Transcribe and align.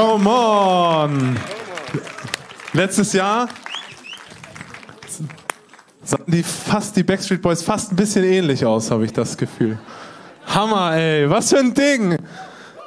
Come 0.00 0.30
on! 0.30 1.38
Letztes 2.72 3.12
Jahr 3.12 3.50
sahen 6.02 6.24
die 6.26 6.42
fast 6.42 6.96
die 6.96 7.02
Backstreet 7.02 7.42
Boys 7.42 7.62
fast 7.62 7.92
ein 7.92 7.96
bisschen 7.96 8.24
ähnlich 8.24 8.64
aus, 8.64 8.90
habe 8.90 9.04
ich 9.04 9.12
das 9.12 9.36
Gefühl. 9.36 9.78
Hammer, 10.46 10.96
ey, 10.96 11.28
was 11.28 11.50
für 11.50 11.58
ein 11.58 11.74
Ding! 11.74 12.16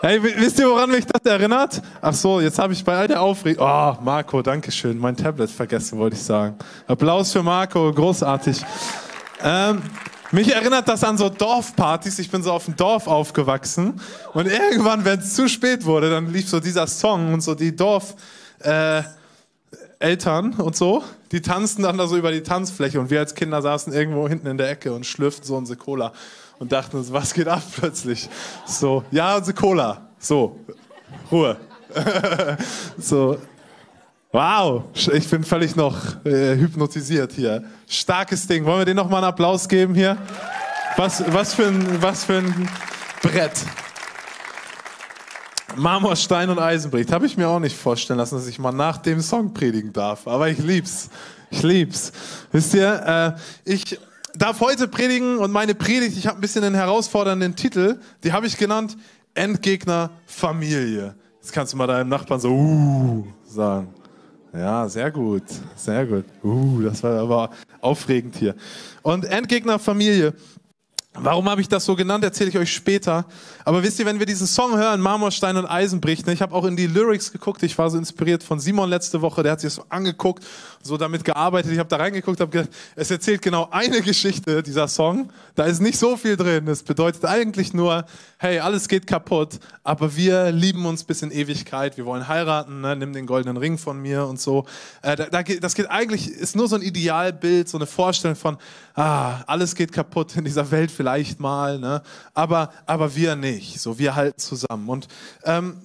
Hey, 0.01 0.23
wisst 0.23 0.57
ihr, 0.57 0.67
woran 0.67 0.89
mich 0.89 1.05
das 1.05 1.23
erinnert? 1.31 1.83
Ach 2.01 2.15
so, 2.15 2.41
jetzt 2.41 2.57
habe 2.57 2.73
ich 2.73 2.83
bei 2.83 2.97
all 2.97 3.07
der 3.07 3.21
Aufregung. 3.21 3.63
Oh, 3.63 3.95
Marco, 4.01 4.41
danke 4.41 4.71
schön. 4.71 4.97
Mein 4.97 5.15
Tablet 5.15 5.51
vergessen, 5.51 5.99
wollte 5.99 6.15
ich 6.15 6.23
sagen. 6.23 6.55
Applaus 6.87 7.31
für 7.31 7.43
Marco, 7.43 7.93
großartig. 7.93 8.59
Ähm, 9.43 9.83
mich 10.33 10.53
erinnert 10.53 10.87
das 10.87 11.03
an 11.03 11.17
so 11.17 11.29
Dorfpartys. 11.29 12.19
Ich 12.19 12.29
bin 12.29 12.43
so 12.43 12.51
auf 12.51 12.65
dem 12.65 12.75
Dorf 12.75 13.07
aufgewachsen. 13.07 14.01
Und 14.33 14.47
irgendwann, 14.47 15.05
wenn 15.05 15.19
es 15.19 15.35
zu 15.35 15.47
spät 15.47 15.85
wurde, 15.85 16.09
dann 16.09 16.31
lief 16.33 16.49
so 16.49 16.59
dieser 16.59 16.87
Song 16.87 17.33
und 17.33 17.41
so 17.41 17.55
die 17.55 17.75
Dorf. 17.75 18.15
Äh, 18.59 19.03
und 20.57 20.75
so, 20.75 21.01
die 21.31 21.41
tanzten 21.41 21.83
dann 21.83 21.97
da 21.97 22.07
so 22.07 22.17
über 22.17 22.33
die 22.33 22.43
Tanzfläche 22.43 22.99
und 22.99 23.09
wir 23.09 23.19
als 23.19 23.35
Kinder 23.35 23.61
saßen 23.61 23.93
irgendwo 23.93 24.27
hinten 24.27 24.47
in 24.47 24.57
der 24.57 24.69
Ecke 24.69 24.93
und 24.93 25.05
schlürften 25.05 25.45
so 25.45 25.55
unsere 25.55 25.77
Cola 25.77 26.11
und 26.59 26.73
dachten 26.73 26.97
uns, 26.97 27.13
was 27.13 27.33
geht 27.33 27.47
ab 27.47 27.63
plötzlich? 27.73 28.29
So, 28.65 29.05
ja, 29.11 29.37
unsere 29.37 29.53
Cola. 29.53 30.09
So, 30.19 30.59
Ruhe. 31.31 31.55
so, 32.97 33.37
wow, 34.33 34.83
ich 35.13 35.29
bin 35.29 35.43
völlig 35.43 35.75
noch 35.75 35.95
äh, 36.25 36.57
hypnotisiert 36.57 37.31
hier. 37.33 37.63
Starkes 37.87 38.45
Ding. 38.47 38.65
Wollen 38.65 38.79
wir 38.79 38.85
denen 38.85 38.97
nochmal 38.97 39.23
einen 39.23 39.29
Applaus 39.29 39.69
geben 39.69 39.95
hier? 39.95 40.17
Was, 40.97 41.23
was, 41.31 41.53
für 41.53 41.67
ein, 41.67 42.01
was 42.01 42.25
für 42.25 42.39
ein 42.39 42.69
Brett. 43.21 43.53
Marmor, 45.75 46.15
Stein 46.15 46.49
und 46.49 46.59
Eisenbricht. 46.59 47.11
Habe 47.11 47.25
ich 47.25 47.37
mir 47.37 47.47
auch 47.47 47.59
nicht 47.59 47.77
vorstellen 47.77 48.17
lassen, 48.17 48.35
dass 48.35 48.47
ich 48.47 48.59
mal 48.59 48.71
nach 48.71 48.97
dem 48.97 49.21
Song 49.21 49.53
predigen 49.53 49.93
darf. 49.93 50.27
Aber 50.27 50.49
ich 50.49 50.57
lieb's. 50.57 51.09
Ich 51.51 51.61
lieb's. 51.61 52.11
Wisst 52.51 52.73
ihr, 52.73 53.37
äh, 53.65 53.71
ich 53.71 53.99
darf 54.35 54.59
heute 54.61 54.87
predigen 54.87 55.37
und 55.37 55.51
meine 55.51 55.75
Predigt, 55.75 56.17
ich 56.17 56.25
habe 56.25 56.39
ein 56.39 56.41
bisschen 56.41 56.63
einen 56.63 56.75
herausfordernden 56.75 57.55
Titel. 57.55 57.99
Die 58.23 58.33
habe 58.33 58.47
ich 58.47 58.57
genannt 58.57 58.97
Endgegner 59.35 60.09
Familie. 60.25 61.15
Jetzt 61.39 61.53
kannst 61.53 61.73
du 61.73 61.77
mal 61.77 61.87
deinem 61.87 62.09
Nachbarn 62.09 62.39
so 62.39 62.49
uh 62.49 63.27
sagen. 63.45 63.93
Ja, 64.53 64.87
sehr 64.87 65.09
gut. 65.09 65.43
Sehr 65.75 66.05
gut. 66.05 66.25
Uh, 66.43 66.81
das 66.83 67.01
war 67.01 67.19
aber 67.19 67.49
aufregend 67.81 68.35
hier. 68.35 68.55
Und 69.01 69.25
Endgegner 69.25 69.79
Familie. 69.79 70.33
Warum 71.15 71.47
habe 71.47 71.61
ich 71.61 71.67
das 71.67 71.85
so 71.85 71.95
genannt, 71.95 72.23
erzähle 72.23 72.49
ich 72.49 72.57
euch 72.57 72.73
später. 72.73 73.25
Aber 73.65 73.83
wisst 73.83 73.99
ihr, 73.99 74.05
wenn 74.07 74.17
wir 74.17 74.25
diesen 74.25 74.47
Song 74.47 74.75
hören, 74.75 74.99
Marmorstein 74.99 75.57
und 75.57 75.67
Eisenbricht, 75.67 76.25
ne, 76.25 76.33
ich 76.33 76.41
habe 76.41 76.55
auch 76.55 76.65
in 76.65 76.75
die 76.75 76.87
Lyrics 76.87 77.31
geguckt, 77.31 77.61
ich 77.61 77.77
war 77.77 77.91
so 77.91 77.99
inspiriert 77.99 78.41
von 78.41 78.59
Simon 78.59 78.89
letzte 78.89 79.21
Woche, 79.21 79.43
der 79.43 79.51
hat 79.51 79.61
sich 79.61 79.67
das 79.67 79.75
so 79.75 79.85
angeguckt, 79.89 80.43
so 80.81 80.97
damit 80.97 81.23
gearbeitet. 81.23 81.71
Ich 81.71 81.77
habe 81.77 81.87
da 81.87 81.97
reingeguckt, 81.97 82.39
habe 82.39 82.49
gedacht, 82.49 82.69
es 82.95 83.11
erzählt 83.11 83.43
genau 83.43 83.67
eine 83.69 84.01
Geschichte, 84.01 84.63
dieser 84.63 84.87
Song. 84.87 85.31
Da 85.53 85.65
ist 85.65 85.81
nicht 85.81 85.99
so 85.99 86.17
viel 86.17 86.35
drin. 86.35 86.67
Es 86.67 86.81
bedeutet 86.81 87.25
eigentlich 87.25 87.75
nur, 87.75 88.05
hey, 88.39 88.57
alles 88.57 88.87
geht 88.87 89.05
kaputt, 89.05 89.59
aber 89.83 90.15
wir 90.15 90.51
lieben 90.51 90.85
uns 90.87 91.03
bis 91.03 91.21
in 91.21 91.29
Ewigkeit. 91.29 91.95
Wir 91.95 92.05
wollen 92.05 92.27
heiraten, 92.27 92.81
ne, 92.81 92.95
nimm 92.95 93.13
den 93.13 93.27
goldenen 93.27 93.57
Ring 93.57 93.77
von 93.77 94.01
mir 94.01 94.25
und 94.25 94.41
so. 94.41 94.65
Äh, 95.03 95.15
da, 95.15 95.25
da, 95.27 95.43
das 95.43 95.75
geht 95.75 95.91
eigentlich, 95.91 96.27
ist 96.27 96.55
nur 96.55 96.67
so 96.67 96.75
ein 96.75 96.81
Idealbild, 96.81 97.69
so 97.69 97.77
eine 97.77 97.85
Vorstellung 97.85 98.35
von, 98.35 98.57
ah, 98.95 99.41
alles 99.45 99.75
geht 99.75 99.91
kaputt 99.91 100.35
in 100.35 100.43
dieser 100.43 100.69
Welt 100.71 100.91
vielleicht 101.03 101.41
mal, 101.41 101.79
ne? 101.79 102.01
aber, 102.33 102.71
aber 102.85 103.13
wir 103.13 103.35
nicht. 103.35 103.81
So, 103.81 103.99
wir 103.99 104.15
halten 104.15 104.39
zusammen. 104.39 104.87
Und 104.87 105.09
ähm, 105.43 105.75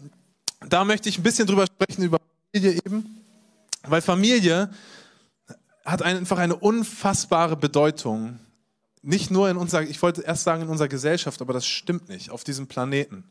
da 0.69 0.84
möchte 0.84 1.08
ich 1.08 1.19
ein 1.19 1.25
bisschen 1.25 1.48
drüber 1.48 1.66
sprechen, 1.66 2.05
über 2.05 2.20
Familie 2.53 2.81
eben, 2.87 3.25
weil 3.82 4.00
Familie 4.00 4.70
hat 5.84 6.03
einfach 6.03 6.38
eine 6.38 6.54
unfassbare 6.54 7.56
Bedeutung. 7.56 8.38
Nicht 9.03 9.32
nur 9.32 9.50
in 9.50 9.56
unserer, 9.56 9.82
ich 9.82 10.00
wollte 10.03 10.22
erst 10.22 10.44
sagen 10.44 10.62
in 10.62 10.69
unserer 10.69 10.88
Gesellschaft, 10.88 11.41
aber 11.42 11.53
das 11.53 11.66
stimmt 11.66 12.09
nicht, 12.09 12.31
auf 12.31 12.44
diesem 12.44 12.69
Planeten. 12.69 13.25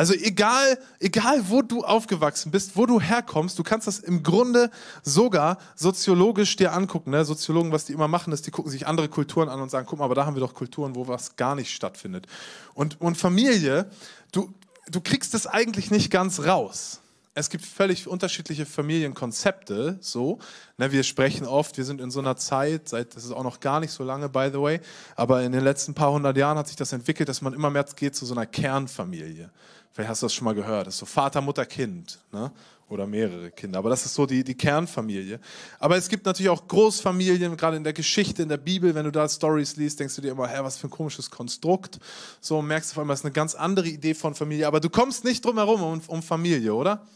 Also 0.00 0.14
egal, 0.14 0.78
egal 0.98 1.50
wo 1.50 1.60
du 1.60 1.84
aufgewachsen 1.84 2.50
bist, 2.50 2.74
wo 2.74 2.86
du 2.86 3.02
herkommst, 3.02 3.58
du 3.58 3.62
kannst 3.62 3.86
das 3.86 3.98
im 3.98 4.22
Grunde 4.22 4.70
sogar 5.02 5.58
soziologisch 5.74 6.56
dir 6.56 6.72
angucken. 6.72 7.10
Ne? 7.10 7.22
Soziologen, 7.26 7.70
was 7.70 7.84
die 7.84 7.92
immer 7.92 8.08
machen, 8.08 8.32
ist, 8.32 8.46
die 8.46 8.50
gucken 8.50 8.72
sich 8.72 8.86
andere 8.86 9.10
Kulturen 9.10 9.50
an 9.50 9.60
und 9.60 9.70
sagen, 9.70 9.86
guck 9.86 9.98
mal, 9.98 10.06
aber 10.06 10.14
da 10.14 10.24
haben 10.24 10.34
wir 10.36 10.40
doch 10.40 10.54
Kulturen, 10.54 10.94
wo 10.94 11.06
was 11.06 11.36
gar 11.36 11.54
nicht 11.54 11.74
stattfindet. 11.74 12.26
Und, 12.72 12.98
und 12.98 13.18
Familie, 13.18 13.90
du, 14.32 14.50
du 14.90 15.02
kriegst 15.02 15.34
es 15.34 15.46
eigentlich 15.46 15.90
nicht 15.90 16.10
ganz 16.10 16.46
raus. 16.46 17.00
Es 17.34 17.50
gibt 17.50 17.64
völlig 17.66 18.08
unterschiedliche 18.08 18.66
Familienkonzepte. 18.66 19.98
So, 20.00 20.38
ne, 20.78 20.90
wir 20.92 21.02
sprechen 21.02 21.46
oft, 21.46 21.76
wir 21.76 21.84
sind 21.84 22.00
in 22.00 22.10
so 22.10 22.20
einer 22.20 22.36
Zeit, 22.36 22.88
seit 22.88 23.14
das 23.14 23.24
ist 23.24 23.32
auch 23.32 23.44
noch 23.44 23.60
gar 23.60 23.80
nicht 23.80 23.92
so 23.92 24.02
lange, 24.02 24.30
by 24.30 24.48
the 24.50 24.60
way, 24.60 24.80
aber 25.14 25.42
in 25.42 25.52
den 25.52 25.62
letzten 25.62 25.92
paar 25.92 26.10
hundert 26.10 26.38
Jahren 26.38 26.56
hat 26.56 26.68
sich 26.68 26.76
das 26.76 26.92
entwickelt, 26.94 27.28
dass 27.28 27.42
man 27.42 27.52
immer 27.52 27.68
mehr 27.68 27.84
geht 27.94 28.16
zu 28.16 28.24
so 28.24 28.34
einer 28.34 28.46
Kernfamilie. 28.46 29.50
Vielleicht 29.92 30.10
hast 30.10 30.22
du 30.22 30.26
das 30.26 30.34
schon 30.34 30.44
mal 30.44 30.54
gehört. 30.54 30.86
Das 30.86 30.94
ist 30.94 31.00
so 31.00 31.06
Vater, 31.06 31.40
Mutter, 31.40 31.66
Kind. 31.66 32.18
Ne? 32.32 32.50
Oder 32.88 33.06
mehrere 33.06 33.50
Kinder. 33.50 33.78
Aber 33.78 33.90
das 33.90 34.04
ist 34.04 34.14
so 34.14 34.26
die, 34.26 34.42
die 34.42 34.56
Kernfamilie. 34.56 35.40
Aber 35.78 35.96
es 35.96 36.08
gibt 36.08 36.26
natürlich 36.26 36.50
auch 36.50 36.66
Großfamilien, 36.66 37.56
gerade 37.56 37.76
in 37.76 37.84
der 37.84 37.92
Geschichte, 37.92 38.42
in 38.42 38.48
der 38.48 38.56
Bibel, 38.56 38.94
wenn 38.94 39.04
du 39.04 39.12
da 39.12 39.28
Stories 39.28 39.76
liest, 39.76 40.00
denkst 40.00 40.16
du 40.16 40.22
dir 40.22 40.32
immer, 40.32 40.48
hä, 40.48 40.58
was 40.62 40.76
für 40.76 40.88
ein 40.88 40.90
komisches 40.90 41.30
Konstrukt. 41.30 42.00
So 42.40 42.62
merkst 42.62 42.90
du 42.90 42.94
auf 42.94 42.98
einmal, 43.00 43.14
es 43.14 43.20
ist 43.20 43.26
eine 43.26 43.32
ganz 43.32 43.54
andere 43.54 43.88
Idee 43.88 44.14
von 44.14 44.34
Familie. 44.34 44.66
Aber 44.66 44.80
du 44.80 44.90
kommst 44.90 45.24
nicht 45.24 45.44
drum 45.44 45.56
herum 45.56 45.82
um, 45.82 46.00
um 46.06 46.22
Familie, 46.22 46.74
oder? 46.74 47.06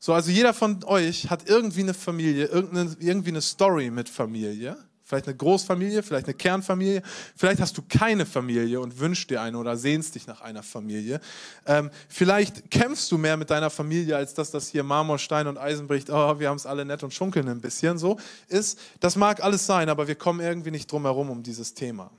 So, 0.00 0.12
also 0.12 0.30
jeder 0.30 0.52
von 0.52 0.84
euch 0.84 1.30
hat 1.30 1.48
irgendwie 1.48 1.80
eine 1.80 1.94
Familie, 1.94 2.46
irgendwie 2.46 3.30
eine 3.30 3.40
Story 3.40 3.90
mit 3.90 4.08
Familie. 4.08 4.76
Vielleicht 5.14 5.28
eine 5.28 5.36
Großfamilie, 5.36 6.02
vielleicht 6.02 6.26
eine 6.26 6.34
Kernfamilie. 6.34 7.00
Vielleicht 7.36 7.60
hast 7.60 7.78
du 7.78 7.82
keine 7.88 8.26
Familie 8.26 8.80
und 8.80 8.98
wünschst 8.98 9.30
dir 9.30 9.40
eine 9.42 9.56
oder 9.58 9.76
sehnst 9.76 10.16
dich 10.16 10.26
nach 10.26 10.40
einer 10.40 10.64
Familie. 10.64 11.20
Ähm, 11.66 11.92
vielleicht 12.08 12.68
kämpfst 12.68 13.12
du 13.12 13.16
mehr 13.16 13.36
mit 13.36 13.48
deiner 13.48 13.70
Familie, 13.70 14.16
als 14.16 14.34
dass 14.34 14.50
das 14.50 14.66
hier 14.66 14.82
Marmor, 14.82 15.20
Stein 15.20 15.46
und 15.46 15.56
Eisen 15.56 15.86
bricht. 15.86 16.10
Oh, 16.10 16.40
wir 16.40 16.48
haben 16.48 16.56
es 16.56 16.66
alle 16.66 16.84
nett 16.84 17.04
und 17.04 17.14
schunkeln 17.14 17.48
ein 17.48 17.60
bisschen. 17.60 17.96
So 17.96 18.18
ist, 18.48 18.80
das 18.98 19.14
mag 19.14 19.40
alles 19.40 19.66
sein, 19.66 19.88
aber 19.88 20.08
wir 20.08 20.16
kommen 20.16 20.40
irgendwie 20.40 20.72
nicht 20.72 20.90
drum 20.90 21.04
herum 21.04 21.30
um 21.30 21.44
dieses 21.44 21.74
Thema. 21.74 22.10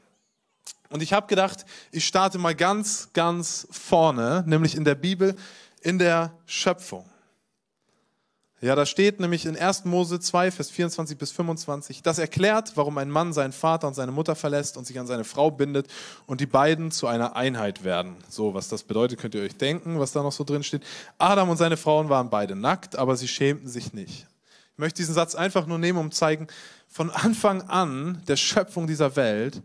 Und 0.88 1.04
ich 1.04 1.12
habe 1.12 1.28
gedacht, 1.28 1.66
ich 1.92 2.08
starte 2.08 2.38
mal 2.38 2.56
ganz, 2.56 3.10
ganz 3.12 3.68
vorne, 3.72 4.46
nämlich 4.48 4.74
in 4.74 4.86
der 4.86 4.96
Bibel, 4.96 5.36
in 5.82 6.00
der 6.00 6.32
Schöpfung. 6.46 7.04
Ja, 8.66 8.74
da 8.74 8.88
steht 8.88 9.20
nämlich 9.20 9.46
in 9.46 9.56
1. 9.56 9.86
Mose 9.86 10.20
2, 10.20 10.50
Vers 10.50 10.72
24 10.72 11.20
bis 11.20 11.32
25, 11.32 12.02
das 12.02 12.18
erklärt, 12.18 12.72
warum 12.74 12.98
ein 12.98 13.12
Mann 13.12 13.32
seinen 13.32 13.52
Vater 13.52 13.88
und 13.88 13.94
seine 13.94 14.12
Mutter 14.12 14.36
verlässt 14.36 14.76
und 14.76 14.88
sich 14.88 14.98
an 14.98 15.06
seine 15.06 15.24
Frau 15.24 15.52
bindet 15.52 15.86
und 16.26 16.42
die 16.42 16.48
beiden 16.48 16.90
zu 16.90 17.06
einer 17.06 17.36
Einheit 17.36 17.84
werden. 17.84 18.16
So, 18.28 18.56
was 18.56 18.68
das 18.68 18.82
bedeutet, 18.82 19.20
könnt 19.20 19.36
ihr 19.36 19.44
euch 19.44 19.56
denken, 19.56 20.00
was 20.00 20.14
da 20.14 20.24
noch 20.24 20.32
so 20.32 20.44
drin 20.44 20.64
steht. 20.64 20.82
Adam 21.20 21.52
und 21.52 21.58
seine 21.58 21.78
Frauen 21.78 22.10
waren 22.10 22.32
beide 22.32 22.56
nackt, 22.56 22.96
aber 22.96 23.16
sie 23.16 23.28
schämten 23.28 23.68
sich 23.68 23.94
nicht. 23.94 24.26
Ich 24.74 24.80
möchte 24.80 24.98
diesen 24.98 25.14
Satz 25.14 25.36
einfach 25.36 25.68
nur 25.68 25.78
nehmen, 25.78 26.00
um 26.00 26.12
zu 26.12 26.18
zeigen, 26.18 26.48
von 26.88 27.12
Anfang 27.12 27.62
an 27.70 28.24
der 28.28 28.36
Schöpfung 28.36 28.88
dieser 28.88 29.16
Welt 29.16 29.62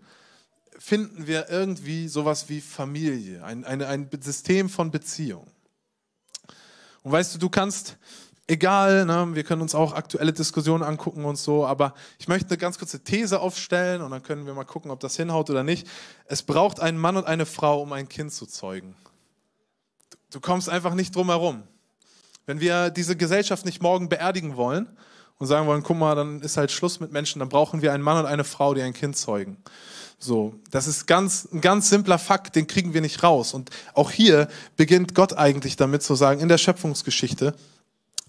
finden 0.78 1.26
wir 1.26 1.48
irgendwie 1.48 2.06
sowas 2.06 2.50
wie 2.50 2.60
Familie, 2.60 3.42
ein, 3.44 3.64
ein, 3.64 3.80
ein 3.80 4.10
System 4.20 4.68
von 4.68 4.90
Beziehung. 4.90 5.46
Und 7.02 7.12
weißt 7.12 7.34
du, 7.34 7.38
du 7.38 7.48
kannst 7.48 7.96
egal, 8.50 9.06
ne? 9.06 9.28
wir 9.32 9.44
können 9.44 9.62
uns 9.62 9.74
auch 9.74 9.94
aktuelle 9.94 10.32
Diskussionen 10.32 10.82
angucken 10.82 11.24
und 11.24 11.38
so, 11.38 11.64
aber 11.64 11.94
ich 12.18 12.26
möchte 12.26 12.48
eine 12.48 12.58
ganz 12.58 12.78
kurze 12.78 13.00
These 13.02 13.40
aufstellen 13.40 14.02
und 14.02 14.10
dann 14.10 14.22
können 14.22 14.44
wir 14.44 14.54
mal 14.54 14.64
gucken, 14.64 14.90
ob 14.90 15.00
das 15.00 15.16
hinhaut 15.16 15.48
oder 15.48 15.62
nicht. 15.62 15.86
Es 16.26 16.42
braucht 16.42 16.80
einen 16.80 16.98
Mann 16.98 17.16
und 17.16 17.26
eine 17.26 17.46
Frau, 17.46 17.80
um 17.80 17.92
ein 17.92 18.08
Kind 18.08 18.32
zu 18.32 18.46
zeugen. 18.46 18.96
Du 20.30 20.40
kommst 20.40 20.68
einfach 20.68 20.94
nicht 20.94 21.14
drum 21.14 21.28
herum. 21.28 21.62
Wenn 22.46 22.60
wir 22.60 22.90
diese 22.90 23.16
Gesellschaft 23.16 23.64
nicht 23.64 23.82
morgen 23.82 24.08
beerdigen 24.08 24.56
wollen 24.56 24.88
und 25.38 25.46
sagen 25.46 25.66
wollen, 25.68 25.84
guck 25.84 25.96
mal, 25.96 26.16
dann 26.16 26.40
ist 26.40 26.56
halt 26.56 26.72
Schluss 26.72 26.98
mit 26.98 27.12
Menschen, 27.12 27.38
dann 27.38 27.48
brauchen 27.48 27.82
wir 27.82 27.92
einen 27.92 28.02
Mann 28.02 28.18
und 28.18 28.26
eine 28.26 28.44
Frau, 28.44 28.74
die 28.74 28.82
ein 28.82 28.94
Kind 28.94 29.16
zeugen. 29.16 29.58
So, 30.18 30.54
das 30.70 30.86
ist 30.86 31.06
ganz, 31.06 31.48
ein 31.52 31.60
ganz 31.60 31.88
simpler 31.88 32.18
Fakt, 32.18 32.56
den 32.56 32.66
kriegen 32.66 32.92
wir 32.94 33.00
nicht 33.00 33.22
raus. 33.22 33.54
Und 33.54 33.70
auch 33.94 34.10
hier 34.10 34.48
beginnt 34.76 35.14
Gott 35.14 35.38
eigentlich 35.38 35.76
damit 35.76 36.02
zu 36.02 36.14
sagen, 36.14 36.40
in 36.40 36.48
der 36.48 36.58
Schöpfungsgeschichte, 36.58 37.54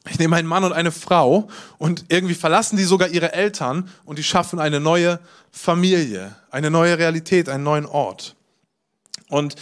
ich 0.10 0.18
nehme 0.18 0.36
einen 0.36 0.48
Mann 0.48 0.64
und 0.64 0.74
eine 0.74 0.92
Frau 0.92 1.48
und 1.78 2.06
irgendwie 2.10 2.34
verlassen 2.34 2.76
die 2.78 2.84
sogar 2.84 3.10
ihre 3.10 3.34
Eltern 3.34 3.90
und 4.04 4.18
die 4.18 4.24
schaffen 4.24 4.60
eine 4.60 4.80
neue 4.80 5.20
Familie, 5.52 6.36
eine 6.50 6.72
neue 6.72 6.98
Realität, 6.98 7.50
einen 7.50 7.64
neuen 7.64 7.86
Ort. 7.86 8.36
Und 9.30 9.56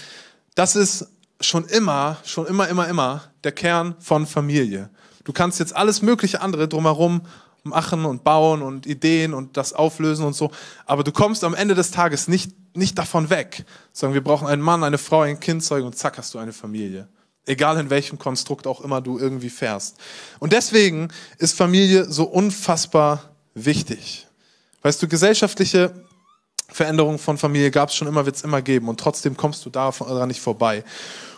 das 0.55 0.75
ist 0.75 1.07
schon 1.41 1.65
immer, 1.65 2.17
schon 2.23 2.45
immer, 2.47 2.67
immer, 2.67 2.87
immer 2.87 3.23
der 3.43 3.51
Kern 3.51 3.95
von 3.99 4.25
Familie. 4.25 4.89
Du 5.25 5.33
kannst 5.33 5.59
jetzt 5.59 5.75
alles 5.75 6.01
mögliche 6.01 6.41
andere 6.41 6.67
drumherum 6.67 7.21
machen 7.63 8.05
und 8.05 8.23
bauen 8.23 8.61
und 8.61 8.85
Ideen 8.85 9.33
und 9.33 9.57
das 9.57 9.73
auflösen 9.73 10.25
und 10.25 10.33
so, 10.33 10.51
aber 10.85 11.03
du 11.03 11.11
kommst 11.11 11.43
am 11.43 11.53
Ende 11.53 11.75
des 11.75 11.91
Tages 11.91 12.29
nicht, 12.29 12.53
nicht 12.75 12.97
davon 12.97 13.29
weg. 13.29 13.65
Sagen, 13.91 14.13
wir 14.13 14.23
brauchen 14.23 14.47
einen 14.47 14.61
Mann, 14.61 14.83
eine 14.83 14.97
Frau, 14.97 15.21
ein 15.21 15.39
Kind 15.39 15.63
zeugen 15.63 15.85
und 15.85 15.97
zack 15.97 16.17
hast 16.17 16.33
du 16.33 16.39
eine 16.39 16.53
Familie. 16.53 17.09
Egal 17.45 17.79
in 17.79 17.89
welchem 17.89 18.19
Konstrukt 18.19 18.67
auch 18.67 18.81
immer 18.81 19.01
du 19.01 19.17
irgendwie 19.17 19.49
fährst. 19.49 19.97
Und 20.39 20.53
deswegen 20.53 21.09
ist 21.37 21.57
Familie 21.57 22.05
so 22.05 22.25
unfassbar 22.25 23.35
wichtig. 23.53 24.27
Weißt 24.81 25.01
du, 25.01 25.07
gesellschaftliche 25.07 26.05
Veränderungen 26.67 27.17
von 27.17 27.37
Familie 27.37 27.71
gab 27.71 27.89
es 27.89 27.95
schon 27.95 28.07
immer, 28.07 28.25
wird 28.25 28.35
es 28.35 28.43
immer 28.43 28.61
geben. 28.61 28.87
Und 28.87 28.99
trotzdem 28.99 29.35
kommst 29.35 29.65
du 29.65 29.69
daran 29.69 30.27
nicht 30.27 30.41
vorbei. 30.41 30.83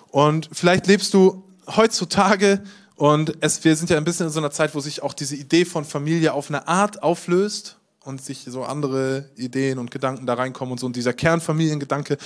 Und 0.10 0.50
vielleicht 0.52 0.88
lebst 0.88 1.14
du 1.14 1.44
heutzutage 1.76 2.62
und 2.96 3.38
es, 3.40 3.64
wir 3.64 3.76
sind 3.76 3.90
ja 3.90 3.98
ein 3.98 4.04
bisschen 4.04 4.28
in 4.28 4.32
so 4.32 4.40
einer 4.40 4.52
Zeit, 4.52 4.76
wo 4.76 4.80
sich 4.80 5.02
auch 5.02 5.14
diese 5.14 5.36
Idee 5.36 5.66
von 5.66 5.86
Familie 5.86 6.34
auf 6.34 6.50
eine 6.50 6.68
Art 6.68 7.02
auflöst 7.02 7.78
und 8.04 8.22
sich 8.22 8.46
so 8.48 8.64
andere 8.64 9.30
Ideen 9.36 9.78
und 9.78 9.92
Gedanken 9.92 10.26
da 10.26 10.34
reinkommen 10.34 10.72
und 10.72 10.80
so 10.80 10.88
und 10.88 10.96
dieser 10.96 11.14
Kernfamiliengedanke 11.14 12.18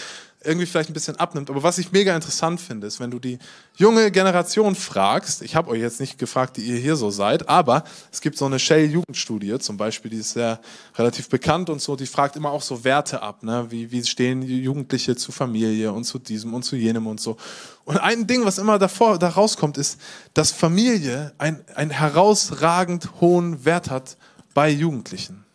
irgendwie 0.45 0.65
vielleicht 0.65 0.89
ein 0.89 0.93
bisschen 0.93 1.17
abnimmt. 1.17 1.49
Aber 1.49 1.63
was 1.63 1.77
ich 1.77 1.91
mega 1.91 2.15
interessant 2.15 2.61
finde, 2.61 2.87
ist, 2.87 2.99
wenn 2.99 3.11
du 3.11 3.19
die 3.19 3.39
junge 3.75 4.11
Generation 4.11 4.75
fragst, 4.75 5.41
ich 5.41 5.55
habe 5.55 5.71
euch 5.71 5.81
jetzt 5.81 5.99
nicht 5.99 6.17
gefragt, 6.17 6.57
die 6.57 6.61
ihr 6.61 6.77
hier 6.77 6.95
so 6.95 7.09
seid, 7.09 7.49
aber 7.49 7.83
es 8.11 8.21
gibt 8.21 8.37
so 8.37 8.45
eine 8.45 8.59
Shell-Jugendstudie 8.59 9.59
zum 9.59 9.75
Beispiel, 9.75 10.11
die 10.11 10.17
ist 10.17 10.31
sehr 10.31 10.61
relativ 10.95 11.29
bekannt 11.29 11.69
und 11.69 11.81
so, 11.81 11.95
die 11.95 12.05
fragt 12.05 12.35
immer 12.35 12.51
auch 12.51 12.61
so 12.61 12.83
Werte 12.83 13.21
ab, 13.21 13.43
ne? 13.43 13.65
wie, 13.69 13.91
wie 13.91 14.03
stehen 14.05 14.41
die 14.41 14.61
Jugendliche 14.61 15.15
zu 15.15 15.31
Familie 15.31 15.91
und 15.91 16.05
zu 16.05 16.19
diesem 16.19 16.53
und 16.53 16.63
zu 16.63 16.75
jenem 16.75 17.07
und 17.07 17.19
so. 17.19 17.37
Und 17.83 17.97
ein 17.97 18.27
Ding, 18.27 18.45
was 18.45 18.59
immer 18.59 18.79
davor, 18.79 19.19
da 19.19 19.29
rauskommt, 19.29 19.77
ist, 19.77 19.99
dass 20.33 20.51
Familie 20.51 21.33
einen 21.37 21.89
herausragend 21.89 23.09
hohen 23.19 23.65
Wert 23.65 23.89
hat 23.89 24.15
bei 24.53 24.69
Jugendlichen. 24.69 25.45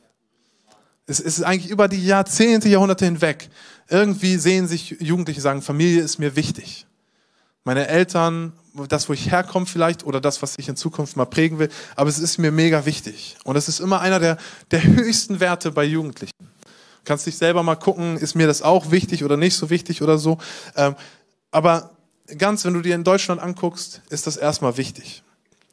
Es 1.07 1.21
ist 1.21 1.43
eigentlich 1.43 1.71
über 1.71 1.89
die 1.89 2.05
Jahrzehnte, 2.05 2.69
Jahrhunderte 2.69 3.05
hinweg. 3.05 3.49
Irgendwie 3.89 4.37
sehen 4.37 4.69
sich 4.69 4.97
Jugendliche 5.01 5.41
sagen, 5.41 5.63
Familie 5.63 6.03
ist 6.03 6.19
mir 6.19 6.37
wichtig. 6.37 6.87
Meine 7.65 7.89
Eltern, 7.89 8.53
das, 8.89 9.09
wo 9.09 9.13
ich 9.13 9.31
herkomme 9.31 9.67
vielleicht, 9.67 10.05
oder 10.05 10.21
das, 10.21 10.41
was 10.43 10.59
ich 10.59 10.69
in 10.69 10.77
Zukunft 10.77 11.17
mal 11.17 11.27
prägen 11.27 11.59
will, 11.59 11.69
aber 11.97 12.09
es 12.09 12.19
ist 12.19 12.39
mir 12.39 12.53
mega 12.53 12.87
wichtig. 12.87 13.37
Und 13.45 13.57
es 13.57 13.69
ist 13.69 13.81
immer 13.81 14.01
einer 14.01 14.21
der, 14.21 14.39
der 14.71 14.83
höchsten 14.85 15.41
Werte 15.41 15.73
bei 15.73 15.85
Jugendlichen. 15.85 16.33
Du 16.39 17.05
kannst 17.05 17.27
dich 17.27 17.37
selber 17.37 17.63
mal 17.63 17.77
gucken, 17.77 18.17
ist 18.17 18.35
mir 18.35 18.47
das 18.47 18.63
auch 18.63 18.91
wichtig 18.91 19.25
oder 19.25 19.37
nicht 19.37 19.57
so 19.57 19.71
wichtig 19.71 20.03
oder 20.03 20.19
so. 20.19 20.39
Ähm, 20.77 20.95
aber 21.51 21.91
ganz, 22.39 22.65
wenn 22.65 22.75
du 22.75 22.83
dir 22.83 22.95
in 22.95 23.05
Deutschland 23.05 23.41
anguckst, 23.41 24.03
ist 24.11 24.27
das 24.27 24.37
erstmal 24.37 24.77
wichtig. 24.77 25.23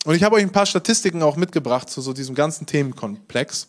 Und 0.06 0.16
ich 0.16 0.24
habe 0.24 0.36
euch 0.36 0.44
ein 0.44 0.52
paar 0.52 0.66
Statistiken 0.66 1.22
auch 1.22 1.36
mitgebracht 1.36 1.90
zu 1.90 2.02
so 2.02 2.14
diesem 2.14 2.34
ganzen 2.34 2.66
Themenkomplex. 2.66 3.68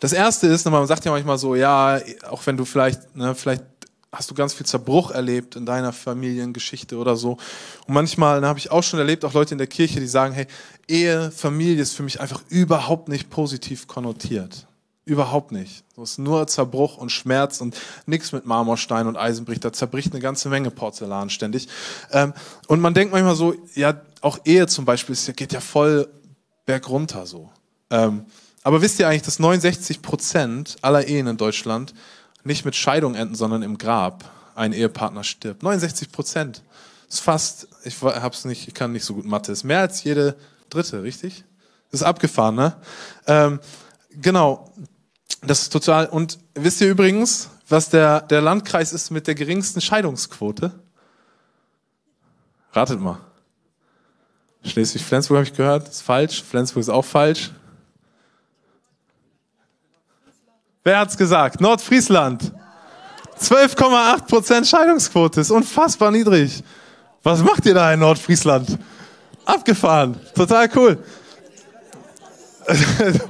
Das 0.00 0.12
erste 0.12 0.46
ist, 0.46 0.68
man 0.68 0.86
sagt 0.86 1.04
ja 1.04 1.12
manchmal 1.12 1.38
so, 1.38 1.54
ja, 1.54 2.00
auch 2.28 2.44
wenn 2.46 2.56
du 2.56 2.64
vielleicht, 2.64 3.14
ne, 3.14 3.34
vielleicht 3.34 3.64
hast 4.12 4.30
du 4.30 4.34
ganz 4.34 4.54
viel 4.54 4.66
Zerbruch 4.66 5.10
erlebt 5.10 5.56
in 5.56 5.66
deiner 5.66 5.92
Familiengeschichte 5.92 6.96
oder 6.96 7.16
so. 7.16 7.32
Und 7.86 7.94
manchmal 7.94 8.40
ne, 8.40 8.48
habe 8.48 8.58
ich 8.58 8.70
auch 8.70 8.82
schon 8.82 8.98
erlebt, 8.98 9.24
auch 9.24 9.34
Leute 9.34 9.54
in 9.54 9.58
der 9.58 9.66
Kirche, 9.66 10.00
die 10.00 10.06
sagen, 10.06 10.34
hey, 10.34 10.46
Ehe, 10.88 11.30
Familie 11.30 11.82
ist 11.82 11.94
für 11.94 12.02
mich 12.02 12.20
einfach 12.20 12.42
überhaupt 12.48 13.08
nicht 13.08 13.30
positiv 13.30 13.86
konnotiert. 13.86 14.66
Überhaupt 15.04 15.52
nicht. 15.52 15.84
Es 15.96 16.12
ist 16.12 16.18
nur 16.18 16.46
Zerbruch 16.46 16.96
und 16.96 17.10
Schmerz 17.10 17.60
und 17.60 17.76
nichts 18.06 18.32
mit 18.32 18.46
Marmorstein 18.46 19.06
und 19.06 19.16
Eisenbrich. 19.16 19.60
Da 19.60 19.72
zerbricht 19.72 20.12
eine 20.12 20.20
ganze 20.20 20.48
Menge 20.48 20.70
Porzellan 20.70 21.30
ständig. 21.30 21.68
Ähm, 22.10 22.32
und 22.68 22.80
man 22.80 22.94
denkt 22.94 23.12
manchmal 23.12 23.36
so, 23.36 23.54
ja, 23.74 24.00
auch 24.22 24.38
Ehe 24.44 24.66
zum 24.66 24.84
Beispiel 24.84 25.16
geht 25.34 25.52
ja 25.52 25.60
voll 25.60 26.08
bergunter 26.66 27.26
so. 27.26 27.50
Ähm, 27.90 28.24
aber 28.62 28.82
wisst 28.82 28.98
ihr 28.98 29.08
eigentlich, 29.08 29.22
dass 29.22 29.38
69 29.38 30.02
Prozent 30.02 30.76
aller 30.82 31.06
Ehen 31.06 31.26
in 31.26 31.36
Deutschland 31.36 31.94
nicht 32.44 32.64
mit 32.64 32.76
Scheidung 32.76 33.14
enden, 33.14 33.34
sondern 33.34 33.62
im 33.62 33.78
Grab 33.78 34.30
ein 34.54 34.72
Ehepartner 34.72 35.24
stirbt? 35.24 35.62
69 35.62 36.12
Prozent. 36.12 36.62
Ist 37.08 37.20
fast, 37.20 37.68
ich 37.84 38.00
hab's 38.02 38.44
nicht, 38.44 38.68
ich 38.68 38.74
kann 38.74 38.92
nicht 38.92 39.04
so 39.04 39.14
gut 39.14 39.24
Mathe, 39.24 39.50
ist 39.50 39.64
mehr 39.64 39.80
als 39.80 40.04
jede 40.04 40.36
dritte, 40.68 41.02
richtig? 41.02 41.44
Ist 41.90 42.02
abgefahren, 42.02 42.54
ne? 42.54 42.76
Ähm, 43.26 43.58
genau. 44.10 44.72
Das 45.42 45.62
ist 45.62 45.70
total. 45.70 46.06
Und 46.06 46.38
wisst 46.54 46.80
ihr 46.80 46.88
übrigens, 46.88 47.48
was 47.68 47.88
der, 47.88 48.20
der 48.20 48.42
Landkreis 48.42 48.92
ist 48.92 49.10
mit 49.10 49.26
der 49.26 49.34
geringsten 49.34 49.80
Scheidungsquote? 49.80 50.72
Ratet 52.72 53.00
mal. 53.00 53.18
Schleswig-Flensburg 54.64 55.38
habe 55.38 55.46
ich 55.46 55.54
gehört, 55.54 55.88
ist 55.88 56.02
falsch. 56.02 56.42
Flensburg 56.42 56.82
ist 56.82 56.90
auch 56.90 57.04
falsch. 57.04 57.52
Wer 60.82 60.98
hat's 60.98 61.16
gesagt? 61.16 61.60
Nordfriesland. 61.60 62.52
12,8% 63.40 64.64
Scheidungsquote 64.64 65.40
ist 65.40 65.50
unfassbar 65.50 66.10
niedrig. 66.10 66.62
Was 67.22 67.42
macht 67.42 67.66
ihr 67.66 67.74
da 67.74 67.92
in 67.92 68.00
Nordfriesland? 68.00 68.78
Abgefahren. 69.44 70.18
Total 70.34 70.68
cool. 70.76 71.02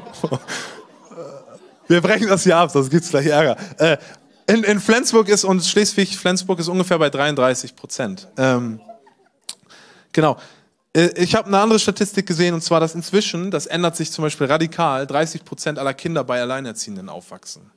Wir 1.88 2.00
brechen 2.00 2.28
das 2.28 2.44
hier 2.44 2.56
ab, 2.56 2.70
sonst 2.70 2.88
gibt's 2.90 3.10
gleich 3.10 3.26
Ärger. 3.26 3.56
Äh, 3.78 3.96
in, 4.46 4.62
in 4.64 4.80
Flensburg 4.80 5.28
ist 5.28 5.44
und 5.44 5.64
Schleswig-Flensburg 5.64 6.58
ist 6.60 6.68
ungefähr 6.68 6.98
bei 6.98 7.10
33 7.10 7.74
Prozent. 7.74 8.28
Ähm, 8.36 8.80
genau. 10.12 10.36
Äh, 10.94 11.10
ich 11.16 11.34
habe 11.34 11.48
eine 11.48 11.58
andere 11.58 11.78
Statistik 11.78 12.26
gesehen, 12.26 12.54
und 12.54 12.62
zwar, 12.62 12.80
dass 12.80 12.94
inzwischen, 12.94 13.50
das 13.50 13.66
ändert 13.66 13.96
sich 13.96 14.10
zum 14.10 14.22
Beispiel 14.22 14.46
radikal, 14.46 15.06
30 15.06 15.44
Prozent 15.44 15.78
aller 15.78 15.94
Kinder 15.94 16.24
bei 16.24 16.40
Alleinerziehenden 16.40 17.08
aufwachsen. 17.08 17.70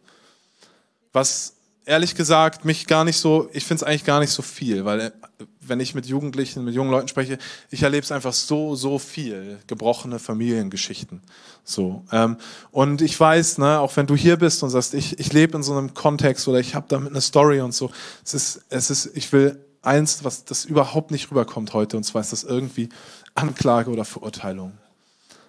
Was 1.12 1.54
ehrlich 1.86 2.16
gesagt 2.16 2.66
mich 2.66 2.88
gar 2.88 3.04
nicht 3.04 3.18
so, 3.18 3.50
ich 3.52 3.66
finde 3.66 3.84
es 3.84 3.88
eigentlich 3.88 4.06
gar 4.06 4.20
nicht 4.20 4.32
so 4.32 4.42
viel, 4.42 4.86
weil 4.86 5.00
äh, 5.00 5.12
wenn 5.60 5.80
ich 5.80 5.96
mit 5.96 6.06
Jugendlichen, 6.06 6.64
mit 6.64 6.76
jungen 6.76 6.92
Leuten 6.92 7.08
spreche, 7.08 7.38
ich 7.70 7.84
erlebe 7.84 8.04
es 8.04 8.12
einfach 8.12 8.34
so, 8.34 8.76
so 8.76 9.00
viel, 9.00 9.60
gebrochene 9.68 10.20
Familiengeschichten. 10.20 11.22
So. 11.64 12.04
Ähm, 12.12 12.38
und 12.72 13.02
ich 13.02 13.18
weiß, 13.18 13.60
ne, 13.60 13.80
auch 13.80 13.96
wenn 13.96 14.08
du 14.08 14.16
hier 14.16 14.38
bist 14.38 14.64
und 14.64 14.70
sagst, 14.70 14.94
ich, 14.94 15.20
ich 15.20 15.32
lebe 15.32 15.56
in 15.56 15.64
so 15.64 15.74
einem 15.74 15.94
Kontext 15.94 16.48
oder 16.48 16.60
ich 16.60 16.76
habe 16.76 16.86
damit 16.90 17.12
eine 17.12 17.22
Story 17.22 17.62
und 17.62 17.74
so, 17.74 17.92
es 18.26 18.34
ist, 18.34 18.62
es 18.70 18.90
ist, 18.90 19.16
ich 19.16 19.32
will 19.32 19.63
eins, 19.84 20.24
was 20.24 20.46
das 20.46 20.66
überhaupt 20.66 21.12
nicht 21.12 21.30
rüberkommt 21.30 21.74
heute, 21.74 21.98
und 21.98 22.04
zwar 22.04 22.22
ist 22.22 22.32
das 22.32 22.44
irgendwie 22.44 22.90
Anklage 23.36 23.92
oder 23.92 24.06
Verurteilung. 24.06 24.74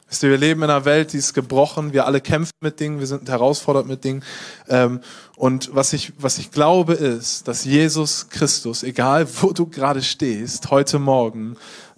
Wisst 0.09 0.23
ihr, 0.23 0.31
wir 0.31 0.39
leben 0.39 0.63
in 0.63 0.71
einer 0.71 0.85
Welt, 0.85 1.13
die 1.13 1.17
ist 1.17 1.35
gebrochen, 1.35 1.93
wir 1.93 2.07
alle 2.07 2.21
kämpfen 2.21 2.53
mit 2.61 2.79
Dingen, 2.79 3.01
wir 3.01 3.07
sind 3.07 3.29
herausfordert 3.29 3.87
mit 3.87 4.05
Dingen. 4.05 4.23
Ähm, 4.69 5.01
und 5.37 5.75
was 5.75 5.93
ich, 5.93 6.13
was 6.19 6.39
ich 6.39 6.51
glaube 6.51 6.95
ist, 6.95 7.49
dass 7.49 7.65
Jesus 7.65 8.29
Christus, 8.29 8.83
egal 8.83 9.26
wo 9.41 9.53
du 9.53 9.67
gerade 9.67 10.03
stehst, 10.03 10.71
heute 10.71 10.99
Morgen 10.99 11.57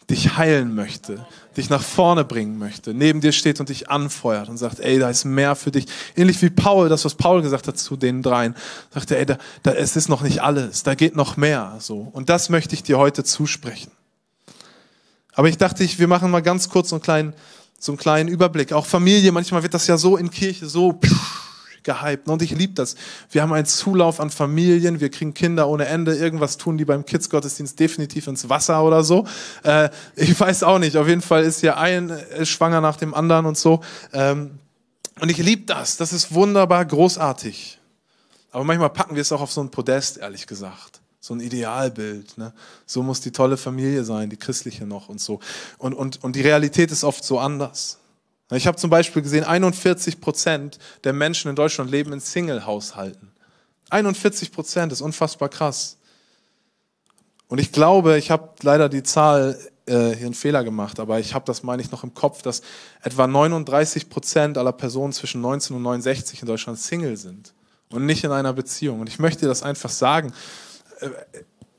dich 0.08 0.36
heilen 0.36 0.74
möchte, 0.74 1.26
dich 1.56 1.70
nach 1.70 1.82
vorne 1.82 2.24
bringen 2.24 2.58
möchte, 2.58 2.92
neben 2.94 3.20
dir 3.20 3.32
steht 3.32 3.60
und 3.60 3.68
dich 3.68 3.90
anfeuert 3.90 4.48
und 4.48 4.58
sagt, 4.58 4.80
ey, 4.80 4.98
da 4.98 5.08
ist 5.08 5.24
mehr 5.24 5.56
für 5.56 5.70
dich. 5.70 5.86
Ähnlich 6.14 6.40
wie 6.42 6.50
Paul, 6.50 6.88
das, 6.88 7.04
was 7.04 7.14
Paul 7.14 7.42
gesagt 7.42 7.66
hat 7.66 7.78
zu 7.78 7.96
den 7.96 8.22
dreien, 8.22 8.54
sagte, 8.92 9.16
ey, 9.16 9.26
da, 9.26 9.38
da, 9.62 9.72
es 9.72 9.96
ist 9.96 10.08
noch 10.08 10.22
nicht 10.22 10.42
alles, 10.42 10.82
da 10.82 10.94
geht 10.94 11.16
noch 11.16 11.36
mehr, 11.36 11.76
so. 11.78 12.08
Und 12.12 12.28
das 12.28 12.48
möchte 12.48 12.74
ich 12.74 12.82
dir 12.82 12.98
heute 12.98 13.24
zusprechen. 13.24 13.90
Aber 15.34 15.48
ich 15.48 15.58
dachte, 15.58 15.84
ich, 15.84 15.98
wir 15.98 16.08
machen 16.08 16.30
mal 16.30 16.42
ganz 16.42 16.68
kurz 16.68 16.90
so 16.90 16.96
einen 16.96 17.02
kleinen, 17.02 17.34
so 17.78 17.92
einen 17.92 17.98
kleinen 17.98 18.28
Überblick. 18.28 18.72
Auch 18.72 18.86
Familie, 18.86 19.32
manchmal 19.32 19.62
wird 19.62 19.74
das 19.74 19.86
ja 19.86 19.98
so 19.98 20.16
in 20.16 20.30
Kirche 20.30 20.66
so, 20.66 20.92
pff, 20.94 21.15
gehypt. 21.86 22.28
Und 22.28 22.42
ich 22.42 22.50
liebe 22.50 22.74
das. 22.74 22.96
Wir 23.30 23.40
haben 23.40 23.54
einen 23.54 23.64
Zulauf 23.64 24.20
an 24.20 24.28
Familien, 24.28 25.00
wir 25.00 25.08
kriegen 25.08 25.32
Kinder 25.32 25.68
ohne 25.68 25.86
Ende. 25.86 26.14
Irgendwas 26.14 26.58
tun 26.58 26.76
die 26.76 26.84
beim 26.84 27.06
Kids-Gottesdienst 27.06 27.80
definitiv 27.80 28.26
ins 28.26 28.50
Wasser 28.50 28.84
oder 28.84 29.02
so. 29.02 29.26
Äh, 29.62 29.88
ich 30.14 30.38
weiß 30.38 30.64
auch 30.64 30.78
nicht. 30.78 30.98
Auf 30.98 31.08
jeden 31.08 31.22
Fall 31.22 31.44
ist 31.44 31.60
hier 31.60 31.78
ein 31.78 32.10
äh, 32.10 32.44
schwanger 32.44 32.82
nach 32.82 32.96
dem 32.96 33.14
anderen 33.14 33.46
und 33.46 33.56
so. 33.56 33.80
Ähm, 34.12 34.58
und 35.20 35.30
ich 35.30 35.38
liebe 35.38 35.64
das. 35.64 35.96
Das 35.96 36.12
ist 36.12 36.34
wunderbar 36.34 36.84
großartig. 36.84 37.80
Aber 38.50 38.64
manchmal 38.64 38.90
packen 38.90 39.14
wir 39.14 39.22
es 39.22 39.32
auch 39.32 39.40
auf 39.40 39.52
so 39.52 39.62
ein 39.62 39.70
Podest, 39.70 40.18
ehrlich 40.18 40.46
gesagt 40.46 41.00
so 41.26 41.34
ein 41.34 41.40
Idealbild. 41.40 42.38
Ne? 42.38 42.52
So 42.86 43.02
muss 43.02 43.20
die 43.20 43.32
tolle 43.32 43.56
Familie 43.56 44.04
sein, 44.04 44.30
die 44.30 44.36
christliche 44.36 44.86
noch 44.86 45.08
und 45.08 45.20
so. 45.20 45.40
Und, 45.76 45.92
und, 45.92 46.22
und 46.22 46.36
die 46.36 46.40
Realität 46.42 46.92
ist 46.92 47.02
oft 47.02 47.24
so 47.24 47.40
anders. 47.40 47.98
Ich 48.52 48.66
habe 48.66 48.76
zum 48.76 48.90
Beispiel 48.90 49.22
gesehen, 49.22 49.44
41 49.44 50.20
Prozent 50.20 50.78
der 51.02 51.12
Menschen 51.12 51.48
in 51.48 51.56
Deutschland 51.56 51.90
leben 51.90 52.12
in 52.12 52.20
Single-Haushalten. 52.20 53.32
41 53.90 54.52
Prozent 54.52 54.92
ist 54.92 55.00
unfassbar 55.00 55.48
krass. 55.48 55.98
Und 57.48 57.58
ich 57.58 57.72
glaube, 57.72 58.18
ich 58.18 58.30
habe 58.30 58.50
leider 58.62 58.88
die 58.88 59.02
Zahl 59.02 59.58
äh, 59.86 60.10
hier 60.14 60.26
einen 60.26 60.34
Fehler 60.34 60.64
gemacht, 60.64 61.00
aber 61.00 61.18
ich 61.18 61.34
habe 61.34 61.44
das, 61.44 61.62
meine 61.62 61.82
ich, 61.82 61.90
noch 61.90 62.04
im 62.04 62.14
Kopf, 62.14 62.42
dass 62.42 62.62
etwa 63.02 63.26
39 63.26 64.08
Prozent 64.08 64.58
aller 64.58 64.72
Personen 64.72 65.12
zwischen 65.12 65.40
19 65.40 65.76
und 65.76 65.82
69 65.82 66.42
in 66.42 66.46
Deutschland 66.46 66.78
Single 66.78 67.16
sind 67.16 67.52
und 67.90 68.06
nicht 68.06 68.24
in 68.24 68.32
einer 68.32 68.52
Beziehung. 68.52 69.00
Und 69.00 69.08
ich 69.08 69.18
möchte 69.18 69.46
das 69.46 69.62
einfach 69.62 69.90
sagen. 69.90 70.32
Äh, 71.00 71.10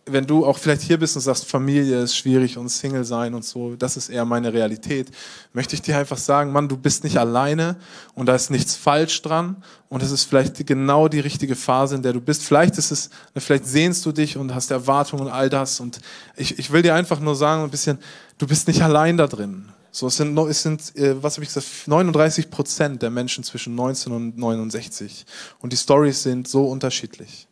wenn 0.08 0.26
du 0.26 0.46
auch 0.46 0.58
vielleicht 0.58 0.82
hier 0.82 0.98
bist 0.98 1.16
und 1.16 1.22
sagst, 1.22 1.46
Familie 1.46 2.02
ist 2.02 2.16
schwierig 2.16 2.58
und 2.58 2.70
Single 2.70 3.04
sein 3.04 3.34
und 3.34 3.44
so, 3.46 3.76
das 3.76 3.98
ist 3.98 4.10
eher 4.10 4.26
meine 4.26 4.54
Realität, 4.54 5.12
möchte 5.54 5.76
ich 5.76 5.82
dir 5.82 5.98
einfach 5.98 6.18
sagen, 6.18 6.52
Mann, 6.52 6.68
du 6.68 6.78
bist 6.78 7.04
nicht 7.04 7.18
alleine 7.18 7.76
und 8.14 8.28
da 8.28 8.36
ist 8.36 8.50
nichts 8.50 8.76
falsch 8.76 9.22
dran 9.22 9.64
und 9.90 10.04
es 10.04 10.12
ist 10.12 10.24
vielleicht 10.24 10.66
genau 10.66 11.08
die 11.08 11.20
richtige 11.20 11.56
Phase, 11.56 11.96
in 11.96 12.04
der 12.04 12.14
du 12.14 12.22
bist. 12.22 12.44
Vielleicht 12.44 12.78
ist 12.78 12.92
es, 12.92 13.10
vielleicht 13.36 13.66
sehnst 13.66 14.06
du 14.06 14.12
dich 14.12 14.38
und 14.38 14.54
hast 14.54 14.72
Erwartungen 14.72 15.24
und 15.24 15.32
all 15.32 15.50
das 15.50 15.80
und 15.80 16.00
ich, 16.36 16.58
ich 16.60 16.72
will 16.72 16.82
dir 16.82 16.96
einfach 16.96 17.20
nur 17.20 17.36
sagen, 17.36 17.64
ein 17.64 17.70
bisschen, 17.70 17.98
du 18.38 18.48
bist 18.48 18.68
nicht 18.68 18.82
allein 18.82 19.18
da 19.18 19.28
drin. 19.28 19.70
So, 19.92 20.08
es 20.08 20.18
sind, 20.18 20.38
es 20.38 20.62
sind 20.62 20.96
äh, 20.96 21.22
was 21.24 21.36
habe 21.36 21.44
ich 21.44 21.54
gesagt, 21.54 21.88
39 21.88 22.52
Prozent 22.52 23.02
der 23.02 23.10
Menschen 23.10 23.44
zwischen 23.44 23.74
19 23.74 24.14
und 24.14 24.38
69 24.38 25.26
und 25.60 25.74
die 25.74 25.78
Stories 25.78 26.24
sind 26.24 26.48
so 26.48 26.68
unterschiedlich. 26.68 27.47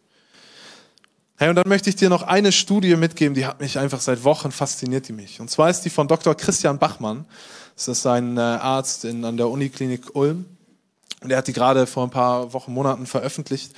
Hey, 1.37 1.49
und 1.49 1.55
dann 1.55 1.67
möchte 1.67 1.89
ich 1.89 1.97
dir 1.97 2.07
noch 2.07 2.23
eine 2.23 2.53
Studie 2.53 2.95
mitgeben, 2.95 3.33
die 3.33 3.45
hat 3.45 3.59
mich 3.59 3.77
einfach 3.77 3.99
seit 3.99 4.23
Wochen 4.23 4.53
fasziniert, 4.53 5.09
die 5.09 5.11
mich. 5.11 5.41
Und 5.41 5.49
zwar 5.49 5.69
ist 5.69 5.81
die 5.81 5.89
von 5.89 6.07
Dr. 6.07 6.33
Christian 6.33 6.79
Bachmann. 6.79 7.25
Das 7.75 7.89
ist 7.89 8.05
ein 8.05 8.37
äh, 8.37 8.39
Arzt 8.39 9.03
in, 9.03 9.25
an 9.25 9.35
der 9.35 9.49
Uniklinik 9.49 10.15
Ulm. 10.15 10.45
Und 11.19 11.31
er 11.31 11.39
hat 11.39 11.47
die 11.47 11.51
gerade 11.51 11.87
vor 11.87 12.05
ein 12.05 12.09
paar 12.09 12.53
Wochen, 12.53 12.71
Monaten 12.71 13.05
veröffentlicht. 13.05 13.73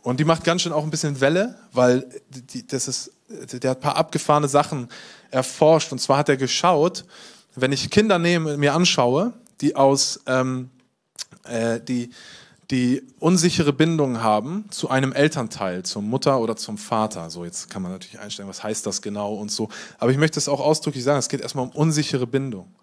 Und 0.00 0.20
die 0.20 0.24
macht 0.24 0.42
ganz 0.42 0.62
schön 0.62 0.72
auch 0.72 0.84
ein 0.84 0.90
bisschen 0.90 1.20
Welle, 1.20 1.54
weil 1.74 2.08
die, 2.30 2.66
das 2.66 2.88
ist, 2.88 3.12
der 3.28 3.72
hat 3.72 3.78
ein 3.78 3.82
paar 3.82 3.96
abgefahrene 3.96 4.48
Sachen 4.48 4.88
erforscht. 5.30 5.92
Und 5.92 5.98
zwar 5.98 6.16
hat 6.16 6.30
er 6.30 6.38
geschaut, 6.38 7.04
wenn 7.54 7.72
ich 7.72 7.90
Kinder 7.90 8.18
nehme, 8.18 8.56
mir 8.56 8.72
anschaue, 8.72 9.34
die 9.60 9.76
aus, 9.76 10.20
ähm, 10.26 10.70
äh, 11.44 11.78
die, 11.78 12.08
die 12.72 13.02
unsichere 13.18 13.74
Bindung 13.74 14.22
haben 14.22 14.64
zu 14.70 14.88
einem 14.88 15.12
Elternteil, 15.12 15.82
zur 15.82 16.00
Mutter 16.00 16.40
oder 16.40 16.56
zum 16.56 16.78
Vater. 16.78 17.28
So, 17.28 17.44
jetzt 17.44 17.68
kann 17.68 17.82
man 17.82 17.92
natürlich 17.92 18.18
einstellen, 18.18 18.48
was 18.48 18.64
heißt 18.64 18.86
das 18.86 19.02
genau 19.02 19.34
und 19.34 19.52
so. 19.52 19.68
Aber 19.98 20.10
ich 20.10 20.16
möchte 20.16 20.38
es 20.38 20.48
auch 20.48 20.58
ausdrücklich 20.58 21.04
sagen, 21.04 21.18
es 21.18 21.28
geht 21.28 21.42
erstmal 21.42 21.66
um 21.66 21.70
unsichere 21.72 22.26
Bindung, 22.26 22.74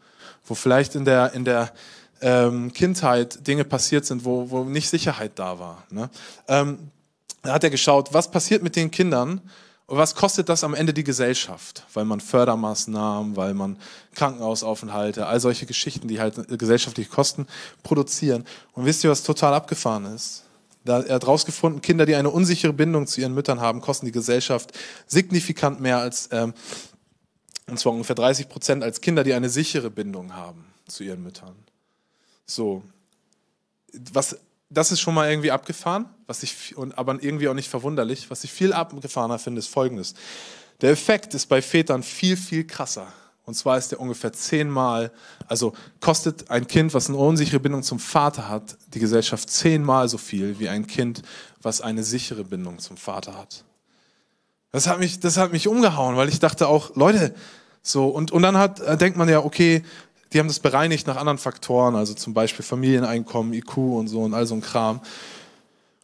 wo 0.45 0.53
vielleicht 0.53 0.93
in 0.93 1.05
der, 1.05 1.33
in 1.33 1.43
der 1.43 1.73
ähm, 2.21 2.71
Kindheit 2.71 3.47
Dinge 3.47 3.63
passiert 3.63 4.05
sind, 4.05 4.25
wo, 4.25 4.51
wo 4.51 4.63
nicht 4.63 4.89
Sicherheit 4.89 5.31
da 5.35 5.57
war. 5.57 5.83
Ne? 5.89 6.11
Ähm, 6.47 6.91
da 7.41 7.53
hat 7.53 7.63
er 7.63 7.71
geschaut, 7.71 8.13
was 8.13 8.29
passiert 8.29 8.61
mit 8.61 8.75
den 8.75 8.91
Kindern, 8.91 9.41
und 9.89 9.97
was 9.97 10.13
kostet 10.13 10.49
das 10.49 10.63
am 10.63 10.75
Ende 10.75 10.93
die 10.93 11.03
Gesellschaft? 11.03 11.83
Weil 11.95 12.05
man 12.05 12.19
Fördermaßnahmen, 12.19 13.35
weil 13.35 13.55
man 13.55 13.75
Krankenhausaufenthalte, 14.13 15.25
all 15.25 15.39
solche 15.39 15.65
Geschichten, 15.65 16.07
die 16.07 16.19
halt 16.19 16.59
gesellschaftliche 16.59 17.09
Kosten 17.09 17.47
produzieren. 17.81 18.45
Und 18.73 18.85
wisst 18.85 19.03
ihr, 19.03 19.09
was 19.09 19.23
total 19.23 19.55
abgefahren 19.55 20.05
ist? 20.13 20.43
Da, 20.85 21.01
er 21.01 21.15
hat 21.15 21.23
herausgefunden, 21.23 21.81
Kinder, 21.81 22.05
die 22.05 22.13
eine 22.13 22.29
unsichere 22.29 22.71
Bindung 22.71 23.07
zu 23.07 23.19
ihren 23.19 23.33
Müttern 23.33 23.61
haben, 23.61 23.81
kosten 23.81 24.05
die 24.05 24.11
Gesellschaft 24.11 24.77
signifikant 25.07 25.81
mehr 25.81 25.97
als, 25.97 26.29
ähm, 26.31 26.53
und 27.65 27.79
zwar 27.79 27.91
ungefähr 27.93 28.15
30 28.15 28.47
Prozent, 28.47 28.83
als 28.83 29.01
Kinder, 29.01 29.23
die 29.23 29.33
eine 29.33 29.49
sichere 29.49 29.89
Bindung 29.89 30.35
haben 30.35 30.65
zu 30.87 31.03
ihren 31.03 31.23
Müttern. 31.23 31.55
So. 32.45 32.83
Was 34.13 34.37
das 34.69 34.91
ist 34.91 34.99
schon 34.99 35.15
mal 35.15 35.27
irgendwie 35.27 35.49
abgefahren, 35.49 36.05
was 36.29 36.43
ich, 36.43 36.75
aber 36.95 37.21
irgendwie 37.23 37.47
auch 37.47 37.55
nicht 37.55 37.69
verwunderlich. 37.69 38.29
Was 38.29 38.43
ich 38.43 38.51
viel 38.51 38.71
abgefahrener 38.71 39.39
finde, 39.39 39.57
ist 39.57 39.67
folgendes. 39.67 40.13
Der 40.79 40.91
Effekt 40.91 41.33
ist 41.33 41.47
bei 41.47 41.59
Vätern 41.59 42.03
viel, 42.03 42.37
viel 42.37 42.65
krasser. 42.65 43.07
Und 43.45 43.55
zwar 43.55 43.79
ist 43.79 43.89
der 43.91 43.99
ungefähr 43.99 44.31
zehnmal, 44.31 45.11
also 45.47 45.73
kostet 45.99 46.51
ein 46.51 46.67
Kind, 46.67 46.93
was 46.93 47.09
eine 47.09 47.17
unsichere 47.17 47.59
Bindung 47.59 47.81
zum 47.81 47.97
Vater 47.97 48.47
hat, 48.47 48.77
die 48.93 48.99
Gesellschaft 48.99 49.49
zehnmal 49.49 50.07
so 50.07 50.19
viel 50.19 50.59
wie 50.59 50.69
ein 50.69 50.85
Kind, 50.85 51.23
was 51.63 51.81
eine 51.81 52.03
sichere 52.03 52.43
Bindung 52.43 52.77
zum 52.77 52.95
Vater 52.95 53.35
hat. 53.35 53.63
Das 54.71 54.85
hat 54.85 54.99
mich, 54.99 55.19
das 55.19 55.37
hat 55.37 55.51
mich 55.51 55.67
umgehauen, 55.67 56.15
weil 56.15 56.29
ich 56.29 56.37
dachte 56.37 56.67
auch, 56.67 56.95
Leute, 56.95 57.33
so, 57.81 58.07
und, 58.07 58.29
und 58.29 58.43
dann 58.43 58.55
hat, 58.55 58.79
äh, 58.81 58.97
denkt 58.97 59.17
man 59.17 59.27
ja, 59.29 59.43
okay, 59.43 59.81
die 60.31 60.37
haben 60.37 60.47
das 60.47 60.59
bereinigt 60.59 61.07
nach 61.07 61.15
anderen 61.15 61.39
Faktoren, 61.39 61.95
also 61.95 62.13
zum 62.13 62.35
Beispiel 62.35 62.63
Familieneinkommen, 62.63 63.51
IQ 63.53 63.77
und 63.77 64.09
so 64.09 64.21
und 64.21 64.35
all 64.35 64.45
so 64.45 64.53
ein 64.53 64.61
Kram. 64.61 65.01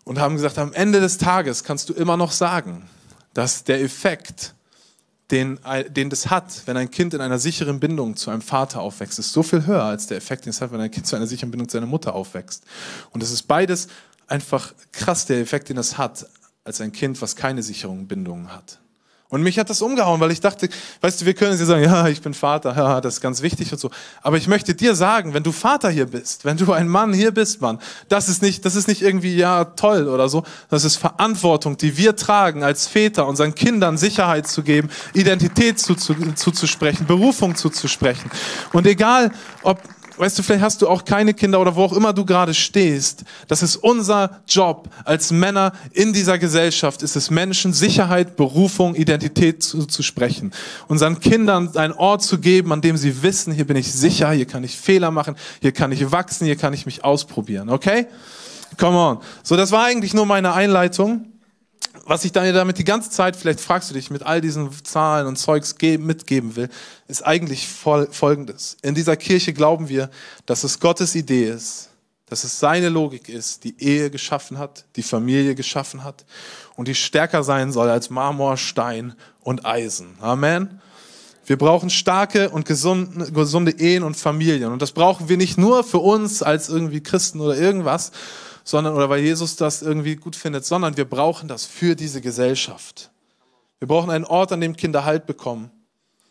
Und 0.06 0.20
haben 0.20 0.36
gesagt, 0.36 0.58
am 0.58 0.72
Ende 0.72 1.02
des 1.02 1.18
Tages 1.18 1.64
kannst 1.64 1.90
du 1.90 1.94
immer 1.94 2.16
noch 2.16 2.32
sagen, 2.32 2.88
dass 3.34 3.64
der 3.64 3.82
Effekt, 3.82 4.54
den, 5.32 5.60
den 5.90 6.10
das 6.10 6.30
hat, 6.30 6.62
wenn 6.68 6.78
ein 6.78 6.92
Kind 6.92 7.14
in 7.14 7.22
einer 7.22 7.40
sicheren 7.40 7.80
Bindung 7.80 8.16
zu 8.16 8.30
einem 8.30 8.42
Vater 8.42 8.82
aufwächst, 8.82 9.20
ist 9.20 9.34
so 9.34 9.44
viel 9.44 9.66
höher 9.66 9.84
als 9.84 10.08
der 10.08 10.18
Effekt, 10.18 10.46
den 10.46 10.52
es 10.52 10.62
hat, 10.62 10.72
wenn 10.72 10.80
ein 10.80 10.92
Kind 10.92 11.08
zu 11.08 11.16
einer 11.16 11.28
sicheren 11.28 11.52
Bindung 11.52 11.68
zu 11.68 11.78
seiner 11.78 11.88
Mutter 11.88 12.14
aufwächst. 12.14 12.64
Und 13.10 13.24
es 13.24 13.32
ist 13.32 13.44
beides 13.44 13.88
einfach 14.28 14.74
krass, 14.92 15.26
der 15.26 15.40
Effekt, 15.40 15.70
den 15.70 15.78
es 15.78 15.98
hat, 15.98 16.28
als 16.64 16.82
ein 16.82 16.92
Kind, 16.92 17.22
was 17.22 17.36
keine 17.36 17.62
sicheren 17.64 18.08
Bindungen 18.08 18.54
hat. 18.54 18.80
Und 19.30 19.42
mich 19.42 19.58
hat 19.58 19.72
das 19.72 19.82
umgehauen, 19.82 20.22
weil 20.22 20.30
ich 20.30 20.40
dachte, 20.40 20.70
weißt 21.02 21.22
du, 21.22 21.26
wir 21.26 21.34
können 21.34 21.58
jetzt 21.58 21.66
sagen, 21.66 21.84
ja, 21.84 22.08
ich 22.08 22.22
bin 22.22 22.36
Vater, 22.36 22.76
ja, 22.78 23.02
das 23.02 23.16
ist 23.16 23.22
ganz 23.22 23.42
wichtig 23.42 23.72
und 23.72 23.80
so. 23.80 23.90
Aber 24.22 24.38
ich 24.38 24.48
möchte 24.48 24.76
dir 24.76 24.94
sagen, 24.94 25.34
wenn 25.34 25.42
du 25.42 25.52
Vater 25.52 25.90
hier 25.90 26.06
bist, 26.06 26.46
wenn 26.46 26.58
du 26.58 26.72
ein 26.74 26.88
Mann 26.88 27.12
hier 27.12 27.32
bist, 27.32 27.60
Mann, 27.60 27.80
das 28.08 28.30
ist 28.30 28.44
nicht, 28.44 28.66
das 28.66 28.76
ist 28.76 28.88
nicht 28.88 29.02
irgendwie, 29.02 29.36
ja, 29.36 29.66
toll 29.66 30.08
oder 30.08 30.30
so. 30.30 30.44
Das 30.70 30.84
ist 30.84 30.98
Verantwortung, 30.98 31.76
die 31.76 31.98
wir 31.98 32.16
tragen 32.16 32.64
als 32.64 32.86
Väter, 32.88 33.26
unseren 33.26 33.56
Kindern 33.56 33.98
Sicherheit 33.98 34.48
zu 34.48 34.62
geben, 34.62 34.90
Identität 35.14 35.80
zuzusprechen, 35.80 37.08
Berufung 37.08 37.56
zuzusprechen. 37.56 38.30
Und 38.74 38.86
egal, 38.86 39.32
ob, 39.64 39.82
weißt 40.18 40.38
du, 40.38 40.44
vielleicht 40.44 40.64
hast 40.64 40.82
du 40.82 40.88
auch 40.88 41.06
keine 41.06 41.34
Kinder 41.34 41.60
oder 41.60 41.76
wo 41.76 41.84
auch 41.84 41.94
immer 41.94 42.14
du 42.14 42.26
gerade 42.26 42.54
stehst. 42.54 43.24
Das 43.48 43.62
ist 43.64 43.76
unser 43.76 44.42
Job 44.48 44.90
als 45.04 45.32
Männer 45.32 45.74
in 45.92 46.14
dieser 46.14 46.38
Gesellschaft, 46.38 47.02
ist 47.02 47.16
es 47.16 47.30
Menschen 47.30 47.74
Sicherheit, 47.74 48.36
Berufung, 48.36 48.96
Identität 48.96 49.64
zu, 49.64 49.86
zu 49.86 50.04
sprechen. 50.04 50.52
Unseren 50.88 51.20
Kindern 51.20 51.76
einen 51.76 51.94
Ort 51.94 52.24
zu 52.24 52.40
geben, 52.40 52.72
an 52.72 52.82
dem 52.82 52.98
sie 52.98 53.24
wissen, 53.24 53.54
hier 53.54 53.66
bin 53.66 53.78
ich 53.78 53.92
sicher, 53.94 54.32
hier 54.32 54.46
kann 54.46 54.64
ich 54.64 54.78
Fehler 54.78 55.12
machen, 55.12 55.36
hier 55.62 55.72
kann 55.72 55.92
ich 55.92 56.12
wachsen, 56.12 56.46
hier 56.46 56.56
kann 56.56 56.74
ich 56.74 56.86
mich 56.86 57.04
ausprobieren. 57.04 57.70
Okay? 57.70 58.08
Come 58.78 58.98
on. 58.98 59.20
So, 59.44 59.56
das 59.56 59.72
war 59.72 59.86
eigentlich 59.86 60.14
nur 60.14 60.26
meine 60.26 60.54
Einleitung 60.54 61.26
was 62.06 62.24
ich 62.24 62.32
dir 62.32 62.54
damit 62.54 62.78
die 62.78 62.84
ganze 62.84 63.10
Zeit, 63.10 63.36
vielleicht 63.36 63.60
fragst 63.60 63.90
du 63.90 63.96
dich, 63.96 64.12
mit 64.12 64.24
all 64.24 64.40
diesen 64.40 64.70
Zahlen 64.84 65.26
und 65.26 65.38
Zeugs 65.38 65.76
mitgeben 65.82 66.56
will, 66.56 66.70
ist 67.08 67.26
eigentlich 67.26 67.68
folgendes. 67.68 68.78
In 68.84 68.94
dieser 68.94 69.18
Kirche 69.18 69.54
glauben 69.54 69.90
wir, 69.90 70.10
dass 70.46 70.64
es 70.64 70.80
Gottes 70.80 71.16
Idee 71.16 71.50
ist, 71.50 71.90
dass 72.28 72.44
es 72.44 72.60
seine 72.60 72.90
Logik 72.90 73.28
ist, 73.28 73.64
die 73.64 73.76
Ehe 73.80 74.12
geschaffen 74.12 74.60
hat, 74.60 74.86
die 74.96 75.04
Familie 75.04 75.56
geschaffen 75.56 76.04
hat 76.04 76.26
und 76.76 76.88
die 76.88 76.96
stärker 76.96 77.44
sein 77.44 77.72
soll 77.72 77.90
als 77.90 78.12
Marmor, 78.12 78.58
Stein 78.58 79.16
und 79.42 79.66
Eisen. 79.66 80.16
Amen. 80.22 80.82
Wir 81.48 81.58
brauchen 81.58 81.90
starke 81.90 82.50
und 82.50 82.66
gesunde, 82.66 83.32
gesunde 83.32 83.72
Ehen 83.72 84.04
und 84.04 84.18
Familien. 84.18 84.72
Und 84.72 84.82
das 84.82 84.92
brauchen 84.92 85.30
wir 85.30 85.38
nicht 85.38 85.58
nur 85.58 85.84
für 85.84 86.00
uns 86.00 86.42
als 86.42 86.70
irgendwie 86.70 87.02
Christen 87.02 87.40
oder 87.40 87.56
irgendwas, 87.56 88.12
sondern 88.66 88.96
oder 88.96 89.10
weil 89.10 89.22
Jesus 89.22 89.56
das 89.56 89.82
irgendwie 89.82 90.18
gut 90.18 90.36
findet, 90.36 90.66
sondern 90.66 90.98
wir 90.98 91.06
brauchen 91.06 91.48
das 91.48 91.66
für 91.66 91.96
diese 91.96 92.20
Gesellschaft. 92.20 93.12
Wir 93.80 93.88
brauchen 93.88 94.10
einen 94.10 94.26
Ort, 94.26 94.52
an 94.52 94.60
dem 94.60 94.76
Kinder 94.76 95.06
Halt 95.06 95.28
bekommen. 95.28 95.72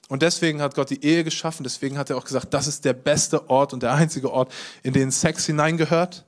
Und 0.09 0.21
deswegen 0.21 0.61
hat 0.61 0.75
Gott 0.75 0.91
die 0.91 1.03
Ehe 1.03 1.25
geschaffen, 1.25 1.63
deswegen 1.63 1.97
hat 1.97 2.11
er 2.11 2.19
auch 2.19 2.25
gesagt, 2.25 2.53
das 2.53 2.67
ist 2.67 2.85
der 2.85 2.93
beste 2.93 3.49
Ort 3.49 3.73
und 3.73 3.83
der 3.83 3.95
einzige 3.95 4.31
Ort, 4.31 4.53
in 4.83 4.93
den 4.93 5.11
Sex 5.11 5.47
hineingehört. 5.47 6.27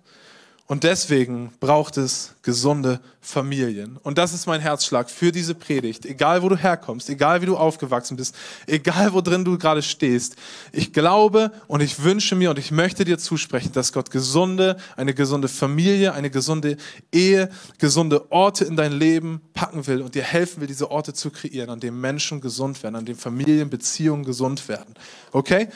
Und 0.69 0.83
deswegen 0.83 1.53
braucht 1.61 1.97
es 1.97 2.35
gesunde 2.43 2.99
Familien. 3.21 3.99
Und 4.03 4.19
das 4.19 4.33
ist 4.33 4.47
mein 4.47 4.61
Herzschlag 4.61 5.09
für 5.09 5.31
diese 5.31 5.55
Predigt. 5.55 6.05
Egal, 6.05 6.43
wo 6.43 6.49
du 6.49 6.57
herkommst, 6.57 7.09
egal, 7.09 7.41
wie 7.41 7.47
du 7.47 7.57
aufgewachsen 7.57 8.17
bist, 8.17 8.35
egal, 8.67 9.13
wo 9.13 9.21
drin 9.21 9.45
du 9.45 9.59
gerade 9.59 9.81
stehst. 9.83 10.35
Ich 10.73 10.93
glaube 10.93 11.53
und 11.69 11.83
ich 11.83 12.03
wünsche 12.03 12.35
mir 12.35 12.51
und 12.51 12.59
ich 12.59 12.73
möchte 12.73 13.05
dir 13.05 13.17
zusprechen, 13.17 13.71
dass 13.73 13.93
Gott 13.93 14.11
gesunde, 14.11 14.77
eine 14.97 15.15
gesunde 15.15 15.47
Familie, 15.47 16.15
eine 16.15 16.31
gesunde 16.31 16.79
Ehe, 17.13 17.49
gesunde 17.79 18.33
Orte 18.33 18.65
in 18.65 18.75
dein 18.75 18.93
Leben 18.93 19.43
packen 19.55 19.87
will 19.87 20.03
und 20.03 20.17
dir 20.17 20.25
helfen 20.25 20.61
will, 20.61 20.67
diese 20.67 20.91
Orte 20.91 21.15
zu 21.15 21.31
kreieren, 21.31 21.71
an 21.71 21.79
denen 21.79 22.01
Menschen 22.01 22.41
gesund 22.41 22.83
werden, 22.83 22.97
an 22.97 23.05
denen 23.07 23.19
Familien, 23.19 23.71
Beziehungen 23.71 24.25
gesund 24.25 24.69
werden. 24.69 24.95
Okay? 25.31 25.69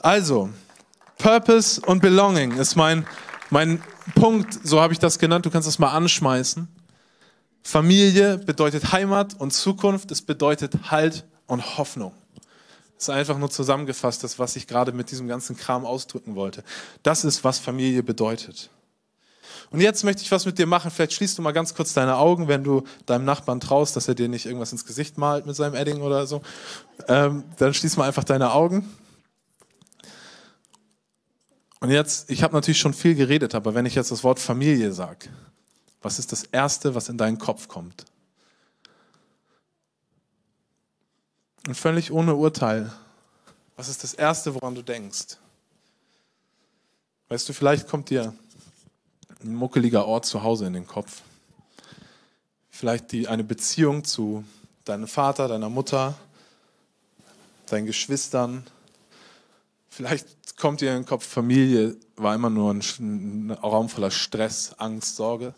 Also, 0.00 0.50
Purpose 1.18 1.80
und 1.82 2.02
Belonging 2.02 2.52
ist 2.52 2.74
mein 2.74 3.06
mein 3.52 3.82
Punkt, 4.14 4.58
so 4.64 4.80
habe 4.80 4.92
ich 4.92 4.98
das 4.98 5.18
genannt, 5.18 5.46
du 5.46 5.50
kannst 5.50 5.68
das 5.68 5.78
mal 5.78 5.90
anschmeißen. 5.90 6.68
Familie 7.62 8.38
bedeutet 8.38 8.92
Heimat 8.92 9.38
und 9.38 9.52
Zukunft, 9.52 10.10
es 10.10 10.22
bedeutet 10.22 10.90
Halt 10.90 11.24
und 11.46 11.78
Hoffnung. 11.78 12.12
Das 12.96 13.08
ist 13.08 13.10
einfach 13.10 13.38
nur 13.38 13.50
zusammengefasst, 13.50 14.22
das, 14.22 14.38
was 14.38 14.56
ich 14.56 14.66
gerade 14.66 14.92
mit 14.92 15.10
diesem 15.10 15.26
ganzen 15.26 15.56
Kram 15.56 15.84
ausdrücken 15.84 16.34
wollte. 16.36 16.62
Das 17.02 17.24
ist, 17.24 17.42
was 17.42 17.58
Familie 17.58 18.02
bedeutet. 18.02 18.70
Und 19.70 19.80
jetzt 19.80 20.04
möchte 20.04 20.22
ich 20.22 20.30
was 20.30 20.44
mit 20.46 20.58
dir 20.58 20.66
machen. 20.66 20.90
Vielleicht 20.90 21.14
schließt 21.14 21.38
du 21.38 21.42
mal 21.42 21.52
ganz 21.52 21.74
kurz 21.74 21.94
deine 21.94 22.16
Augen, 22.16 22.46
wenn 22.46 22.62
du 22.62 22.84
deinem 23.06 23.24
Nachbarn 23.24 23.58
traust, 23.58 23.96
dass 23.96 24.06
er 24.06 24.14
dir 24.14 24.28
nicht 24.28 24.46
irgendwas 24.46 24.72
ins 24.72 24.84
Gesicht 24.84 25.18
malt 25.18 25.46
mit 25.46 25.56
seinem 25.56 25.74
Edding 25.74 26.00
oder 26.02 26.26
so. 26.26 26.42
Ähm, 27.08 27.44
dann 27.58 27.74
schließ 27.74 27.96
mal 27.96 28.06
einfach 28.06 28.24
deine 28.24 28.52
Augen. 28.52 28.88
Und 31.82 31.90
jetzt, 31.90 32.30
ich 32.30 32.44
habe 32.44 32.54
natürlich 32.54 32.78
schon 32.78 32.94
viel 32.94 33.16
geredet, 33.16 33.56
aber 33.56 33.74
wenn 33.74 33.86
ich 33.86 33.96
jetzt 33.96 34.12
das 34.12 34.22
Wort 34.22 34.38
Familie 34.38 34.92
sage, 34.92 35.28
was 36.00 36.20
ist 36.20 36.30
das 36.30 36.44
Erste, 36.44 36.94
was 36.94 37.08
in 37.08 37.18
deinen 37.18 37.38
Kopf 37.38 37.66
kommt? 37.66 38.04
Und 41.66 41.74
völlig 41.74 42.12
ohne 42.12 42.36
Urteil. 42.36 42.92
Was 43.74 43.88
ist 43.88 44.04
das 44.04 44.14
Erste, 44.14 44.54
woran 44.54 44.76
du 44.76 44.82
denkst? 44.82 45.38
Weißt 47.28 47.48
du, 47.48 47.52
vielleicht 47.52 47.88
kommt 47.88 48.10
dir 48.10 48.32
ein 49.42 49.52
muckeliger 49.56 50.06
Ort 50.06 50.24
zu 50.24 50.44
Hause 50.44 50.68
in 50.68 50.74
den 50.74 50.86
Kopf. 50.86 51.22
Vielleicht 52.70 53.10
die, 53.10 53.26
eine 53.26 53.42
Beziehung 53.42 54.04
zu 54.04 54.44
deinem 54.84 55.08
Vater, 55.08 55.48
deiner 55.48 55.68
Mutter, 55.68 56.14
deinen 57.66 57.86
Geschwistern. 57.86 58.64
Vielleicht 59.94 60.56
kommt 60.56 60.80
dir 60.80 60.88
in 60.88 61.00
den 61.00 61.04
Kopf, 61.04 61.26
Familie 61.26 61.96
war 62.16 62.34
immer 62.34 62.48
nur 62.48 62.72
ein, 62.72 63.50
Raum 63.50 63.90
voller 63.90 64.10
Stress, 64.10 64.72
Angst, 64.78 65.16
Sorge. 65.16 65.54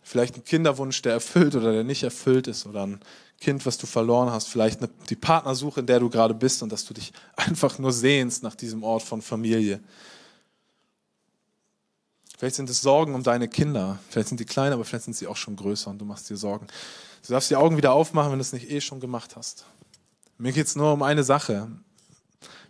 Vielleicht 0.00 0.36
ein 0.36 0.44
Kinderwunsch, 0.44 1.02
der 1.02 1.14
erfüllt 1.14 1.56
oder 1.56 1.72
der 1.72 1.82
nicht 1.82 2.04
erfüllt 2.04 2.46
ist 2.46 2.64
oder 2.64 2.86
ein 2.86 3.00
Kind, 3.40 3.66
was 3.66 3.78
du 3.78 3.88
verloren 3.88 4.30
hast. 4.30 4.46
Vielleicht 4.46 4.78
eine, 4.78 4.88
die 5.08 5.16
Partnersuche, 5.16 5.80
in 5.80 5.86
der 5.86 5.98
du 5.98 6.08
gerade 6.08 6.34
bist 6.34 6.62
und 6.62 6.70
dass 6.70 6.84
du 6.84 6.94
dich 6.94 7.12
einfach 7.36 7.80
nur 7.80 7.92
sehnst 7.92 8.44
nach 8.44 8.54
diesem 8.54 8.84
Ort 8.84 9.02
von 9.02 9.22
Familie. 9.22 9.80
Vielleicht 12.38 12.54
sind 12.54 12.70
es 12.70 12.80
Sorgen 12.80 13.16
um 13.16 13.24
deine 13.24 13.48
Kinder. 13.48 13.98
Vielleicht 14.08 14.28
sind 14.28 14.38
die 14.38 14.44
klein, 14.44 14.72
aber 14.72 14.84
vielleicht 14.84 15.06
sind 15.06 15.16
sie 15.16 15.26
auch 15.26 15.36
schon 15.36 15.56
größer 15.56 15.90
und 15.90 15.98
du 15.98 16.04
machst 16.04 16.30
dir 16.30 16.36
Sorgen. 16.36 16.68
Du 17.26 17.32
darfst 17.32 17.50
die 17.50 17.56
Augen 17.56 17.76
wieder 17.76 17.92
aufmachen, 17.92 18.30
wenn 18.30 18.38
du 18.38 18.42
es 18.42 18.52
nicht 18.52 18.70
eh 18.70 18.80
schon 18.80 19.00
gemacht 19.00 19.34
hast. 19.34 19.64
Mir 20.38 20.52
geht 20.52 20.68
es 20.68 20.76
nur 20.76 20.92
um 20.92 21.02
eine 21.02 21.24
Sache. 21.24 21.66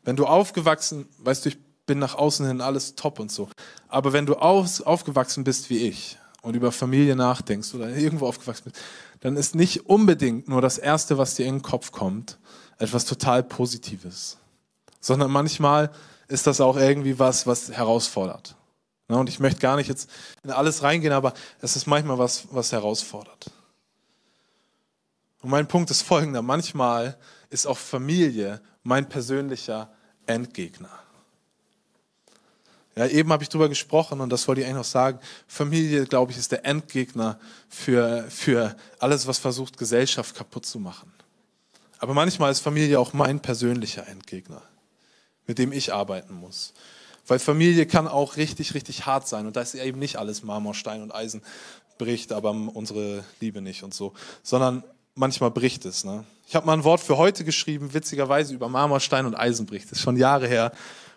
Wenn 0.03 0.17
du 0.17 0.27
aufgewachsen, 0.27 1.09
weißt 1.19 1.45
du, 1.45 1.51
ich 1.51 1.59
bin 1.87 1.99
nach 1.99 2.15
außen 2.15 2.47
hin 2.47 2.61
alles 2.61 2.95
top 2.95 3.19
und 3.19 3.31
so. 3.31 3.49
Aber 3.89 4.13
wenn 4.13 4.27
du 4.27 4.37
aus, 4.37 4.81
aufgewachsen 4.81 5.45
bist 5.45 5.71
wie 5.71 5.79
ich 5.79 6.19
und 6.43 6.55
über 6.55 6.73
Familie 6.73 7.17
nachdenkst 7.17 7.75
oder 7.75 7.89
irgendwo 7.91 8.27
aufgewachsen 8.27 8.65
bist, 8.65 8.77
dann 9.21 9.37
ist 9.37 9.55
nicht 9.55 9.87
unbedingt 9.87 10.49
nur 10.49 10.61
das 10.61 10.79
Erste, 10.79 11.19
was 11.19 11.35
dir 11.35 11.47
in 11.47 11.57
den 11.57 11.63
Kopf 11.63 11.93
kommt, 11.93 12.39
etwas 12.79 13.05
total 13.05 13.43
Positives. 13.43 14.39
Sondern 15.01 15.31
manchmal 15.31 15.91
ist 16.29 16.47
das 16.47 16.61
auch 16.61 16.77
irgendwie 16.77 17.19
was, 17.19 17.47
was 17.47 17.71
herausfordert. 17.71 18.57
Ne, 19.09 19.19
und 19.19 19.29
ich 19.29 19.41
möchte 19.41 19.61
gar 19.61 19.77
nicht 19.77 19.89
jetzt 19.89 20.09
in 20.43 20.51
alles 20.51 20.83
reingehen, 20.83 21.13
aber 21.13 21.35
es 21.61 21.77
ist 21.77 21.87
manchmal 21.87 22.19
was, 22.19 22.47
was 22.51 22.73
herausfordert. 22.73 23.51
Und 25.43 25.51
mein 25.51 25.67
Punkt 25.67 25.91
ist 25.91 26.03
folgender. 26.03 26.41
Manchmal 26.41 27.19
ist 27.51 27.67
auch 27.67 27.77
Familie 27.77 28.61
mein 28.83 29.09
persönlicher 29.09 29.93
Endgegner. 30.27 30.91
Ja, 32.95 33.07
eben 33.07 33.33
habe 33.33 33.43
ich 33.43 33.49
darüber 33.49 33.71
gesprochen 33.71 34.21
und 34.21 34.31
das 34.31 34.47
wollte 34.47 34.61
ich 34.61 34.67
eigentlich 34.67 34.79
noch 34.79 34.85
sagen. 34.85 35.19
Familie, 35.47 36.05
glaube 36.05 36.33
ich, 36.33 36.39
ist 36.39 36.53
der 36.53 36.67
Endgegner 36.67 37.39
für, 37.69 38.27
für 38.29 38.77
alles, 38.99 39.27
was 39.27 39.39
versucht, 39.39 39.79
Gesellschaft 39.79 40.35
kaputt 40.35 40.67
zu 40.67 40.79
machen. 40.79 41.11
Aber 41.99 42.13
manchmal 42.13 42.53
ist 42.53 42.61
Familie 42.61 43.01
auch 43.01 43.15
mein 43.15 43.41
persönlicher 43.41 44.07
Endgegner, 44.07 44.61
mit 45.47 45.59
dem 45.59 45.73
ich 45.73 45.93
arbeiten 45.93 46.35
muss. 46.35 46.75
Weil 47.27 47.39
Familie 47.39 47.87
kann 47.87 48.09
auch 48.09 48.37
richtig, 48.37 48.75
richtig 48.75 49.07
hart 49.07 49.27
sein. 49.27 49.47
Und 49.47 49.57
da 49.57 49.63
ist 49.63 49.75
eben 49.75 49.99
nicht 49.99 50.17
alles 50.17 50.43
Marmor, 50.43 50.75
Stein 50.75 51.01
und 51.01 51.15
Eisen 51.15 51.43
bricht, 51.97 52.33
aber 52.33 52.51
unsere 52.51 53.25
Liebe 53.41 53.63
nicht 53.63 53.85
und 53.85 53.95
so. 53.95 54.13
Sondern 54.43 54.83
manchmal 55.15 55.51
bricht 55.51 55.85
es. 55.85 56.05
Ne? 56.05 56.25
Ich 56.47 56.55
habe 56.55 56.67
mal 56.67 56.75
ein 56.75 56.85
Wort 56.85 57.01
für 57.01 57.17
heute 57.17 57.45
geschrieben, 57.45 57.95
witzigerweise 57.95 58.55
über 58.55 58.69
Marmor, 58.69 59.01
Stein 59.01 59.27
und 59.27 59.35
Eisen 59.35 59.67
bricht. 59.67 59.91
Ist 59.93 60.01
schon 60.01 60.17
Jahre 60.17 60.47
her. 60.49 60.73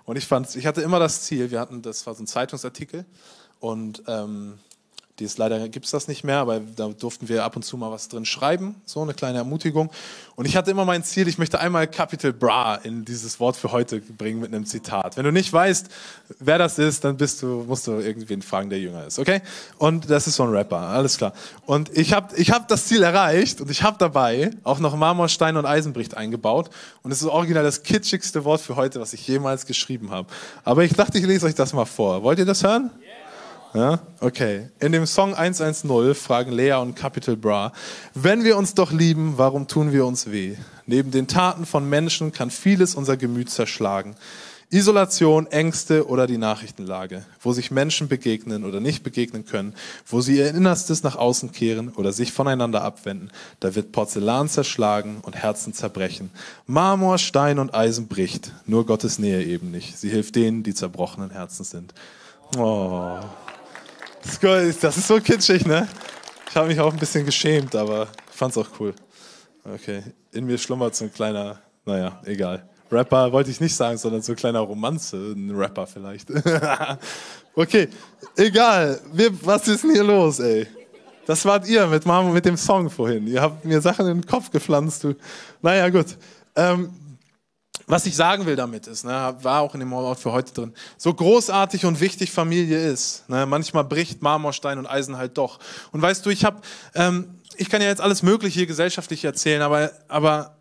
Und 0.05 0.17
ich 0.17 0.25
fand, 0.25 0.55
ich 0.55 0.65
hatte 0.65 0.81
immer 0.81 0.99
das 0.99 1.23
Ziel, 1.23 1.51
wir 1.51 1.59
hatten, 1.59 1.81
das 1.81 2.05
war 2.05 2.13
so 2.13 2.23
ein 2.23 2.27
Zeitungsartikel 2.27 3.05
und 3.59 4.03
ähm, 4.07 4.59
Dies, 5.19 5.37
leider 5.37 5.69
gibt 5.69 5.85
es 5.85 5.91
das 5.91 6.09
nicht 6.09 6.25
mehr, 6.25 6.39
aber 6.39 6.59
da 6.59 6.89
durften 6.89 7.29
wir 7.29 7.45
ab 7.45 7.55
und 7.55 7.63
zu 7.63 7.77
mal 7.77 7.89
was 7.89 8.09
drin 8.09 8.25
schreiben, 8.25 8.75
so 8.83 9.01
eine 9.01 9.13
kleine 9.13 9.37
Ermutigung. 9.37 9.89
Und 10.35 10.45
ich 10.45 10.57
hatte 10.57 10.71
immer 10.71 10.83
mein 10.83 11.05
Ziel, 11.05 11.29
ich 11.29 11.37
möchte 11.37 11.57
einmal 11.57 11.87
Capital 11.87 12.33
Bra 12.33 12.75
in 12.75 13.05
dieses 13.05 13.39
Wort 13.39 13.55
für 13.55 13.71
heute 13.71 14.01
bringen 14.01 14.41
mit 14.41 14.53
einem 14.53 14.65
Zitat. 14.65 15.15
Wenn 15.15 15.23
du 15.23 15.31
nicht 15.31 15.53
weißt, 15.53 15.87
wer 16.39 16.57
das 16.57 16.79
ist, 16.79 17.05
dann 17.05 17.15
bist 17.15 17.41
du, 17.41 17.63
musst 17.65 17.87
du 17.87 17.93
irgendwen 17.93 18.41
fragen, 18.41 18.69
der 18.69 18.79
jünger 18.79 19.07
ist, 19.07 19.17
okay? 19.17 19.41
Und 19.77 20.09
das 20.09 20.27
ist 20.27 20.35
so 20.35 20.43
ein 20.43 20.49
Rapper, 20.49 20.79
alles 20.79 21.17
klar. 21.17 21.31
Und 21.65 21.97
ich 21.97 22.11
habe 22.11 22.35
ich 22.35 22.51
hab 22.51 22.67
das 22.67 22.87
Ziel 22.87 23.01
erreicht 23.01 23.61
und 23.61 23.71
ich 23.71 23.83
habe 23.83 23.95
dabei 23.97 24.51
auch 24.65 24.79
noch 24.79 24.97
Marmor, 24.97 25.29
Stein 25.29 25.55
und 25.55 25.65
Eisenbricht 25.65 26.17
eingebaut. 26.17 26.69
Und 27.03 27.11
es 27.11 27.21
ist 27.21 27.29
original 27.29 27.63
das 27.63 27.83
kitschigste 27.83 28.43
Wort 28.43 28.59
für 28.59 28.75
heute, 28.75 28.99
was 28.99 29.13
ich 29.13 29.25
jemals 29.25 29.65
geschrieben 29.65 30.11
habe. 30.11 30.27
Aber 30.65 30.83
ich 30.83 30.91
dachte, 30.91 31.17
ich 31.17 31.25
lese 31.25 31.45
euch 31.45 31.55
das 31.55 31.71
mal 31.71 31.85
vor. 31.85 32.21
Wollt 32.23 32.39
ihr 32.39 32.45
das 32.45 32.61
hören? 32.63 32.91
Yeah. 32.99 33.14
Ja? 33.75 33.99
Okay. 34.21 34.69
In 34.79 34.93
dem 34.93 35.05
Song 35.05 35.35
110 35.35 36.15
fragen 36.15 36.51
Lea 36.51 36.73
und 36.73 36.95
Capital 36.95 37.35
Bra, 37.35 37.73
wenn 38.13 38.45
wir 38.45 38.57
uns 38.57 38.73
doch 38.73 38.91
lieben, 38.91 39.33
warum 39.35 39.67
tun 39.67 39.91
wir 39.91 40.05
uns 40.05 40.31
weh? 40.31 40.55
Neben 40.85 41.11
den 41.11 41.27
Taten 41.27 41.65
von 41.65 41.89
Menschen 41.89 42.31
kann 42.31 42.51
vieles 42.51 42.95
unser 42.95 43.17
Gemüt 43.17 43.49
zerschlagen. 43.49 44.15
Isolation, 44.71 45.45
Ängste 45.47 46.07
oder 46.07 46.25
die 46.25 46.37
Nachrichtenlage, 46.37 47.23
wo 47.41 47.53
sich 47.53 47.69
Menschen 47.69 48.07
begegnen 48.07 48.63
oder 48.63 48.79
nicht 48.79 49.03
begegnen 49.03 49.45
können, 49.45 49.73
wo 50.07 50.21
sie 50.21 50.37
ihr 50.37 50.49
Innerstes 50.49 51.03
nach 51.03 51.15
außen 51.15 51.51
kehren 51.51 51.89
oder 51.89 52.11
sich 52.13 52.31
voneinander 52.31 52.81
abwenden, 52.81 53.29
da 53.59 53.75
wird 53.75 53.91
Porzellan 53.91 54.49
zerschlagen 54.49 55.17
und 55.21 55.35
Herzen 55.35 55.73
zerbrechen. 55.73 56.31
Marmor, 56.65 57.19
Stein 57.19 57.59
und 57.59 57.75
Eisen 57.75 58.07
bricht, 58.07 58.53
nur 58.65 58.85
Gottes 58.85 59.19
Nähe 59.19 59.43
eben 59.43 59.69
nicht. 59.69 59.97
Sie 59.97 60.09
hilft 60.09 60.35
denen, 60.35 60.63
die 60.63 60.73
zerbrochenen 60.73 61.29
Herzen 61.29 61.63
sind. 61.63 61.93
Oh. 62.57 63.19
Das 64.81 64.97
ist 64.97 65.07
so 65.07 65.19
kitschig, 65.19 65.65
ne? 65.65 65.87
Ich 66.49 66.55
habe 66.55 66.67
mich 66.67 66.79
auch 66.79 66.93
ein 66.93 66.99
bisschen 66.99 67.25
geschämt, 67.25 67.75
aber 67.75 68.07
ich 68.29 68.37
fand 68.37 68.51
es 68.51 68.57
auch 68.57 68.69
cool. 68.79 68.93
Okay, 69.63 70.03
in 70.31 70.45
mir 70.45 70.57
schlummert 70.57 70.95
so 70.95 71.05
ein 71.05 71.13
kleiner, 71.13 71.59
naja, 71.85 72.21
egal. 72.25 72.67
Rapper 72.91 73.31
wollte 73.31 73.49
ich 73.49 73.59
nicht 73.59 73.75
sagen, 73.75 73.97
sondern 73.97 74.21
so 74.21 74.33
ein 74.33 74.35
kleiner 74.35 74.59
Romanze, 74.59 75.17
ein 75.17 75.51
Rapper 75.51 75.87
vielleicht. 75.87 76.29
okay, 77.55 77.87
egal. 78.35 78.99
Wir, 79.11 79.29
was 79.43 79.67
ist 79.67 79.83
denn 79.83 79.93
hier 79.93 80.03
los, 80.03 80.39
ey? 80.39 80.67
Das 81.25 81.43
wart 81.45 81.67
ihr 81.67 81.87
mit 81.87 82.05
Mama 82.05 82.29
mit 82.29 82.45
dem 82.45 82.57
Song 82.57 82.89
vorhin. 82.89 83.25
Ihr 83.27 83.41
habt 83.41 83.65
mir 83.65 83.81
Sachen 83.81 84.07
in 84.07 84.21
den 84.21 84.25
Kopf 84.25 84.51
gepflanzt. 84.51 85.03
Du. 85.03 85.15
Naja, 85.61 85.89
gut. 85.89 86.17
Ähm, 86.55 86.91
was 87.87 88.05
ich 88.05 88.15
sagen 88.15 88.45
will 88.45 88.55
damit 88.55 88.87
ist, 88.87 89.05
ne, 89.05 89.35
war 89.41 89.61
auch 89.61 89.73
in 89.73 89.79
dem 89.79 89.91
Wort 89.91 90.19
für 90.19 90.31
heute 90.31 90.53
drin, 90.53 90.73
so 90.97 91.13
großartig 91.13 91.85
und 91.85 91.99
wichtig 91.99 92.31
Familie 92.31 92.91
ist, 92.91 93.27
ne, 93.29 93.45
manchmal 93.45 93.83
bricht 93.83 94.21
Marmorstein 94.21 94.79
und 94.79 94.87
Eisen 94.87 95.17
halt 95.17 95.37
doch. 95.37 95.59
Und 95.91 96.01
weißt 96.01 96.25
du, 96.25 96.29
ich 96.29 96.45
habe, 96.45 96.61
ähm, 96.95 97.39
ich 97.57 97.69
kann 97.69 97.81
ja 97.81 97.87
jetzt 97.87 98.01
alles 98.01 98.23
Mögliche 98.23 98.59
hier 98.59 98.67
gesellschaftlich 98.67 99.23
erzählen, 99.23 99.61
aber, 99.61 99.91
aber 100.07 100.55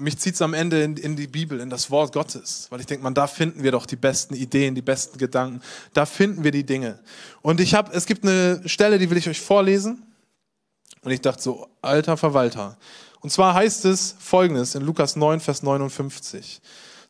mich 0.00 0.18
zieht 0.18 0.34
es 0.34 0.42
am 0.42 0.54
Ende 0.54 0.82
in, 0.82 0.96
in, 0.96 1.16
die 1.16 1.26
Bibel, 1.26 1.60
in 1.60 1.70
das 1.70 1.90
Wort 1.90 2.12
Gottes, 2.12 2.66
weil 2.70 2.80
ich 2.80 2.86
denke, 2.86 3.04
man, 3.04 3.14
da 3.14 3.26
finden 3.26 3.62
wir 3.62 3.72
doch 3.72 3.86
die 3.86 3.96
besten 3.96 4.34
Ideen, 4.34 4.74
die 4.74 4.82
besten 4.82 5.18
Gedanken, 5.18 5.60
da 5.92 6.06
finden 6.06 6.44
wir 6.44 6.50
die 6.50 6.64
Dinge. 6.64 6.98
Und 7.42 7.60
ich 7.60 7.74
habe, 7.74 7.92
es 7.92 8.06
gibt 8.06 8.24
eine 8.24 8.62
Stelle, 8.66 8.98
die 8.98 9.10
will 9.10 9.18
ich 9.18 9.28
euch 9.28 9.40
vorlesen. 9.40 10.02
Und 11.02 11.10
ich 11.10 11.20
dachte 11.20 11.42
so, 11.42 11.68
alter 11.82 12.16
Verwalter, 12.16 12.78
und 13.24 13.30
zwar 13.30 13.54
heißt 13.54 13.86
es 13.86 14.16
folgendes 14.18 14.74
in 14.74 14.82
Lukas 14.82 15.16
9, 15.16 15.40
Vers 15.40 15.62
59. 15.62 16.60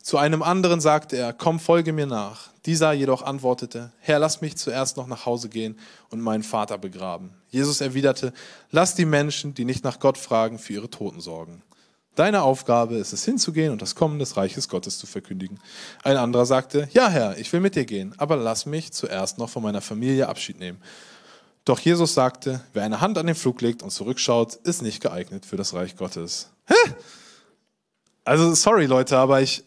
Zu 0.01 0.17
einem 0.17 0.43
anderen 0.43 0.79
sagte 0.79 1.17
er, 1.17 1.33
komm, 1.33 1.59
folge 1.59 1.91
mir 1.91 2.05
nach. 2.05 2.51
Dieser 2.65 2.93
jedoch 2.93 3.21
antwortete, 3.21 3.91
Herr, 3.99 4.19
lass 4.19 4.39
mich 4.39 4.55
zuerst 4.55 4.95
noch 4.95 5.07
nach 5.07 5.25
Hause 5.25 5.49
gehen 5.49 5.77
und 6.09 6.21
meinen 6.21 6.43
Vater 6.43 6.77
begraben. 6.77 7.31
Jesus 7.49 7.81
erwiderte, 7.81 8.31
lass 8.71 8.95
die 8.95 9.03
Menschen, 9.03 9.55
die 9.55 9.65
nicht 9.65 9.83
nach 9.83 9.99
Gott 9.99 10.17
fragen, 10.17 10.57
für 10.57 10.71
ihre 10.71 10.89
Toten 10.89 11.19
sorgen. 11.19 11.63
Deine 12.15 12.43
Aufgabe 12.43 12.95
ist 12.95 13.11
es 13.11 13.25
hinzugehen 13.25 13.73
und 13.73 13.81
das 13.81 13.95
Kommen 13.95 14.17
des 14.17 14.37
Reiches 14.37 14.69
Gottes 14.69 14.97
zu 14.97 15.07
verkündigen. 15.07 15.59
Ein 16.01 16.15
anderer 16.15 16.45
sagte, 16.45 16.87
ja 16.93 17.09
Herr, 17.09 17.37
ich 17.37 17.51
will 17.51 17.59
mit 17.59 17.75
dir 17.75 17.83
gehen, 17.83 18.15
aber 18.17 18.37
lass 18.37 18.65
mich 18.65 18.93
zuerst 18.93 19.37
noch 19.37 19.49
von 19.49 19.63
meiner 19.63 19.81
Familie 19.81 20.29
Abschied 20.29 20.59
nehmen. 20.59 20.81
Doch 21.65 21.79
Jesus 21.79 22.13
sagte, 22.13 22.61
wer 22.73 22.83
eine 22.83 23.01
Hand 23.01 23.17
an 23.17 23.25
den 23.25 23.35
Flug 23.35 23.59
legt 23.61 23.81
und 23.81 23.89
zurückschaut, 23.89 24.53
ist 24.55 24.83
nicht 24.83 25.01
geeignet 25.01 25.47
für 25.47 25.57
das 25.57 25.73
Reich 25.73 25.97
Gottes. 25.97 26.51
Hä? 26.65 26.93
Also, 28.23 28.53
sorry 28.53 28.85
Leute, 28.85 29.17
aber 29.17 29.41
ich, 29.41 29.63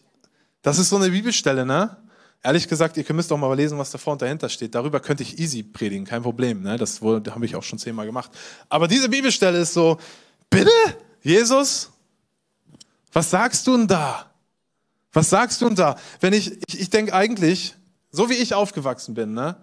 das 0.61 0.79
ist 0.79 0.89
so 0.89 0.95
eine 0.95 1.09
Bibelstelle, 1.09 1.65
ne? 1.65 1.97
Ehrlich 2.41 2.69
gesagt, 2.69 2.95
ihr 2.95 3.05
müsst 3.13 3.31
doch 3.31 3.37
mal 3.37 3.53
lesen, 3.53 3.77
was 3.77 3.91
davor 3.91 4.13
und 4.13 4.21
dahinter 4.21 4.47
steht. 4.47 4.73
Darüber 4.73 5.01
könnte 5.01 5.23
ich 5.23 5.39
easy 5.39 5.61
predigen, 5.61 6.05
kein 6.05 6.23
Problem. 6.23 6.61
Ne? 6.61 6.77
Das 6.77 7.01
habe 7.01 7.45
ich 7.45 7.53
auch 7.57 7.63
schon 7.63 7.79
zehnmal 7.79 8.05
gemacht. 8.05 8.31
Aber 8.69 8.87
diese 8.87 9.09
Bibelstelle 9.09 9.59
ist 9.59 9.73
so, 9.73 9.97
bitte, 10.49 10.71
Jesus, 11.21 11.89
was 13.11 13.29
sagst 13.29 13.67
du 13.67 13.75
denn 13.75 13.87
da? 13.87 14.31
Was 15.11 15.29
sagst 15.29 15.59
du 15.59 15.65
denn 15.65 15.75
da? 15.75 15.97
Wenn 16.21 16.31
ich, 16.31 16.57
ich, 16.67 16.79
ich 16.79 16.89
denke 16.89 17.13
eigentlich, 17.13 17.75
so 18.09 18.29
wie 18.29 18.35
ich 18.35 18.53
aufgewachsen 18.53 19.15
bin, 19.15 19.33
ne? 19.33 19.57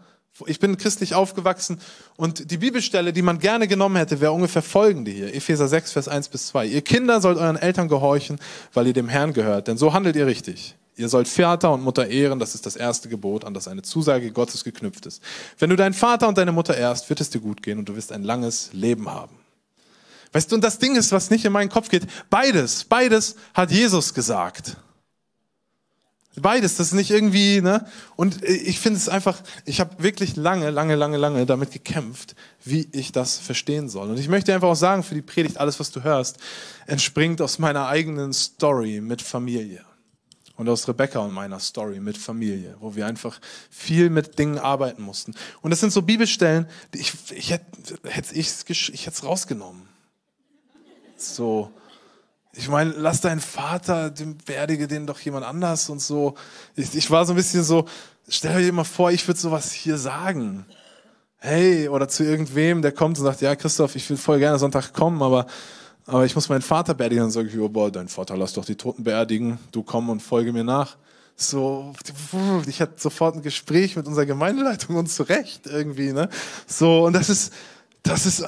Ich 0.47 0.61
bin 0.61 0.77
christlich 0.77 1.15
aufgewachsen 1.15 1.81
und 2.17 2.51
die 2.51 2.59
Bibelstelle, 2.59 3.13
die 3.13 3.23
man 3.23 3.39
gerne 3.39 3.69
genommen 3.69 3.97
hätte, 3.97 4.21
wäre 4.21 4.33
ungefähr 4.33 4.63
folgende 4.63 5.11
hier. 5.11 5.35
Epheser 5.35 5.67
6, 5.67 5.93
Vers 5.93 6.09
1 6.09 6.29
bis 6.29 6.49
2. 6.49 6.67
Ihr 6.67 6.83
Kinder 6.83 7.21
sollt 7.23 7.39
euren 7.39 7.57
Eltern 7.57 7.89
gehorchen, 7.89 8.39
weil 8.75 8.87
ihr 8.87 8.93
dem 8.93 9.09
Herrn 9.09 9.33
gehört, 9.33 9.69
denn 9.69 9.79
so 9.79 9.95
handelt 9.95 10.15
ihr 10.17 10.27
richtig. 10.27 10.77
Ihr 10.99 11.09
sollt 11.09 11.29
Vater 11.29 11.73
und 11.73 11.83
Mutter 11.83 12.07
ehren, 12.09 12.39
das 12.39 12.55
ist 12.55 12.65
das 12.65 12.75
erste 12.77 13.09
Gebot, 13.09 13.45
an 13.45 13.55
das 13.55 13.69
eine 13.69 13.83
Zusage 13.83 14.31
Gottes 14.31 14.65
geknüpft 14.65 15.07
ist. 15.07 15.23
Wenn 15.59 15.71
du 15.71 15.77
deinen 15.77 15.93
Vater 15.93 16.27
und 16.27 16.39
deine 16.39 16.53
Mutter 16.53 16.77
ehrst, 16.77 17.09
wird 17.11 17.21
es 17.21 17.31
dir 17.31 17.41
gut 17.41 17.63
gehen 17.63 17.79
und 17.79 17.89
du 17.89 17.97
wirst 17.97 18.13
ein 18.13 18.23
langes 18.23 18.71
Leben 18.73 19.11
haben. 19.11 19.37
Weißt 20.33 20.51
du, 20.51 20.57
und 20.57 20.65
das 20.65 20.79
Ding 20.79 20.97
ist, 20.97 21.13
was 21.13 21.31
nicht 21.31 21.45
in 21.45 21.53
meinen 21.53 21.69
Kopf 21.69 21.89
geht, 21.89 22.07
beides, 22.31 22.85
beides 22.85 23.37
hat 23.55 23.71
Jesus 23.71 24.13
gesagt. 24.13 24.77
Beides, 26.39 26.77
das 26.77 26.89
ist 26.89 26.93
nicht 26.93 27.11
irgendwie, 27.11 27.63
ne? 27.63 27.87
Und 28.15 28.45
ich 28.45 28.79
finde 28.79 28.99
es 28.99 29.09
einfach, 29.09 29.41
ich 29.65 29.81
habe 29.81 30.03
wirklich 30.03 30.37
lange, 30.37 30.71
lange, 30.71 30.95
lange, 30.95 31.17
lange 31.17 31.47
damit 31.47 31.73
gekämpft, 31.73 32.35
wie 32.63 32.89
ich 32.93 33.11
das 33.11 33.39
verstehen 33.39 33.89
soll. 33.89 34.11
Und 34.11 34.19
ich 34.19 34.29
möchte 34.29 34.55
einfach 34.55 34.69
auch 34.69 34.75
sagen, 34.75 35.03
für 35.03 35.15
die 35.15 35.23
Predigt, 35.23 35.59
alles, 35.59 35.81
was 35.81 35.91
du 35.93 36.03
hörst, 36.05 36.37
entspringt 36.87 37.41
aus 37.41 37.59
meiner 37.59 37.87
eigenen 37.89 38.35
Story 38.35 39.01
mit 39.01 39.23
Familie. 39.23 39.85
Und 40.57 40.69
aus 40.69 40.89
Rebecca 40.89 41.19
und 41.21 41.33
meiner 41.33 41.61
Story 41.61 42.01
mit 42.01 42.17
Familie, 42.17 42.77
wo 42.81 42.95
wir 42.95 43.07
einfach 43.07 43.41
viel 43.71 44.09
mit 44.09 44.39
Dingen 44.39 44.59
arbeiten 44.59 45.03
mussten. 45.03 45.35
Und 45.61 45.71
das 45.71 45.81
sind 45.81 45.93
so 45.93 46.01
Bibelstellen, 46.03 46.67
die 46.95 46.99
ich, 46.99 47.13
ich 47.35 47.51
hätte 47.51 48.35
ich, 48.35 48.65
ich 48.69 49.07
hätte 49.07 49.17
es 49.17 49.25
rausgenommen. 49.25 49.83
So, 51.17 51.71
ich 52.57 52.69
meine, 52.69 52.91
lass 52.97 53.21
deinen 53.21 53.41
Vater, 53.41 54.11
dem 54.11 54.39
beerdige 54.39 54.89
den 54.89 55.07
doch 55.07 55.21
jemand 55.21 55.45
anders 55.45 55.91
und 55.91 56.01
so. 56.01 56.35
Ich, 56.75 56.95
ich 56.95 57.11
war 57.11 57.27
so 57.27 57.35
ein 57.35 57.37
bisschen 57.37 57.63
so, 57.63 57.85
stell 58.29 58.63
dir 58.63 58.73
mal 58.73 58.85
vor, 58.85 59.11
ich 59.11 59.27
würde 59.29 59.39
sowas 59.39 59.73
hier 59.73 59.99
sagen. 59.99 60.65
Hey, 61.37 61.89
oder 61.89 62.09
zu 62.09 62.25
irgendwem, 62.25 62.81
der 62.81 62.93
kommt 62.93 63.19
und 63.19 63.25
sagt, 63.25 63.43
ja, 63.43 63.55
Christoph, 63.55 63.95
ich 63.95 64.09
will 64.09 64.17
voll 64.17 64.39
gerne 64.39 64.59
Sonntag 64.59 64.95
kommen, 64.95 65.23
aber, 65.23 65.47
aber 66.07 66.25
ich 66.25 66.35
muss 66.35 66.49
meinen 66.49 66.63
Vater 66.63 66.95
beerdigen. 66.95 67.25
Dann 67.25 67.31
sage 67.31 67.49
ich, 67.49 67.59
oh, 67.59 67.69
boah, 67.69 67.93
dein 67.93 68.09
Vater, 68.09 68.39
lass 68.39 68.55
doch 68.55 68.65
die 68.65 68.77
Toten 68.77 69.05
beerdigen, 69.05 69.59
du 69.71 69.83
komm 69.83 70.09
und 70.09 70.21
folge 70.21 70.53
mir 70.53 70.65
nach. 70.65 70.97
So, 71.37 71.93
ich 72.67 72.81
hatte 72.81 72.95
sofort 72.97 73.37
ein 73.37 73.43
Gespräch 73.43 73.97
mit 73.97 74.07
unserer 74.07 74.25
Gemeindeleitung 74.25 74.97
und 74.97 75.09
zurecht 75.09 75.67
irgendwie, 75.67 76.15
ne? 76.15 76.31
So, 76.67 77.05
und 77.05 77.13
das 77.13 77.29
ist, 77.29 77.53
das 78.03 78.25
ist, 78.25 78.43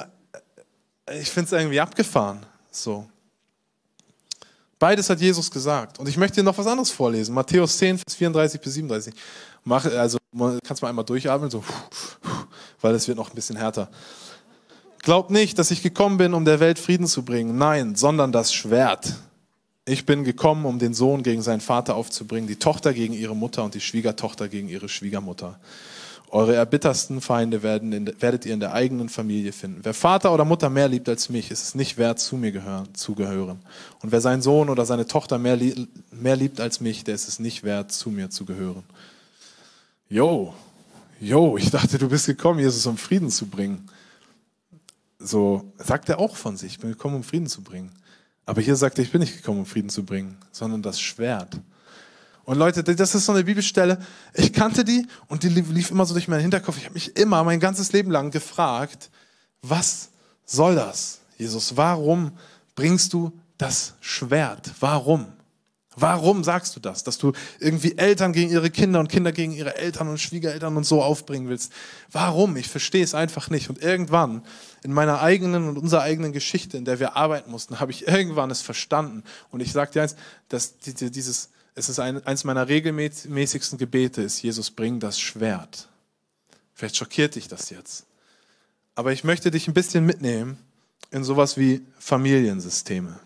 ich 1.21 1.29
finde 1.29 1.45
es 1.45 1.51
irgendwie 1.51 1.79
abgefahren, 1.79 2.39
so. 2.71 3.07
Beides 4.79 5.09
hat 5.09 5.19
Jesus 5.19 5.51
gesagt. 5.51 5.99
Und 5.99 6.07
ich 6.07 6.15
möchte 6.15 6.35
dir 6.35 6.43
noch 6.43 6.57
was 6.57 6.65
anderes 6.65 6.89
vorlesen. 6.89 7.35
Matthäus 7.35 7.77
10, 7.77 7.97
Vers 7.97 8.15
34 8.15 8.61
bis 8.61 8.73
37. 8.75 9.13
Mach, 9.65 9.85
also 9.85 10.17
kannst 10.63 10.81
mal 10.81 10.87
einmal 10.87 11.03
durchatmen, 11.03 11.49
so, 11.49 11.63
weil 12.81 12.95
es 12.95 13.07
wird 13.07 13.17
noch 13.17 13.29
ein 13.29 13.35
bisschen 13.35 13.57
härter. 13.57 13.89
Glaubt 14.99 15.31
nicht, 15.31 15.59
dass 15.59 15.71
ich 15.71 15.83
gekommen 15.83 16.17
bin, 16.17 16.33
um 16.33 16.45
der 16.45 16.59
Welt 16.59 16.79
Frieden 16.79 17.07
zu 17.07 17.23
bringen. 17.23 17.57
Nein, 17.57 17.95
sondern 17.95 18.31
das 18.31 18.53
Schwert. 18.53 19.15
Ich 19.85 20.05
bin 20.05 20.23
gekommen, 20.23 20.65
um 20.65 20.79
den 20.79 20.93
Sohn 20.93 21.23
gegen 21.23 21.41
seinen 21.41 21.61
Vater 21.61 21.95
aufzubringen, 21.95 22.47
die 22.47 22.57
Tochter 22.57 22.93
gegen 22.93 23.13
ihre 23.13 23.35
Mutter 23.35 23.63
und 23.63 23.73
die 23.73 23.81
Schwiegertochter 23.81 24.47
gegen 24.47 24.69
ihre 24.69 24.87
Schwiegermutter. 24.87 25.59
Eure 26.31 26.53
erbittersten 26.53 27.21
Feinde 27.21 27.57
in, 27.57 28.21
werdet 28.21 28.45
ihr 28.45 28.53
in 28.53 28.59
der 28.59 28.73
eigenen 28.73 29.09
Familie 29.09 29.51
finden. 29.51 29.79
Wer 29.83 29.95
Vater 29.95 30.31
oder 30.31 30.45
Mutter 30.45 30.69
mehr 30.69 30.87
liebt 30.87 31.09
als 31.09 31.29
mich, 31.29 31.49
ist 31.49 31.63
es 31.63 31.75
nicht 31.75 31.97
wert, 31.97 32.19
zu 32.19 32.37
mir 32.37 32.51
gehören, 32.51 32.93
zu 32.93 33.15
gehören. 33.15 33.59
Und 34.01 34.11
wer 34.11 34.21
seinen 34.21 34.43
Sohn 34.43 34.69
oder 34.69 34.85
seine 34.85 35.07
Tochter 35.07 35.39
mehr, 35.39 35.57
mehr 36.11 36.35
liebt 36.35 36.61
als 36.61 36.81
mich, 36.81 37.03
der 37.03 37.15
ist 37.15 37.27
es 37.27 37.39
nicht 37.39 37.63
wert, 37.63 37.91
zu 37.91 38.11
mir 38.11 38.29
zu 38.29 38.45
gehören. 38.45 38.83
Jo, 40.07 40.53
jo, 41.19 41.57
ich 41.57 41.71
dachte, 41.71 41.97
du 41.97 42.09
bist 42.09 42.27
gekommen, 42.27 42.59
Jesus, 42.59 42.85
um 42.85 42.97
Frieden 42.97 43.29
zu 43.29 43.47
bringen. 43.47 43.89
So 45.17 45.73
sagt 45.77 46.09
er 46.09 46.19
auch 46.19 46.35
von 46.35 46.57
sich, 46.57 46.73
ich 46.73 46.79
bin 46.79 46.91
gekommen, 46.91 47.15
um 47.15 47.23
Frieden 47.23 47.47
zu 47.47 47.61
bringen. 47.61 47.91
Aber 48.45 48.61
hier 48.61 48.75
sagt 48.75 48.99
er, 48.99 49.03
ich 49.03 49.11
bin 49.11 49.21
nicht 49.21 49.35
gekommen, 49.35 49.59
um 49.59 49.65
Frieden 49.65 49.89
zu 49.89 50.03
bringen, 50.03 50.37
sondern 50.51 50.81
das 50.81 51.01
Schwert. 51.01 51.59
Und 52.49 52.57
Leute, 52.57 52.83
das 52.83 53.13
ist 53.13 53.27
so 53.27 53.31
eine 53.31 53.43
Bibelstelle, 53.43 53.99
ich 54.33 54.51
kannte 54.51 54.83
die 54.83 55.05
und 55.27 55.43
die 55.43 55.49
lief 55.49 55.91
immer 55.91 56.07
so 56.07 56.15
durch 56.15 56.27
meinen 56.27 56.41
Hinterkopf. 56.41 56.79
Ich 56.79 56.85
habe 56.85 56.95
mich 56.95 57.15
immer 57.15 57.43
mein 57.43 57.59
ganzes 57.59 57.91
Leben 57.91 58.09
lang 58.09 58.31
gefragt, 58.31 59.11
was 59.61 60.09
soll 60.47 60.73
das, 60.73 61.19
Jesus? 61.37 61.77
Warum 61.77 62.31
bringst 62.73 63.13
du 63.13 63.31
das 63.59 63.93
Schwert? 64.01 64.71
Warum? 64.79 65.27
Warum 65.95 66.43
sagst 66.43 66.75
du 66.75 66.79
das? 66.79 67.03
Dass 67.03 67.19
du 67.19 67.33
irgendwie 67.59 67.95
Eltern 67.99 68.33
gegen 68.33 68.49
ihre 68.49 68.71
Kinder 68.71 68.99
und 68.99 69.09
Kinder 69.09 69.31
gegen 69.31 69.51
ihre 69.51 69.75
Eltern 69.75 70.07
und 70.07 70.19
Schwiegereltern 70.19 70.75
und 70.75 70.87
so 70.87 71.03
aufbringen 71.03 71.49
willst. 71.49 71.71
Warum? 72.11 72.57
Ich 72.57 72.67
verstehe 72.67 73.03
es 73.03 73.13
einfach 73.13 73.51
nicht. 73.51 73.69
Und 73.69 73.79
irgendwann 73.79 74.41
in 74.81 74.91
meiner 74.91 75.21
eigenen 75.21 75.69
und 75.69 75.77
unserer 75.77 76.01
eigenen 76.01 76.33
Geschichte, 76.33 76.77
in 76.77 76.85
der 76.85 76.99
wir 76.99 77.15
arbeiten 77.15 77.51
mussten, 77.51 77.79
habe 77.79 77.91
ich 77.91 78.07
irgendwann 78.07 78.49
es 78.49 78.63
verstanden. 78.63 79.21
Und 79.51 79.59
ich 79.59 79.71
sage 79.71 79.91
dir 79.91 80.01
eins, 80.01 80.15
dass 80.47 80.79
dieses, 80.79 81.49
es 81.79 81.87
ist 81.87 81.99
ein, 81.99 82.25
eines 82.25 82.43
meiner 82.43 82.67
regelmäßigsten 82.67 83.77
Gebete, 83.77 84.21
ist, 84.21 84.41
Jesus, 84.41 84.69
bring 84.69 84.99
das 84.99 85.19
Schwert. 85.19 85.87
Vielleicht 86.73 86.97
schockiert 86.97 87.35
dich 87.35 87.47
das 87.47 87.69
jetzt. 87.69 88.05
Aber 88.95 89.13
ich 89.13 89.23
möchte 89.23 89.49
dich 89.49 89.67
ein 89.67 89.73
bisschen 89.73 90.05
mitnehmen 90.05 90.57
in 91.11 91.23
sowas 91.23 91.57
wie 91.57 91.81
Familiensysteme. 91.97 93.17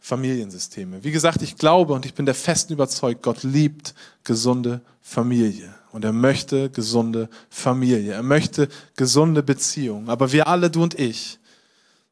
Familiensysteme. 0.00 1.02
Wie 1.02 1.12
gesagt, 1.12 1.40
ich 1.40 1.56
glaube 1.56 1.94
und 1.94 2.04
ich 2.04 2.12
bin 2.12 2.26
der 2.26 2.34
festen 2.34 2.74
überzeugt, 2.74 3.22
Gott 3.22 3.42
liebt 3.42 3.94
gesunde 4.22 4.82
Familie. 5.00 5.74
Und 5.92 6.04
er 6.04 6.12
möchte 6.12 6.68
gesunde 6.68 7.30
Familie. 7.48 8.12
Er 8.12 8.22
möchte 8.22 8.68
gesunde 8.96 9.42
Beziehungen. 9.42 10.10
Aber 10.10 10.32
wir 10.32 10.46
alle, 10.46 10.70
du 10.70 10.82
und 10.82 10.98
ich, 10.98 11.38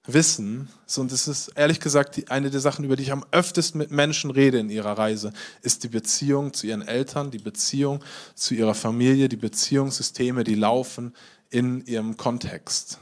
wissen, 0.06 0.68
und 0.96 1.12
es 1.12 1.28
ist 1.28 1.48
ehrlich 1.48 1.80
gesagt 1.80 2.30
eine 2.30 2.50
der 2.50 2.60
Sachen, 2.60 2.84
über 2.84 2.96
die 2.96 3.02
ich 3.02 3.12
am 3.12 3.24
öftesten 3.30 3.78
mit 3.78 3.90
Menschen 3.90 4.30
rede 4.30 4.58
in 4.58 4.70
ihrer 4.70 4.96
Reise, 4.96 5.32
ist 5.62 5.84
die 5.84 5.88
Beziehung 5.88 6.52
zu 6.52 6.66
ihren 6.66 6.82
Eltern, 6.82 7.30
die 7.30 7.38
Beziehung 7.38 8.02
zu 8.34 8.54
ihrer 8.54 8.74
Familie, 8.74 9.28
die 9.28 9.36
Beziehungssysteme, 9.36 10.44
die 10.44 10.54
laufen 10.54 11.14
in 11.50 11.84
ihrem 11.86 12.16
Kontext. 12.16 12.98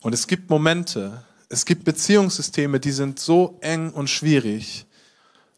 Und 0.00 0.14
es 0.14 0.26
gibt 0.26 0.48
Momente, 0.48 1.24
es 1.48 1.64
gibt 1.64 1.84
Beziehungssysteme, 1.84 2.78
die 2.80 2.92
sind 2.92 3.18
so 3.18 3.58
eng 3.60 3.90
und 3.90 4.08
schwierig, 4.08 4.86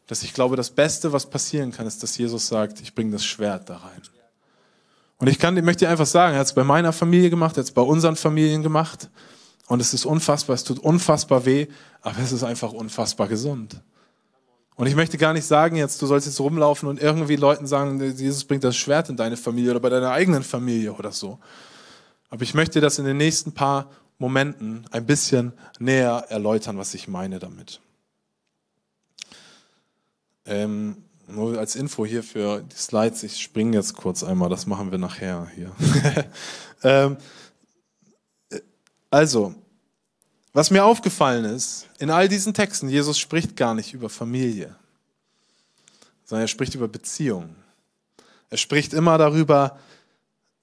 dass 0.06 0.22
ich 0.22 0.34
glaube, 0.34 0.56
das 0.56 0.70
Beste, 0.70 1.12
was 1.12 1.28
passieren 1.28 1.72
kann, 1.72 1.86
ist, 1.86 2.02
dass 2.02 2.18
Jesus 2.18 2.48
sagt, 2.48 2.80
ich 2.80 2.94
bringe 2.94 3.12
das 3.12 3.24
Schwert 3.24 3.68
da 3.68 3.76
rein. 3.76 4.02
Und 5.18 5.28
ich 5.28 5.38
kann, 5.38 5.56
ich 5.56 5.62
möchte 5.62 5.84
dir 5.84 5.90
einfach 5.90 6.06
sagen, 6.06 6.34
er 6.34 6.40
hat 6.40 6.46
es 6.46 6.54
bei 6.54 6.64
meiner 6.64 6.92
Familie 6.92 7.30
gemacht, 7.30 7.56
er 7.56 7.60
hat 7.60 7.66
es 7.66 7.70
bei 7.70 7.82
unseren 7.82 8.16
Familien 8.16 8.62
gemacht. 8.62 9.08
Und 9.72 9.80
es 9.80 9.94
ist 9.94 10.04
unfassbar, 10.04 10.52
es 10.52 10.64
tut 10.64 10.80
unfassbar 10.80 11.46
weh, 11.46 11.66
aber 12.02 12.18
es 12.18 12.30
ist 12.30 12.42
einfach 12.42 12.74
unfassbar 12.74 13.26
gesund. 13.26 13.80
Und 14.74 14.86
ich 14.86 14.94
möchte 14.94 15.16
gar 15.16 15.32
nicht 15.32 15.46
sagen 15.46 15.76
jetzt, 15.76 16.02
du 16.02 16.06
sollst 16.06 16.26
jetzt 16.26 16.40
rumlaufen 16.40 16.90
und 16.90 17.00
irgendwie 17.00 17.36
Leuten 17.36 17.66
sagen, 17.66 17.98
Jesus 17.98 18.44
bringt 18.44 18.64
das 18.64 18.76
Schwert 18.76 19.08
in 19.08 19.16
deine 19.16 19.38
Familie 19.38 19.70
oder 19.70 19.80
bei 19.80 19.88
deiner 19.88 20.10
eigenen 20.10 20.42
Familie 20.42 20.92
oder 20.92 21.10
so. 21.10 21.38
Aber 22.28 22.42
ich 22.42 22.52
möchte 22.52 22.82
das 22.82 22.98
in 22.98 23.06
den 23.06 23.16
nächsten 23.16 23.52
paar 23.52 23.90
Momenten 24.18 24.84
ein 24.90 25.06
bisschen 25.06 25.54
näher 25.78 26.26
erläutern, 26.28 26.76
was 26.76 26.92
ich 26.92 27.08
meine 27.08 27.38
damit. 27.38 27.80
Ähm, 30.44 30.98
nur 31.26 31.58
als 31.58 31.76
Info 31.76 32.04
hier 32.04 32.22
für 32.22 32.60
die 32.60 32.76
Slides, 32.76 33.22
ich 33.22 33.40
springe 33.40 33.78
jetzt 33.78 33.96
kurz 33.96 34.22
einmal, 34.22 34.50
das 34.50 34.66
machen 34.66 34.90
wir 34.90 34.98
nachher 34.98 35.50
hier. 35.54 35.72
ähm, 36.82 37.16
also, 39.08 39.54
was 40.52 40.70
mir 40.70 40.84
aufgefallen 40.84 41.44
ist, 41.44 41.88
in 41.98 42.10
all 42.10 42.28
diesen 42.28 42.52
Texten, 42.52 42.88
Jesus 42.88 43.18
spricht 43.18 43.56
gar 43.56 43.74
nicht 43.74 43.94
über 43.94 44.08
Familie, 44.08 44.76
sondern 46.24 46.44
er 46.44 46.48
spricht 46.48 46.74
über 46.74 46.88
Beziehung. 46.88 47.54
Er 48.50 48.58
spricht 48.58 48.92
immer 48.92 49.16
darüber, 49.16 49.78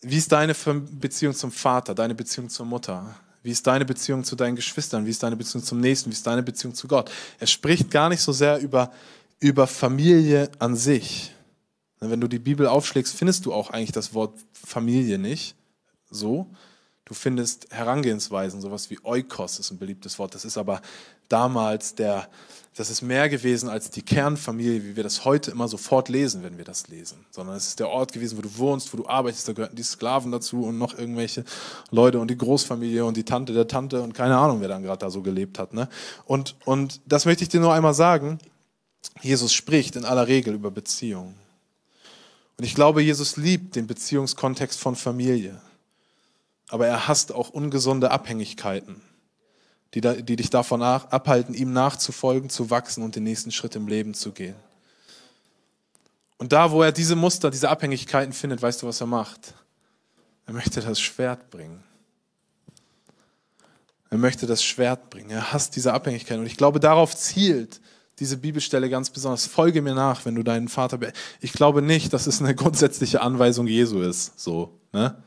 wie 0.02 0.18
ist 0.18 0.32
deine 0.32 0.54
Beziehung 0.54 1.34
zum 1.34 1.52
Vater, 1.52 1.96
deine 1.96 2.16
Beziehung 2.16 2.50
zur 2.50 2.66
Mutter, 2.66 3.16
wie 3.42 3.52
ist 3.52 3.66
deine 3.66 3.86
Beziehung 3.86 4.24
zu 4.24 4.36
deinen 4.36 4.56
Geschwistern, 4.56 5.06
wie 5.06 5.10
ist 5.10 5.24
deine 5.24 5.36
Beziehung 5.36 5.64
zum 5.64 5.80
Nächsten, 5.80 6.10
wie 6.10 6.14
ist 6.14 6.28
deine 6.28 6.44
Beziehung 6.44 6.76
zu 6.76 6.88
Gott. 6.88 7.12
Er 7.40 7.48
spricht 7.48 7.90
gar 7.90 8.10
nicht 8.10 8.22
so 8.22 8.32
sehr 8.32 8.60
über, 8.60 8.92
über 9.40 9.66
Familie 9.66 10.52
an 10.60 10.76
sich. 10.76 11.34
Wenn 12.00 12.22
du 12.22 12.28
die 12.28 12.40
Bibel 12.40 12.68
aufschlägst, 12.68 13.14
findest 13.14 13.46
du 13.46 13.54
auch 13.54 13.72
eigentlich 13.72 13.92
das 13.92 14.14
Wort 14.14 14.38
Familie 14.54 15.18
nicht 15.18 15.56
so, 16.10 16.48
Du 17.10 17.16
findest 17.16 17.66
Herangehensweisen, 17.72 18.62
sowas 18.62 18.92
wie 18.92 19.00
Oikos 19.02 19.58
ist 19.58 19.72
ein 19.72 19.80
beliebtes 19.80 20.20
Wort. 20.20 20.36
Das 20.36 20.46
ist 20.46 20.60
aber 20.60 20.80
damals 21.28 21.96
der, 21.96 22.30
das 22.76 22.92
ist 22.92 23.02
mehr 23.02 23.30
gewesen 23.30 23.68
als 23.68 23.90
die 23.90 24.04
Kernfamilie, 24.04 24.84
wie 24.84 24.96
wir 24.96 25.02
das 25.02 25.26
heute 25.26 25.50
immer 25.50 25.68
sofort 25.68 26.08
lesen, 26.08 26.44
wenn 26.44 26.60
wir 26.60 26.66
das 26.66 26.88
lesen. 26.88 27.26
Sondern 27.32 27.56
es 27.56 27.66
ist 27.66 27.80
der 27.80 27.90
Ort 27.90 28.14
gewesen, 28.14 28.38
wo 28.38 28.44
du 28.44 28.58
wohnst, 28.60 28.94
wo 28.94 28.98
du 28.98 29.08
arbeitest. 29.08 29.48
Da 29.48 29.54
gehörten 29.54 29.76
die 29.76 29.82
Sklaven 29.82 30.32
dazu 30.32 30.62
und 30.62 30.78
noch 30.78 31.00
irgendwelche 31.00 31.46
Leute 31.90 32.20
und 32.20 32.30
die 32.30 32.38
Großfamilie 32.38 33.04
und 33.04 33.18
die 33.18 33.26
Tante 33.26 33.54
der 33.54 33.68
Tante 33.68 34.04
und 34.04 34.14
keine 34.14 34.38
Ahnung, 34.38 34.62
wer 34.62 34.68
dann 34.68 34.84
gerade 34.84 35.00
da 35.00 35.10
so 35.10 35.24
gelebt 35.24 35.58
hat. 35.58 35.74
Ne? 35.74 35.90
Und, 36.26 36.58
und 36.66 37.02
das 37.08 37.26
möchte 37.26 37.42
ich 37.42 37.50
dir 37.50 37.60
nur 37.60 37.74
einmal 37.74 37.96
sagen. 37.96 38.38
Jesus 39.24 39.52
spricht 39.52 39.96
in 39.96 40.06
aller 40.06 40.28
Regel 40.28 40.54
über 40.54 40.70
Beziehungen. 40.70 41.34
Und 42.60 42.66
ich 42.66 42.76
glaube, 42.76 43.02
Jesus 43.02 43.36
liebt 43.36 43.76
den 43.76 43.88
Beziehungskontext 43.88 44.80
von 44.80 44.96
Familie 44.96 45.60
aber 46.70 46.88
er 46.88 47.08
hasst 47.08 47.32
auch 47.32 47.50
ungesunde 47.50 48.12
Abhängigkeiten, 48.12 49.02
die, 49.94 50.02
da, 50.02 50.14
die 50.14 50.36
dich 50.36 50.50
davon 50.50 50.80
nach, 50.80 51.12
abhalten, 51.12 51.54
ihm 51.54 51.74
nachzufolgen, 51.74 52.50
zu 52.50 52.70
wachsen 52.70 53.04
und 53.04 53.16
den 53.16 53.24
nächsten 53.24 53.52
Schritt 53.52 53.76
im 53.76 53.88
Leben 53.88 54.14
zu 54.14 54.32
gehen. 54.32 54.56
Und 56.38 56.54
da, 56.54 56.72
wo 56.72 56.82
er 56.82 56.92
diese 56.92 57.16
Muster, 57.16 57.52
diese 57.52 57.70
Abhängigkeiten 57.70 58.34
findet, 58.34 58.62
weißt 58.62 58.82
du, 58.82 58.88
was 58.88 59.02
er 59.02 59.08
macht? 59.08 59.54
Er 60.46 60.54
möchte 60.54 60.80
das 60.80 61.00
Schwert 61.02 61.50
bringen. 61.50 61.84
Er 64.10 64.18
möchte 64.18 64.48
das 64.48 64.64
Schwert 64.64 65.10
bringen. 65.10 65.30
Er 65.30 65.52
hasst 65.52 65.76
diese 65.76 65.94
Abhängigkeit. 65.94 66.40
Und 66.40 66.46
ich 66.46 66.58
glaube, 66.58 66.80
darauf 66.80 67.16
zielt 67.16 67.82
diese 68.20 68.38
Bibelstelle 68.38 68.90
ganz 68.90 69.10
besonders. 69.10 69.46
Folge 69.46 69.82
mir 69.82 69.94
nach, 69.94 70.26
wenn 70.26 70.36
du 70.36 70.44
deinen 70.44 70.68
Vater. 70.68 71.00
Ich 71.42 71.54
glaube 71.54 71.82
nicht, 71.82 72.14
dass 72.14 72.26
es 72.26 72.42
eine 72.42 72.56
grundsätzliche 72.56 73.22
Anweisung 73.22 73.68
Jesu 73.68 74.02
ist. 74.02 74.40
So, 74.40 74.80
ne? 74.94 75.22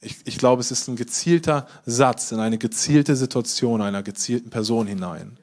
Ich, 0.00 0.18
ich 0.24 0.38
glaube, 0.38 0.60
es 0.60 0.70
ist 0.70 0.88
ein 0.88 0.96
gezielter 0.96 1.66
Satz 1.84 2.30
in 2.30 2.38
eine 2.38 2.58
gezielte 2.58 3.16
Situation 3.16 3.82
einer 3.82 4.02
gezielten 4.02 4.50
Person 4.50 4.86
hinein, 4.86 5.36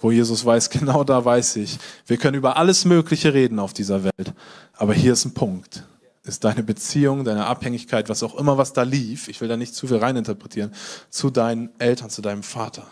wo 0.00 0.10
Jesus 0.10 0.44
weiß, 0.44 0.70
genau 0.70 1.04
da 1.04 1.24
weiß 1.24 1.56
ich, 1.56 1.78
wir 2.06 2.16
können 2.16 2.36
über 2.36 2.56
alles 2.56 2.84
Mögliche 2.84 3.32
reden 3.32 3.58
auf 3.58 3.72
dieser 3.72 4.02
Welt, 4.04 4.34
aber 4.74 4.94
hier 4.94 5.12
ist 5.12 5.24
ein 5.24 5.34
Punkt. 5.34 5.84
Ist 6.24 6.44
deine 6.44 6.62
Beziehung, 6.62 7.24
deine 7.24 7.46
Abhängigkeit, 7.46 8.08
was 8.08 8.22
auch 8.22 8.36
immer, 8.36 8.56
was 8.56 8.72
da 8.72 8.84
lief, 8.84 9.26
ich 9.26 9.40
will 9.40 9.48
da 9.48 9.56
nicht 9.56 9.74
zu 9.74 9.88
viel 9.88 9.96
reininterpretieren, 9.96 10.72
zu 11.10 11.30
deinen 11.30 11.70
Eltern, 11.80 12.10
zu 12.10 12.22
deinem 12.22 12.44
Vater. 12.44 12.86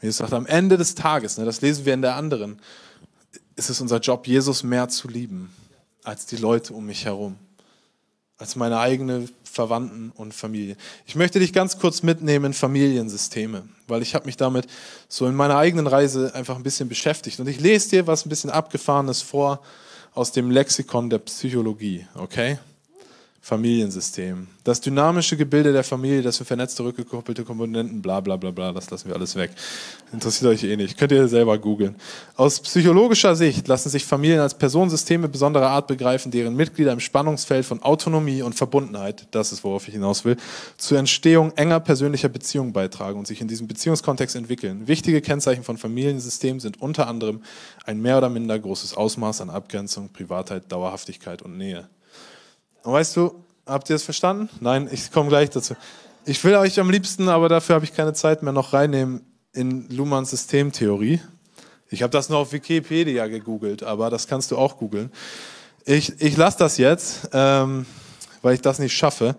Jesus 0.00 0.16
sagt, 0.16 0.32
am 0.32 0.46
Ende 0.46 0.78
des 0.78 0.94
Tages, 0.94 1.36
ne, 1.36 1.44
das 1.44 1.60
lesen 1.60 1.84
wir 1.84 1.92
in 1.92 2.00
der 2.00 2.16
anderen, 2.16 2.60
ist 3.56 3.68
es 3.68 3.80
unser 3.80 3.98
Job, 3.98 4.26
Jesus 4.26 4.62
mehr 4.62 4.88
zu 4.88 5.06
lieben 5.06 5.50
als 6.02 6.26
die 6.26 6.36
Leute 6.36 6.72
um 6.72 6.86
mich 6.86 7.04
herum, 7.04 7.36
als 8.42 8.56
meine 8.56 8.80
eigene 8.80 9.28
Verwandten 9.44 10.10
und 10.16 10.34
Familie. 10.34 10.76
Ich 11.06 11.14
möchte 11.14 11.38
dich 11.38 11.52
ganz 11.52 11.78
kurz 11.78 12.02
mitnehmen 12.02 12.46
in 12.46 12.52
Familiensysteme, 12.54 13.62
weil 13.86 14.02
ich 14.02 14.16
habe 14.16 14.26
mich 14.26 14.36
damit 14.36 14.66
so 15.08 15.28
in 15.28 15.34
meiner 15.36 15.56
eigenen 15.56 15.86
Reise 15.86 16.34
einfach 16.34 16.56
ein 16.56 16.64
bisschen 16.64 16.88
beschäftigt. 16.88 17.38
Und 17.38 17.46
ich 17.46 17.60
lese 17.60 17.90
dir 17.90 18.08
was 18.08 18.26
ein 18.26 18.30
bisschen 18.30 18.50
abgefahrenes 18.50 19.22
vor 19.22 19.62
aus 20.12 20.32
dem 20.32 20.50
Lexikon 20.50 21.08
der 21.08 21.18
Psychologie, 21.18 22.04
okay? 22.16 22.58
Familiensystem. 23.44 24.46
Das 24.62 24.80
dynamische 24.80 25.36
Gebilde 25.36 25.72
der 25.72 25.82
Familie, 25.82 26.22
das 26.22 26.38
für 26.38 26.44
vernetzte, 26.44 26.84
rückgekoppelte 26.84 27.42
Komponenten, 27.42 28.00
bla 28.00 28.20
bla 28.20 28.36
bla 28.36 28.52
bla, 28.52 28.72
das 28.72 28.88
lassen 28.88 29.08
wir 29.08 29.16
alles 29.16 29.34
weg. 29.34 29.50
Interessiert 30.12 30.48
euch 30.48 30.62
eh 30.62 30.76
nicht. 30.76 30.96
Könnt 30.96 31.10
ihr 31.10 31.26
selber 31.26 31.58
googeln. 31.58 31.96
Aus 32.36 32.60
psychologischer 32.60 33.34
Sicht 33.34 33.66
lassen 33.66 33.88
sich 33.88 34.04
Familien 34.04 34.38
als 34.38 34.54
Personensysteme 34.54 35.26
besonderer 35.26 35.70
Art 35.70 35.88
begreifen, 35.88 36.30
deren 36.30 36.54
Mitglieder 36.54 36.92
im 36.92 37.00
Spannungsfeld 37.00 37.66
von 37.66 37.82
Autonomie 37.82 38.42
und 38.42 38.54
Verbundenheit, 38.54 39.26
das 39.32 39.50
ist 39.50 39.64
worauf 39.64 39.88
ich 39.88 39.94
hinaus 39.94 40.24
will, 40.24 40.36
zur 40.76 40.98
Entstehung 40.98 41.50
enger 41.56 41.80
persönlicher 41.80 42.28
Beziehungen 42.28 42.72
beitragen 42.72 43.18
und 43.18 43.26
sich 43.26 43.40
in 43.40 43.48
diesem 43.48 43.66
Beziehungskontext 43.66 44.36
entwickeln. 44.36 44.86
Wichtige 44.86 45.20
Kennzeichen 45.20 45.64
von 45.64 45.78
Familiensystemen 45.78 46.60
sind 46.60 46.80
unter 46.80 47.08
anderem 47.08 47.42
ein 47.86 48.00
mehr 48.00 48.18
oder 48.18 48.28
minder 48.28 48.56
großes 48.56 48.94
Ausmaß 48.96 49.40
an 49.40 49.50
Abgrenzung, 49.50 50.10
Privatheit, 50.10 50.70
Dauerhaftigkeit 50.70 51.42
und 51.42 51.58
Nähe. 51.58 51.88
Und 52.82 52.92
weißt 52.92 53.16
du, 53.16 53.44
habt 53.66 53.90
ihr 53.90 53.96
es 53.96 54.02
verstanden? 54.02 54.48
Nein, 54.60 54.88
ich 54.90 55.10
komme 55.12 55.28
gleich 55.28 55.50
dazu. 55.50 55.74
Ich 56.24 56.42
will 56.44 56.54
euch 56.56 56.78
am 56.80 56.90
liebsten, 56.90 57.28
aber 57.28 57.48
dafür 57.48 57.76
habe 57.76 57.84
ich 57.84 57.94
keine 57.94 58.12
Zeit 58.12 58.42
mehr, 58.42 58.52
noch 58.52 58.72
reinnehmen 58.72 59.24
in 59.52 59.88
Luhmanns 59.88 60.30
Systemtheorie. 60.30 61.20
Ich 61.90 62.02
habe 62.02 62.10
das 62.10 62.28
nur 62.28 62.38
auf 62.38 62.52
Wikipedia 62.52 63.26
gegoogelt, 63.26 63.82
aber 63.82 64.08
das 64.08 64.26
kannst 64.26 64.50
du 64.50 64.56
auch 64.56 64.78
googeln. 64.78 65.12
Ich, 65.84 66.20
ich 66.20 66.36
lasse 66.36 66.58
das 66.58 66.78
jetzt, 66.78 67.28
ähm, 67.32 67.86
weil 68.40 68.54
ich 68.54 68.62
das 68.62 68.78
nicht 68.78 68.96
schaffe. 68.96 69.36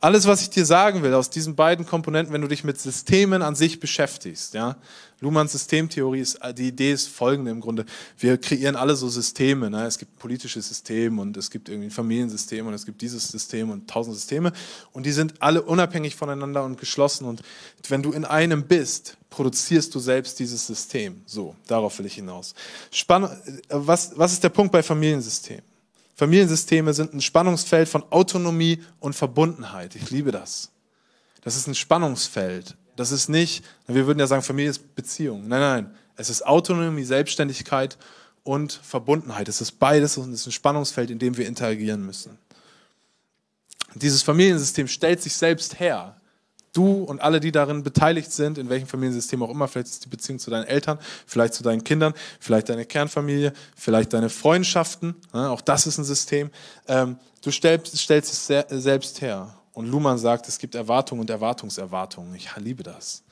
Alles, 0.00 0.26
was 0.26 0.42
ich 0.42 0.50
dir 0.50 0.64
sagen 0.64 1.02
will 1.02 1.14
aus 1.14 1.30
diesen 1.30 1.54
beiden 1.54 1.86
Komponenten, 1.86 2.32
wenn 2.34 2.40
du 2.40 2.48
dich 2.48 2.64
mit 2.64 2.80
Systemen 2.80 3.40
an 3.40 3.54
sich 3.54 3.78
beschäftigst, 3.78 4.54
ja, 4.54 4.76
Luhmanns 5.22 5.52
Systemtheorie 5.52 6.20
ist, 6.20 6.34
äh, 6.36 6.52
die 6.52 6.68
Idee 6.68 6.92
ist 6.92 7.08
folgende 7.08 7.52
im 7.52 7.60
Grunde. 7.60 7.86
Wir 8.18 8.36
kreieren 8.38 8.74
alle 8.74 8.96
so 8.96 9.08
Systeme. 9.08 9.70
Ne? 9.70 9.86
Es 9.86 9.96
gibt 9.98 10.18
politische 10.18 10.60
Systeme 10.60 11.22
und 11.22 11.36
es 11.36 11.50
gibt 11.50 11.68
irgendwie 11.68 11.88
ein 11.88 11.92
Familiensystem 11.92 12.66
und 12.66 12.74
es 12.74 12.84
gibt 12.84 13.00
dieses 13.00 13.28
System 13.28 13.70
und 13.70 13.88
tausend 13.88 14.16
Systeme. 14.16 14.52
Und 14.92 15.06
die 15.06 15.12
sind 15.12 15.40
alle 15.40 15.62
unabhängig 15.62 16.16
voneinander 16.16 16.64
und 16.64 16.78
geschlossen. 16.78 17.24
Und 17.24 17.40
wenn 17.88 18.02
du 18.02 18.10
in 18.10 18.24
einem 18.24 18.64
bist, 18.64 19.16
produzierst 19.30 19.94
du 19.94 20.00
selbst 20.00 20.40
dieses 20.40 20.66
System. 20.66 21.22
So, 21.24 21.54
darauf 21.68 21.98
will 22.00 22.06
ich 22.06 22.14
hinaus. 22.14 22.54
Spann 22.90 23.24
äh, 23.24 23.28
was, 23.68 24.12
was 24.16 24.32
ist 24.32 24.42
der 24.42 24.48
Punkt 24.50 24.72
bei 24.72 24.82
Familiensystemen? 24.82 25.62
Familiensysteme 26.16 26.92
sind 26.92 27.14
ein 27.14 27.20
Spannungsfeld 27.20 27.88
von 27.88 28.02
Autonomie 28.10 28.82
und 28.98 29.14
Verbundenheit. 29.14 29.94
Ich 29.94 30.10
liebe 30.10 30.32
das. 30.32 30.70
Das 31.42 31.56
ist 31.56 31.68
ein 31.68 31.74
Spannungsfeld. 31.74 32.76
Das 33.02 33.10
ist 33.10 33.28
nicht, 33.28 33.64
wir 33.88 34.06
würden 34.06 34.20
ja 34.20 34.28
sagen, 34.28 34.42
Familie 34.42 34.70
ist 34.70 34.94
Beziehung. 34.94 35.48
Nein, 35.48 35.60
nein. 35.60 35.94
Es 36.14 36.30
ist 36.30 36.46
Autonomie, 36.46 37.02
Selbstständigkeit 37.02 37.98
und 38.44 38.72
Verbundenheit. 38.72 39.48
Es 39.48 39.60
ist 39.60 39.72
beides 39.72 40.16
und 40.18 40.32
es 40.32 40.42
ist 40.42 40.46
ein 40.46 40.52
Spannungsfeld, 40.52 41.10
in 41.10 41.18
dem 41.18 41.36
wir 41.36 41.48
interagieren 41.48 42.06
müssen. 42.06 42.38
Dieses 43.96 44.22
Familiensystem 44.22 44.86
stellt 44.86 45.20
sich 45.20 45.34
selbst 45.34 45.80
her. 45.80 46.14
Du 46.72 47.02
und 47.02 47.20
alle, 47.20 47.40
die 47.40 47.50
darin 47.50 47.82
beteiligt 47.82 48.30
sind, 48.30 48.56
in 48.56 48.68
welchem 48.68 48.86
Familiensystem 48.86 49.42
auch 49.42 49.50
immer, 49.50 49.66
vielleicht 49.66 49.88
ist 49.88 50.04
die 50.04 50.08
Beziehung 50.08 50.38
zu 50.38 50.50
deinen 50.50 50.66
Eltern, 50.66 51.00
vielleicht 51.26 51.54
zu 51.54 51.64
deinen 51.64 51.82
Kindern, 51.82 52.14
vielleicht 52.38 52.68
deine 52.68 52.84
Kernfamilie, 52.84 53.52
vielleicht 53.74 54.12
deine 54.12 54.30
Freundschaften, 54.30 55.16
auch 55.32 55.60
das 55.60 55.88
ist 55.88 55.98
ein 55.98 56.04
System. 56.04 56.52
Ähm, 56.86 57.16
du 57.42 57.50
stellst, 57.50 57.98
stellst 57.98 58.32
es 58.32 58.46
selbst 58.70 59.20
her. 59.22 59.58
Und 59.72 59.86
Luhmann 59.86 60.18
sagt, 60.18 60.48
es 60.48 60.58
gibt 60.58 60.74
Erwartungen 60.74 61.22
und 61.22 61.30
Erwartungserwartungen. 61.30 62.34
Ich 62.34 62.54
liebe 62.56 62.82
das. 62.82 63.22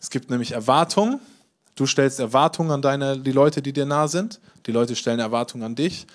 Es 0.00 0.10
gibt 0.10 0.30
nämlich 0.30 0.52
Erwartungen. 0.52 1.20
Du 1.74 1.86
stellst 1.86 2.20
Erwartungen 2.20 2.70
an 2.70 2.82
deine, 2.82 3.18
die 3.18 3.32
Leute, 3.32 3.62
die 3.62 3.72
dir 3.72 3.86
nah 3.86 4.08
sind. 4.08 4.40
Die 4.66 4.72
Leute 4.72 4.96
stellen 4.96 5.20
Erwartungen 5.20 5.64
an 5.64 5.74
dich. 5.74 6.06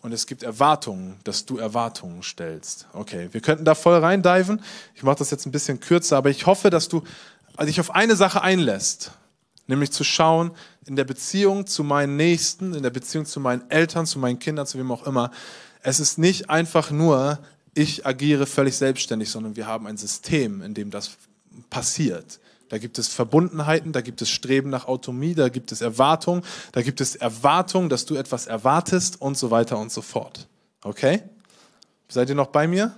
Und 0.00 0.12
es 0.12 0.26
gibt 0.26 0.44
Erwartungen, 0.44 1.16
dass 1.24 1.44
du 1.44 1.58
Erwartungen 1.58 2.22
stellst. 2.22 2.86
Okay, 2.92 3.28
wir 3.32 3.40
könnten 3.40 3.64
da 3.64 3.74
voll 3.74 3.98
reindiven. 3.98 4.62
Ich 4.94 5.02
mache 5.02 5.16
das 5.16 5.30
jetzt 5.30 5.44
ein 5.44 5.52
bisschen 5.52 5.80
kürzer, 5.80 6.16
aber 6.16 6.30
ich 6.30 6.46
hoffe, 6.46 6.70
dass 6.70 6.88
du 6.88 7.02
dich 7.60 7.80
auf 7.80 7.94
eine 7.94 8.14
Sache 8.14 8.42
einlässt. 8.42 9.10
Nämlich 9.66 9.90
zu 9.90 10.04
schauen, 10.04 10.52
in 10.86 10.96
der 10.96 11.04
Beziehung 11.04 11.66
zu 11.66 11.84
meinen 11.84 12.16
Nächsten, 12.16 12.74
in 12.74 12.82
der 12.82 12.90
Beziehung 12.90 13.26
zu 13.26 13.40
meinen 13.40 13.68
Eltern, 13.70 14.06
zu 14.06 14.18
meinen 14.18 14.38
Kindern, 14.38 14.66
zu 14.66 14.78
wem 14.78 14.90
auch 14.92 15.04
immer. 15.04 15.30
Es 15.82 16.00
ist 16.00 16.16
nicht 16.16 16.48
einfach 16.48 16.90
nur 16.90 17.38
ich 17.78 18.04
agiere 18.04 18.46
völlig 18.46 18.76
selbstständig, 18.76 19.30
sondern 19.30 19.54
wir 19.54 19.66
haben 19.66 19.86
ein 19.86 19.96
System, 19.96 20.62
in 20.62 20.74
dem 20.74 20.90
das 20.90 21.12
passiert. 21.70 22.40
Da 22.68 22.78
gibt 22.78 22.98
es 22.98 23.08
Verbundenheiten, 23.08 23.92
da 23.92 24.00
gibt 24.00 24.20
es 24.20 24.28
Streben 24.28 24.68
nach 24.68 24.86
Autonomie, 24.86 25.34
da 25.34 25.48
gibt 25.48 25.70
es 25.70 25.80
Erwartung, 25.80 26.42
da 26.72 26.82
gibt 26.82 27.00
es 27.00 27.14
Erwartung, 27.14 27.88
dass 27.88 28.04
du 28.04 28.16
etwas 28.16 28.46
erwartest 28.46 29.20
und 29.22 29.38
so 29.38 29.50
weiter 29.50 29.78
und 29.78 29.92
so 29.92 30.02
fort. 30.02 30.48
Okay? 30.82 31.22
Seid 32.08 32.28
ihr 32.28 32.34
noch 32.34 32.48
bei 32.48 32.66
mir? 32.66 32.94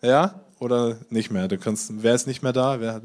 Ja? 0.00 0.40
Oder 0.60 0.98
nicht 1.10 1.30
mehr? 1.30 1.48
Du 1.48 1.58
kannst, 1.58 1.90
wer 2.02 2.14
ist 2.14 2.26
nicht 2.26 2.42
mehr 2.42 2.52
da? 2.52 2.80
Wer 2.80 3.02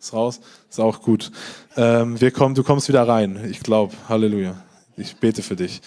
ist 0.00 0.12
raus? 0.12 0.40
Ist 0.68 0.80
auch 0.80 1.02
gut. 1.02 1.30
Ähm, 1.76 2.20
wir 2.20 2.32
kommen, 2.32 2.54
du 2.54 2.64
kommst 2.64 2.88
wieder 2.88 3.06
rein. 3.06 3.48
Ich 3.48 3.60
glaube. 3.60 3.94
Halleluja. 4.08 4.56
Ich 4.96 5.16
bete 5.16 5.42
für 5.42 5.56
dich. 5.56 5.80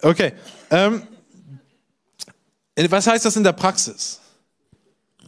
Okay. 0.00 0.32
Ähm, 0.70 1.02
was 2.76 3.06
heißt 3.06 3.24
das 3.24 3.36
in 3.36 3.44
der 3.44 3.52
Praxis? 3.52 4.20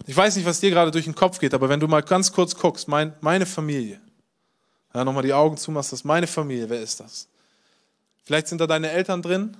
Ich 0.06 0.16
weiß 0.16 0.36
nicht, 0.36 0.46
was 0.46 0.60
dir 0.60 0.70
gerade 0.70 0.90
durch 0.90 1.04
den 1.04 1.14
Kopf 1.14 1.38
geht, 1.38 1.54
aber 1.54 1.68
wenn 1.68 1.80
du 1.80 1.88
mal 1.88 2.02
ganz 2.02 2.32
kurz 2.32 2.54
guckst, 2.54 2.88
mein, 2.88 3.14
meine 3.20 3.46
Familie, 3.46 4.00
ja, 4.94 5.04
nochmal 5.04 5.22
die 5.22 5.32
Augen 5.32 5.56
zumachst, 5.56 5.92
das 5.92 6.00
ist 6.00 6.04
meine 6.04 6.26
Familie, 6.26 6.68
wer 6.68 6.80
ist 6.80 7.00
das? 7.00 7.28
Vielleicht 8.24 8.48
sind 8.48 8.60
da 8.60 8.66
deine 8.66 8.90
Eltern 8.90 9.22
drin, 9.22 9.56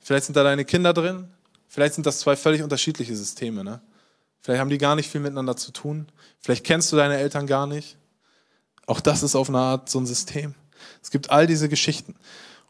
vielleicht 0.00 0.26
sind 0.26 0.36
da 0.36 0.42
deine 0.42 0.64
Kinder 0.64 0.92
drin, 0.92 1.28
vielleicht 1.68 1.94
sind 1.94 2.06
das 2.06 2.20
zwei 2.20 2.36
völlig 2.36 2.62
unterschiedliche 2.62 3.16
Systeme. 3.16 3.64
Ne? 3.64 3.80
Vielleicht 4.40 4.60
haben 4.60 4.70
die 4.70 4.78
gar 4.78 4.96
nicht 4.96 5.10
viel 5.10 5.20
miteinander 5.20 5.56
zu 5.56 5.72
tun, 5.72 6.08
vielleicht 6.40 6.64
kennst 6.64 6.92
du 6.92 6.96
deine 6.96 7.16
Eltern 7.16 7.46
gar 7.46 7.66
nicht. 7.66 7.96
Auch 8.86 9.00
das 9.00 9.22
ist 9.22 9.34
auf 9.34 9.48
eine 9.48 9.58
Art 9.58 9.88
so 9.88 9.98
ein 9.98 10.06
System. 10.06 10.54
Es 11.02 11.10
gibt 11.10 11.30
all 11.30 11.46
diese 11.46 11.68
Geschichten. 11.68 12.16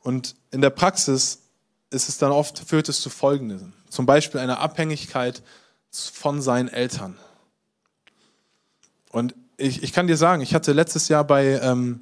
Und 0.01 0.37
in 0.53 0.61
der 0.61 0.71
Praxis 0.71 1.41
ist 1.91 2.09
es 2.09 2.19
dann 2.19 2.31
oft, 2.31 2.59
führt 2.59 2.89
es 2.89 3.01
zu 3.01 3.11
Folgendem. 3.11 3.73
Zum 3.89 4.07
Beispiel 4.07 4.41
einer 4.41 4.61
Abhängigkeit 4.61 5.43
von 6.01 6.43
seinen 6.43 6.69
Eltern. 6.69 7.17
Und 9.11 9.35
ich, 9.57 9.83
ich 9.83 9.93
kann 9.93 10.07
dir 10.07 10.17
sagen, 10.17 10.43
ich 10.43 10.55
hatte 10.55 10.73
letztes 10.73 11.09
Jahr 11.09 11.25
bei, 11.25 11.61
ähm, 11.63 12.01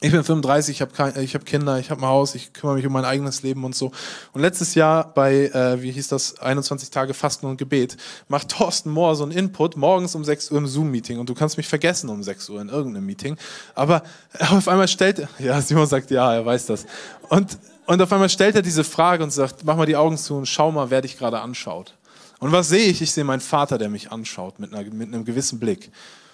ich 0.00 0.10
bin 0.10 0.24
35, 0.24 0.76
ich 0.76 0.80
habe 0.80 1.20
ich 1.20 1.34
hab 1.34 1.44
Kinder, 1.44 1.78
ich 1.78 1.90
habe 1.90 2.00
ein 2.00 2.08
Haus, 2.08 2.34
ich 2.34 2.52
kümmere 2.52 2.76
mich 2.76 2.86
um 2.86 2.92
mein 2.92 3.04
eigenes 3.04 3.42
Leben 3.42 3.62
und 3.64 3.76
so. 3.76 3.92
Und 4.32 4.40
letztes 4.40 4.74
Jahr 4.74 5.12
bei, 5.12 5.46
äh, 5.46 5.82
wie 5.82 5.92
hieß 5.92 6.08
das, 6.08 6.38
21 6.40 6.90
Tage 6.90 7.14
Fasten 7.14 7.46
und 7.46 7.58
Gebet, 7.58 7.96
macht 8.26 8.48
Thorsten 8.48 8.90
Mohr 8.90 9.14
so 9.14 9.22
einen 9.22 9.32
Input 9.32 9.76
morgens 9.76 10.14
um 10.14 10.24
6 10.24 10.50
Uhr 10.50 10.58
im 10.58 10.66
Zoom-Meeting. 10.66 11.18
Und 11.18 11.28
du 11.28 11.34
kannst 11.34 11.56
mich 11.56 11.68
vergessen 11.68 12.08
um 12.08 12.22
6 12.22 12.48
Uhr 12.48 12.60
in 12.60 12.68
irgendeinem 12.68 13.06
Meeting. 13.06 13.36
Aber 13.74 14.02
auf 14.50 14.66
einmal 14.66 14.88
stellt, 14.88 15.28
ja, 15.38 15.60
Simon 15.60 15.86
sagt, 15.86 16.10
ja, 16.10 16.34
er 16.34 16.44
weiß 16.44 16.66
das. 16.66 16.86
Und, 17.28 17.58
und 17.86 18.00
auf 18.02 18.12
einmal 18.12 18.28
stellt 18.28 18.56
er 18.56 18.62
diese 18.62 18.84
Frage 18.84 19.22
und 19.22 19.30
sagt, 19.30 19.64
mach 19.64 19.76
mal 19.76 19.86
die 19.86 19.96
Augen 19.96 20.16
zu 20.16 20.34
und 20.34 20.46
schau 20.46 20.72
mal, 20.72 20.90
wer 20.90 21.02
dich 21.02 21.18
gerade 21.18 21.40
anschaut. 21.40 21.94
Und 22.42 22.50
was 22.50 22.70
sehe 22.70 22.88
ich? 22.88 23.00
Ich 23.00 23.12
sehe 23.12 23.22
meinen 23.22 23.38
Vater, 23.38 23.78
der 23.78 23.88
mich 23.88 24.10
anschaut 24.10 24.58
mit, 24.58 24.74
einer, 24.74 24.82
mit 24.92 25.14
einem 25.14 25.24
gewissen 25.24 25.60
Blick. 25.60 25.92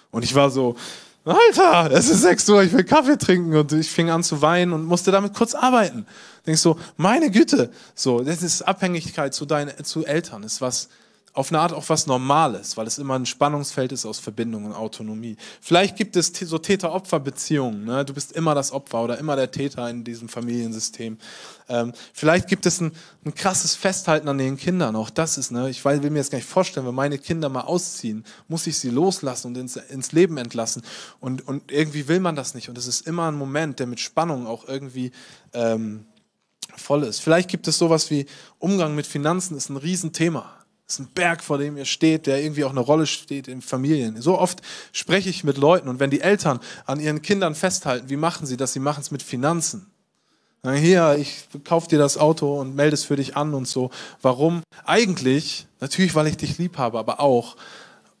Und 0.09 0.23
ich 0.23 0.33
war 0.33 0.49
so, 0.49 0.75
Alter, 1.23 1.91
es 1.91 2.09
ist 2.09 2.23
6 2.23 2.49
Uhr, 2.49 2.63
ich 2.63 2.73
will 2.73 2.83
Kaffee 2.83 3.15
trinken 3.15 3.55
und 3.55 3.71
ich 3.73 3.91
fing 3.91 4.09
an 4.09 4.23
zu 4.23 4.41
weinen 4.41 4.73
und 4.73 4.85
musste 4.85 5.11
damit 5.11 5.35
kurz 5.35 5.53
arbeiten. 5.53 6.07
Denkst 6.47 6.61
so, 6.61 6.79
meine 6.97 7.29
Güte, 7.29 7.69
so, 7.93 8.21
das 8.21 8.41
ist 8.41 8.63
Abhängigkeit 8.63 9.35
zu 9.35 9.45
deinen, 9.45 9.83
zu 9.83 10.03
Eltern, 10.03 10.41
ist 10.41 10.61
was 10.61 10.89
auf 11.39 11.53
eine 11.53 11.61
Art 11.61 11.71
auch 11.71 11.87
was 11.87 12.05
Normales, 12.05 12.75
weil 12.75 12.85
es 12.85 12.97
immer 12.97 13.17
ein 13.17 13.25
Spannungsfeld 13.25 13.93
ist 13.93 14.05
aus 14.05 14.19
Verbindung 14.19 14.65
und 14.65 14.73
Autonomie. 14.73 15.37
Vielleicht 15.61 15.95
gibt 15.95 16.17
es 16.17 16.33
so 16.33 16.57
Täter-Opfer-Beziehungen. 16.57 17.85
Ne? 17.85 18.03
Du 18.03 18.13
bist 18.13 18.33
immer 18.33 18.53
das 18.55 18.73
Opfer 18.73 19.01
oder 19.05 19.17
immer 19.19 19.37
der 19.37 19.49
Täter 19.49 19.89
in 19.89 20.03
diesem 20.03 20.27
Familiensystem. 20.27 21.17
Ähm, 21.69 21.93
vielleicht 22.11 22.49
gibt 22.49 22.65
es 22.65 22.81
ein, 22.81 22.91
ein, 23.23 23.33
krasses 23.33 23.73
Festhalten 23.73 24.27
an 24.27 24.37
den 24.37 24.57
Kindern. 24.57 24.97
Auch 24.97 25.09
das 25.09 25.37
ist, 25.37 25.51
ne? 25.51 25.69
ich 25.69 25.85
will 25.85 26.09
mir 26.09 26.17
jetzt 26.17 26.31
gar 26.31 26.39
nicht 26.39 26.49
vorstellen, 26.49 26.85
wenn 26.85 26.93
meine 26.93 27.17
Kinder 27.17 27.47
mal 27.47 27.61
ausziehen, 27.61 28.25
muss 28.49 28.67
ich 28.67 28.77
sie 28.77 28.89
loslassen 28.89 29.47
und 29.47 29.57
ins, 29.57 29.77
ins 29.77 30.11
Leben 30.11 30.35
entlassen. 30.35 30.81
Und, 31.21 31.47
und 31.47 31.71
irgendwie 31.71 32.09
will 32.09 32.19
man 32.19 32.35
das 32.35 32.53
nicht. 32.53 32.67
Und 32.67 32.77
es 32.77 32.85
ist 32.85 33.07
immer 33.07 33.31
ein 33.31 33.35
Moment, 33.35 33.79
der 33.79 33.87
mit 33.87 34.01
Spannung 34.01 34.45
auch 34.45 34.67
irgendwie 34.67 35.11
ähm, 35.53 36.03
voll 36.75 37.03
ist. 37.03 37.21
Vielleicht 37.21 37.49
gibt 37.49 37.69
es 37.69 37.77
sowas 37.77 38.11
wie 38.11 38.25
Umgang 38.57 38.93
mit 38.93 39.07
Finanzen, 39.07 39.55
ist 39.55 39.69
ein 39.69 39.77
Riesenthema. 39.77 40.58
Das 40.89 40.97
ist 40.97 41.05
ein 41.05 41.11
Berg, 41.13 41.43
vor 41.43 41.59
dem 41.59 41.77
ihr 41.77 41.85
steht, 41.85 42.25
der 42.25 42.41
irgendwie 42.41 42.63
auch 42.63 42.71
eine 42.71 42.79
Rolle 42.79 43.05
steht 43.05 43.47
in 43.47 43.61
Familien. 43.61 44.19
So 44.19 44.39
oft 44.39 44.59
spreche 44.91 45.29
ich 45.29 45.43
mit 45.43 45.59
Leuten 45.59 45.87
und 45.87 45.99
wenn 45.99 46.09
die 46.09 46.21
Eltern 46.21 46.59
an 46.87 46.99
ihren 46.99 47.21
Kindern 47.21 47.53
festhalten, 47.53 48.09
wie 48.09 48.15
machen 48.15 48.47
sie 48.47 48.57
das? 48.57 48.73
Sie 48.73 48.79
machen 48.79 49.01
es 49.01 49.11
mit 49.11 49.21
Finanzen. 49.21 49.85
Hier, 50.63 51.15
ich 51.19 51.47
kauf 51.63 51.87
dir 51.87 51.99
das 51.99 52.17
Auto 52.17 52.59
und 52.59 52.73
melde 52.75 52.95
es 52.95 53.03
für 53.03 53.15
dich 53.15 53.37
an 53.37 53.53
und 53.53 53.67
so. 53.67 53.91
Warum? 54.23 54.63
Eigentlich, 54.83 55.67
natürlich, 55.79 56.15
weil 56.15 56.25
ich 56.25 56.37
dich 56.37 56.57
lieb 56.57 56.79
habe, 56.79 56.97
aber 56.97 57.19
auch, 57.19 57.55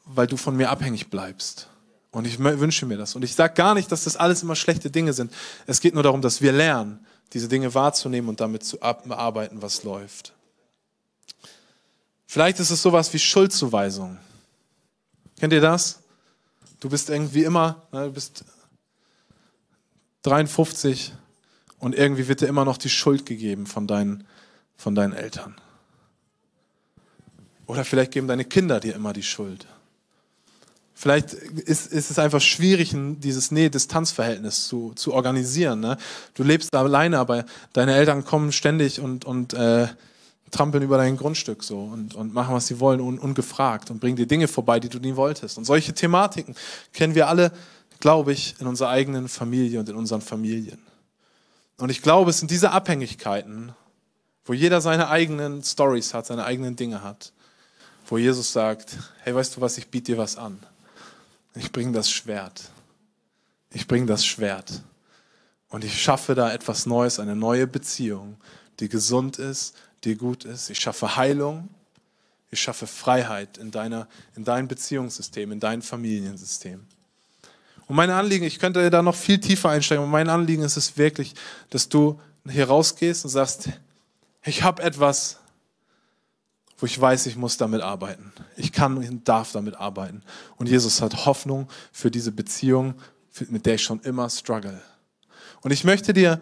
weil 0.05 0.27
du 0.27 0.37
von 0.37 0.55
mir 0.55 0.69
abhängig 0.69 1.09
bleibst. 1.09 1.69
Und 2.11 2.27
ich 2.27 2.37
wünsche 2.37 2.85
mir 2.85 2.97
das. 2.97 3.15
Und 3.15 3.23
ich 3.23 3.33
sage 3.33 3.55
gar 3.55 3.73
nicht, 3.73 3.91
dass 3.91 4.03
das 4.03 4.15
alles 4.15 4.43
immer 4.43 4.55
schlechte 4.55 4.91
Dinge 4.91 5.13
sind. 5.13 5.33
Es 5.65 5.81
geht 5.81 5.95
nur 5.95 6.03
darum, 6.03 6.21
dass 6.21 6.39
wir 6.39 6.51
lernen, 6.51 7.03
diese 7.33 7.47
Dinge 7.47 7.73
wahrzunehmen 7.73 8.29
und 8.29 8.39
damit 8.39 8.63
zu 8.63 8.79
arbeiten, 8.83 9.63
was 9.63 9.83
läuft. 9.83 10.33
Vielleicht 12.31 12.59
ist 12.59 12.69
es 12.69 12.83
sowas 12.83 13.11
wie 13.11 13.17
Schuldzuweisung. 13.17 14.19
Kennt 15.39 15.51
ihr 15.51 15.61
das? 15.61 16.03
Du 16.79 16.87
bist 16.87 17.09
irgendwie 17.09 17.43
immer, 17.43 17.87
ne, 17.91 18.03
du 18.05 18.11
bist 18.11 18.45
53 20.21 21.11
und 21.79 21.95
irgendwie 21.95 22.27
wird 22.27 22.41
dir 22.41 22.45
immer 22.45 22.65
noch 22.65 22.77
die 22.77 22.91
Schuld 22.91 23.25
gegeben 23.25 23.65
von 23.65 23.87
deinen, 23.87 24.27
von 24.77 24.93
deinen 24.93 25.13
Eltern. 25.13 25.55
Oder 27.65 27.83
vielleicht 27.83 28.11
geben 28.11 28.27
deine 28.27 28.45
Kinder 28.45 28.79
dir 28.79 28.93
immer 28.93 29.11
die 29.11 29.23
Schuld. 29.23 29.65
Vielleicht 30.93 31.33
ist, 31.33 31.91
ist 31.91 32.11
es 32.11 32.19
einfach 32.19 32.41
schwierig, 32.41 32.93
dieses 32.93 33.49
Nähe-Distanz-Verhältnis 33.49 34.67
zu, 34.67 34.93
zu 34.93 35.15
organisieren. 35.15 35.79
Ne? 35.79 35.97
Du 36.35 36.43
lebst 36.43 36.75
alleine, 36.75 37.17
aber 37.17 37.45
deine 37.73 37.95
Eltern 37.95 38.23
kommen 38.23 38.51
ständig 38.51 38.99
und, 38.99 39.25
und 39.25 39.55
äh, 39.55 39.87
trampeln 40.51 40.83
über 40.83 40.97
dein 40.97 41.17
Grundstück 41.17 41.63
so 41.63 41.81
und, 41.81 42.15
und 42.15 42.33
machen, 42.33 42.55
was 42.55 42.67
sie 42.67 42.79
wollen, 42.79 43.01
un, 43.01 43.19
ungefragt 43.19 43.91
und 43.91 43.99
bringen 43.99 44.15
dir 44.15 44.27
Dinge 44.27 44.47
vorbei, 44.47 44.79
die 44.79 44.89
du 44.89 44.99
nie 44.99 45.15
wolltest. 45.15 45.57
Und 45.57 45.65
solche 45.65 45.93
Thematiken 45.93 46.55
kennen 46.93 47.15
wir 47.15 47.27
alle, 47.27 47.51
glaube 47.99 48.33
ich, 48.33 48.55
in 48.59 48.67
unserer 48.67 48.89
eigenen 48.89 49.27
Familie 49.27 49.79
und 49.79 49.89
in 49.89 49.95
unseren 49.95 50.21
Familien. 50.21 50.79
Und 51.77 51.89
ich 51.89 52.01
glaube, 52.01 52.31
es 52.31 52.39
sind 52.39 52.51
diese 52.51 52.71
Abhängigkeiten, 52.71 53.73
wo 54.45 54.53
jeder 54.53 54.81
seine 54.81 55.09
eigenen 55.09 55.63
Stories 55.63 56.13
hat, 56.13 56.25
seine 56.25 56.43
eigenen 56.43 56.75
Dinge 56.75 57.03
hat, 57.03 57.31
wo 58.07 58.17
Jesus 58.17 58.51
sagt, 58.51 58.97
hey, 59.23 59.35
weißt 59.35 59.55
du 59.55 59.61
was, 59.61 59.77
ich 59.77 59.89
biete 59.89 60.13
dir 60.13 60.17
was 60.17 60.35
an. 60.35 60.59
Ich 61.55 61.71
bringe 61.71 61.91
das 61.91 62.09
Schwert. 62.09 62.63
Ich 63.71 63.87
bringe 63.87 64.07
das 64.07 64.25
Schwert. 64.25 64.81
Und 65.69 65.83
ich 65.83 66.01
schaffe 66.01 66.35
da 66.35 66.51
etwas 66.51 66.85
Neues, 66.85 67.19
eine 67.19 67.35
neue 67.35 67.67
Beziehung, 67.67 68.37
die 68.79 68.89
gesund 68.89 69.37
ist, 69.37 69.75
dir 70.03 70.15
gut 70.15 70.45
ist. 70.45 70.69
Ich 70.69 70.79
schaffe 70.79 71.15
Heilung. 71.15 71.69
Ich 72.51 72.61
schaffe 72.61 72.87
Freiheit 72.87 73.57
in, 73.57 73.71
deiner, 73.71 74.07
in 74.35 74.43
dein 74.43 74.67
Beziehungssystem, 74.67 75.51
in 75.51 75.59
dein 75.59 75.81
Familiensystem. 75.81 76.85
Und 77.87 77.95
mein 77.95 78.09
Anliegen, 78.09 78.45
ich 78.45 78.59
könnte 78.59 78.89
da 78.89 79.01
noch 79.01 79.15
viel 79.15 79.39
tiefer 79.39 79.69
einsteigen, 79.69 80.03
aber 80.03 80.11
mein 80.11 80.29
Anliegen 80.29 80.63
ist 80.63 80.77
es 80.77 80.97
wirklich, 80.97 81.33
dass 81.69 81.89
du 81.89 82.19
hier 82.47 82.67
rausgehst 82.67 83.25
und 83.25 83.31
sagst, 83.31 83.69
ich 84.43 84.63
habe 84.63 84.81
etwas, 84.81 85.37
wo 86.77 86.85
ich 86.85 86.99
weiß, 86.99 87.25
ich 87.25 87.35
muss 87.35 87.57
damit 87.57 87.81
arbeiten. 87.81 88.31
Ich 88.55 88.71
kann 88.71 88.97
und 88.97 89.27
darf 89.27 89.51
damit 89.51 89.75
arbeiten. 89.75 90.23
Und 90.57 90.69
Jesus 90.69 91.01
hat 91.01 91.25
Hoffnung 91.25 91.67
für 91.91 92.09
diese 92.09 92.31
Beziehung, 92.31 92.95
mit 93.49 93.65
der 93.65 93.75
ich 93.75 93.83
schon 93.83 93.99
immer 94.01 94.29
struggle. 94.29 94.81
Und 95.61 95.71
ich 95.71 95.83
möchte 95.83 96.13
dir 96.13 96.39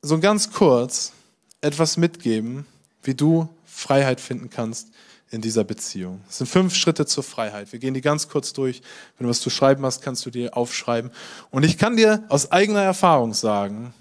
so 0.00 0.18
ganz 0.18 0.50
kurz 0.50 1.12
etwas 1.60 1.96
mitgeben, 1.96 2.66
wie 3.08 3.14
du 3.14 3.48
Freiheit 3.64 4.20
finden 4.20 4.50
kannst 4.50 4.88
in 5.30 5.40
dieser 5.40 5.64
Beziehung. 5.64 6.20
Es 6.28 6.38
sind 6.38 6.46
fünf 6.46 6.74
Schritte 6.74 7.06
zur 7.06 7.24
Freiheit. 7.24 7.72
Wir 7.72 7.78
gehen 7.78 7.94
die 7.94 8.02
ganz 8.02 8.28
kurz 8.28 8.52
durch. 8.52 8.82
Wenn 9.16 9.24
du 9.24 9.30
was 9.30 9.40
zu 9.40 9.48
schreiben 9.48 9.82
hast, 9.86 10.02
kannst 10.02 10.26
du 10.26 10.30
dir 10.30 10.54
aufschreiben. 10.54 11.10
Und 11.50 11.64
ich 11.64 11.78
kann 11.78 11.96
dir 11.96 12.22
aus 12.28 12.52
eigener 12.52 12.82
Erfahrung 12.82 13.32
sagen, 13.32 13.94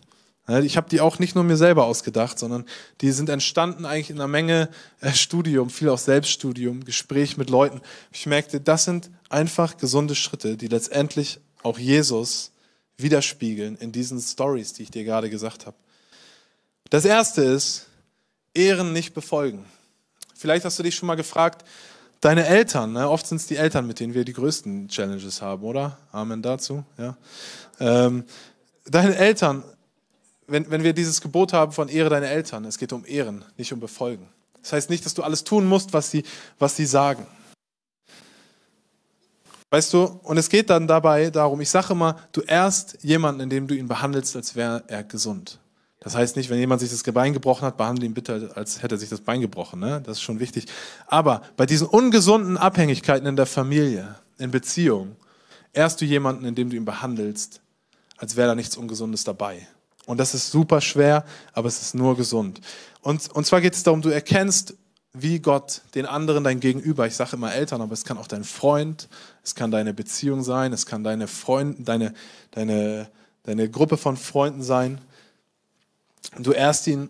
ich 0.61 0.75
habe 0.75 0.89
die 0.89 0.99
auch 0.99 1.19
nicht 1.19 1.35
nur 1.35 1.45
mir 1.45 1.55
selber 1.55 1.85
ausgedacht, 1.85 2.37
sondern 2.37 2.65
die 2.99 3.11
sind 3.11 3.29
entstanden 3.29 3.85
eigentlich 3.85 4.09
in 4.09 4.17
einer 4.17 4.27
Menge 4.27 4.67
äh, 4.99 5.13
Studium, 5.13 5.69
viel 5.69 5.87
auch 5.87 5.97
Selbststudium, 5.97 6.83
Gespräch 6.83 7.37
mit 7.37 7.49
Leuten. 7.49 7.79
Ich 8.11 8.25
merkte, 8.25 8.59
das 8.59 8.83
sind 8.83 9.09
einfach 9.29 9.77
gesunde 9.77 10.15
Schritte, 10.15 10.57
die 10.57 10.67
letztendlich 10.67 11.39
auch 11.63 11.79
Jesus 11.79 12.51
widerspiegeln 12.97 13.77
in 13.77 13.93
diesen 13.93 14.19
Stories, 14.19 14.73
die 14.73 14.83
ich 14.83 14.91
dir 14.91 15.05
gerade 15.05 15.29
gesagt 15.29 15.65
habe. 15.65 15.77
Das 16.89 17.05
erste 17.05 17.41
ist, 17.41 17.87
Ehren 18.57 18.93
nicht 18.93 19.13
befolgen. 19.13 19.65
Vielleicht 20.35 20.65
hast 20.65 20.77
du 20.79 20.83
dich 20.83 20.95
schon 20.95 21.07
mal 21.07 21.15
gefragt, 21.15 21.63
deine 22.21 22.45
Eltern, 22.45 22.93
ne? 22.93 23.09
oft 23.09 23.27
sind 23.27 23.37
es 23.37 23.47
die 23.47 23.57
Eltern, 23.57 23.87
mit 23.87 23.99
denen 23.99 24.13
wir 24.13 24.25
die 24.25 24.33
größten 24.33 24.87
Challenges 24.87 25.41
haben, 25.41 25.63
oder? 25.63 25.97
Amen 26.11 26.41
dazu. 26.41 26.83
Ja. 26.97 27.17
Ähm, 27.79 28.23
deine 28.85 29.15
Eltern, 29.15 29.63
wenn, 30.47 30.69
wenn 30.69 30.83
wir 30.83 30.93
dieses 30.93 31.21
Gebot 31.21 31.53
haben 31.53 31.71
von 31.71 31.87
Ehre 31.89 32.09
deine 32.09 32.27
Eltern, 32.27 32.65
es 32.65 32.77
geht 32.77 32.93
um 32.93 33.05
Ehren, 33.05 33.45
nicht 33.57 33.71
um 33.73 33.79
Befolgen. 33.79 34.27
Das 34.61 34.73
heißt 34.73 34.89
nicht, 34.89 35.05
dass 35.05 35.13
du 35.13 35.23
alles 35.23 35.43
tun 35.43 35.65
musst, 35.65 35.93
was 35.93 36.11
sie, 36.11 36.23
was 36.59 36.75
sie 36.75 36.85
sagen. 36.85 37.25
Weißt 39.69 39.93
du, 39.93 40.03
und 40.23 40.37
es 40.37 40.49
geht 40.49 40.69
dann 40.69 40.87
dabei 40.87 41.29
darum, 41.29 41.59
ich 41.59 41.69
sage 41.69 41.91
immer, 41.91 42.15
du 42.31 42.41
ehrst 42.41 42.97
jemanden, 43.01 43.41
indem 43.41 43.67
du 43.67 43.75
ihn 43.75 43.87
behandelst, 43.87 44.35
als 44.35 44.55
wäre 44.55 44.83
er 44.87 45.03
gesund. 45.03 45.59
Das 46.07 46.15
heißt 46.15 46.37
nicht, 46.37 46.49
wenn 46.49 46.57
jemand 46.57 46.79
sich 46.79 46.89
das 46.89 47.03
Bein 47.03 47.33
gebrochen 47.33 47.65
hat, 47.65 47.75
behandle 47.75 48.05
ihn 48.05 48.13
bitte, 48.13 48.51
als 48.55 48.81
hätte 48.81 48.95
er 48.95 48.97
sich 48.97 49.09
das 49.09 49.19
Bein 49.19 49.41
gebrochen. 49.41 49.81
Ne? 49.81 50.01
Das 50.05 50.19
ist 50.19 50.21
schon 50.21 50.39
wichtig. 50.39 50.67
Aber 51.05 51.41
bei 51.57 51.65
diesen 51.65 51.85
ungesunden 51.85 52.55
Abhängigkeiten 52.55 53.27
in 53.27 53.35
der 53.35 53.45
Familie, 53.45 54.15
in 54.37 54.49
Beziehung, 54.49 55.17
ehrst 55.73 55.99
du 55.99 56.05
jemanden, 56.05 56.45
indem 56.45 56.69
du 56.69 56.77
ihn 56.77 56.85
behandelst, 56.85 57.59
als 58.15 58.37
wäre 58.37 58.47
da 58.47 58.55
nichts 58.55 58.77
Ungesundes 58.77 59.25
dabei. 59.25 59.67
Und 60.05 60.17
das 60.17 60.33
ist 60.33 60.49
super 60.49 60.79
schwer, 60.79 61.25
aber 61.51 61.67
es 61.67 61.81
ist 61.81 61.93
nur 61.93 62.15
gesund. 62.15 62.61
Und, 63.01 63.29
und 63.35 63.45
zwar 63.45 63.59
geht 63.59 63.73
es 63.73 63.83
darum, 63.83 64.01
du 64.01 64.07
erkennst, 64.07 64.75
wie 65.11 65.39
Gott 65.39 65.81
den 65.93 66.05
anderen, 66.05 66.45
dein 66.45 66.61
Gegenüber, 66.61 67.05
ich 67.05 67.17
sage 67.17 67.35
immer 67.35 67.53
Eltern, 67.53 67.81
aber 67.81 67.91
es 67.91 68.05
kann 68.05 68.17
auch 68.17 68.27
dein 68.27 68.45
Freund, 68.45 69.09
es 69.43 69.55
kann 69.55 69.71
deine 69.71 69.93
Beziehung 69.93 70.41
sein, 70.41 70.71
es 70.71 70.85
kann 70.85 71.03
deine 71.03 71.27
Freunde, 71.27 71.83
deine, 71.83 72.13
deine, 72.51 73.09
deine 73.43 73.69
Gruppe 73.69 73.97
von 73.97 74.15
Freunden 74.15 74.63
sein, 74.63 75.01
du 76.37 76.51
erst 76.51 76.87
ihn, 76.87 77.09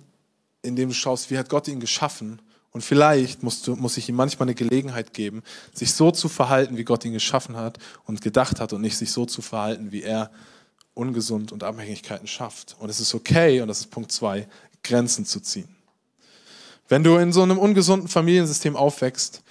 indem 0.61 0.89
du 0.89 0.95
schaust, 0.95 1.31
wie 1.31 1.37
hat 1.37 1.49
Gott 1.49 1.67
ihn 1.67 1.79
geschaffen. 1.79 2.41
Und 2.71 2.81
vielleicht 2.81 3.43
musst 3.43 3.65
du, 3.65 3.75
muss 3.75 3.97
ich 3.97 4.09
ihm 4.09 4.15
manchmal 4.15 4.47
eine 4.47 4.55
Gelegenheit 4.55 5.13
geben, 5.13 5.43
sich 5.73 5.93
so 5.93 6.11
zu 6.11 6.29
verhalten, 6.29 6.77
wie 6.77 6.83
Gott 6.83 7.05
ihn 7.05 7.13
geschaffen 7.13 7.55
hat 7.55 7.79
und 8.05 8.21
gedacht 8.21 8.59
hat 8.59 8.73
und 8.73 8.81
nicht 8.81 8.97
sich 8.97 9.11
so 9.11 9.25
zu 9.25 9.41
verhalten, 9.41 9.91
wie 9.91 10.03
er 10.03 10.29
ungesund 10.93 11.51
und 11.51 11.63
Abhängigkeiten 11.63 12.27
schafft. 12.27 12.75
Und 12.79 12.89
es 12.89 12.99
ist 12.99 13.15
okay, 13.15 13.61
und 13.61 13.67
das 13.67 13.79
ist 13.79 13.91
Punkt 13.91 14.11
zwei, 14.11 14.47
Grenzen 14.83 15.25
zu 15.25 15.39
ziehen. 15.39 15.69
Wenn 16.87 17.03
du 17.03 17.17
in 17.17 17.33
so 17.33 17.43
einem 17.43 17.57
ungesunden 17.57 18.07
Familiensystem 18.07 18.75
aufwächst 18.75 19.43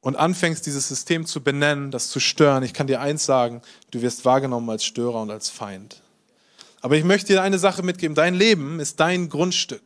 und 0.00 0.16
anfängst, 0.16 0.66
dieses 0.66 0.88
System 0.88 1.26
zu 1.26 1.42
benennen, 1.42 1.90
das 1.90 2.08
zu 2.08 2.20
stören, 2.20 2.62
ich 2.62 2.74
kann 2.74 2.86
dir 2.86 3.00
eins 3.00 3.26
sagen, 3.26 3.62
du 3.90 4.02
wirst 4.02 4.24
wahrgenommen 4.24 4.70
als 4.70 4.84
Störer 4.84 5.20
und 5.20 5.30
als 5.30 5.48
Feind. 5.48 6.02
Aber 6.80 6.96
ich 6.96 7.04
möchte 7.04 7.32
dir 7.32 7.42
eine 7.42 7.58
Sache 7.58 7.82
mitgeben. 7.82 8.14
Dein 8.14 8.34
Leben 8.34 8.80
ist 8.80 9.00
dein 9.00 9.28
Grundstück. 9.28 9.82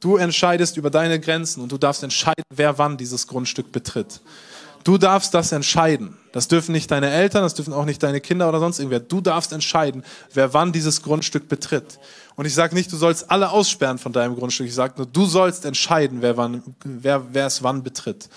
Du 0.00 0.16
entscheidest 0.16 0.76
über 0.76 0.90
deine 0.90 1.20
Grenzen 1.20 1.62
und 1.62 1.70
du 1.70 1.78
darfst 1.78 2.02
entscheiden, 2.02 2.42
wer 2.54 2.78
wann 2.78 2.96
dieses 2.96 3.26
Grundstück 3.28 3.70
betritt. 3.70 4.20
Du 4.84 4.98
darfst 4.98 5.34
das 5.34 5.52
entscheiden. 5.52 6.16
Das 6.32 6.48
dürfen 6.48 6.72
nicht 6.72 6.90
deine 6.90 7.10
Eltern, 7.10 7.42
das 7.42 7.54
dürfen 7.54 7.74
auch 7.74 7.84
nicht 7.84 8.02
deine 8.02 8.20
Kinder 8.20 8.48
oder 8.48 8.58
sonst 8.58 8.78
irgendwer. 8.78 9.00
Du 9.00 9.20
darfst 9.20 9.52
entscheiden, 9.52 10.02
wer 10.32 10.54
wann 10.54 10.72
dieses 10.72 11.02
Grundstück 11.02 11.46
betritt. 11.48 11.98
Und 12.36 12.46
ich 12.46 12.54
sage 12.54 12.74
nicht, 12.74 12.90
du 12.90 12.96
sollst 12.96 13.30
alle 13.30 13.50
aussperren 13.50 13.98
von 13.98 14.12
deinem 14.12 14.34
Grundstück. 14.34 14.66
Ich 14.66 14.74
sage 14.74 14.94
nur, 14.96 15.06
du 15.06 15.26
sollst 15.26 15.66
entscheiden, 15.66 16.22
wer, 16.22 16.38
wann, 16.38 16.62
wer, 16.84 17.22
wer 17.32 17.46
es 17.46 17.62
wann 17.62 17.82
betritt. 17.82 18.30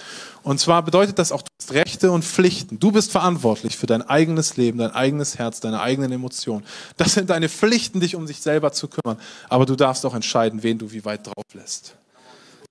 Und 0.44 0.60
zwar 0.60 0.84
bedeutet 0.84 1.18
das 1.18 1.32
auch, 1.32 1.42
du 1.42 1.48
hast 1.62 1.74
Rechte 1.74 2.12
und 2.12 2.26
Pflichten. 2.26 2.80
Du 2.80 2.92
bist 2.92 3.12
verantwortlich 3.12 3.78
für 3.78 3.88
dein 3.88 4.02
eigenes 4.02 4.58
Leben, 4.58 4.80
dein 4.80 4.92
eigenes 4.92 5.38
Herz, 5.38 5.62
deine 5.62 5.80
eigenen 5.80 6.12
Emotionen. 6.12 6.66
Das 6.98 7.14
sind 7.14 7.30
deine 7.30 7.48
Pflichten, 7.48 8.02
dich 8.02 8.16
um 8.16 8.28
sich 8.28 8.42
selber 8.42 8.74
zu 8.74 8.90
kümmern. 8.90 9.18
Aber 9.48 9.66
du 9.66 9.76
darfst 9.76 10.06
auch 10.06 10.14
entscheiden, 10.14 10.64
wen 10.64 10.78
du 10.78 10.92
wie 10.92 11.06
weit 11.06 11.26
drauf 11.26 11.46
lässt. 11.54 11.96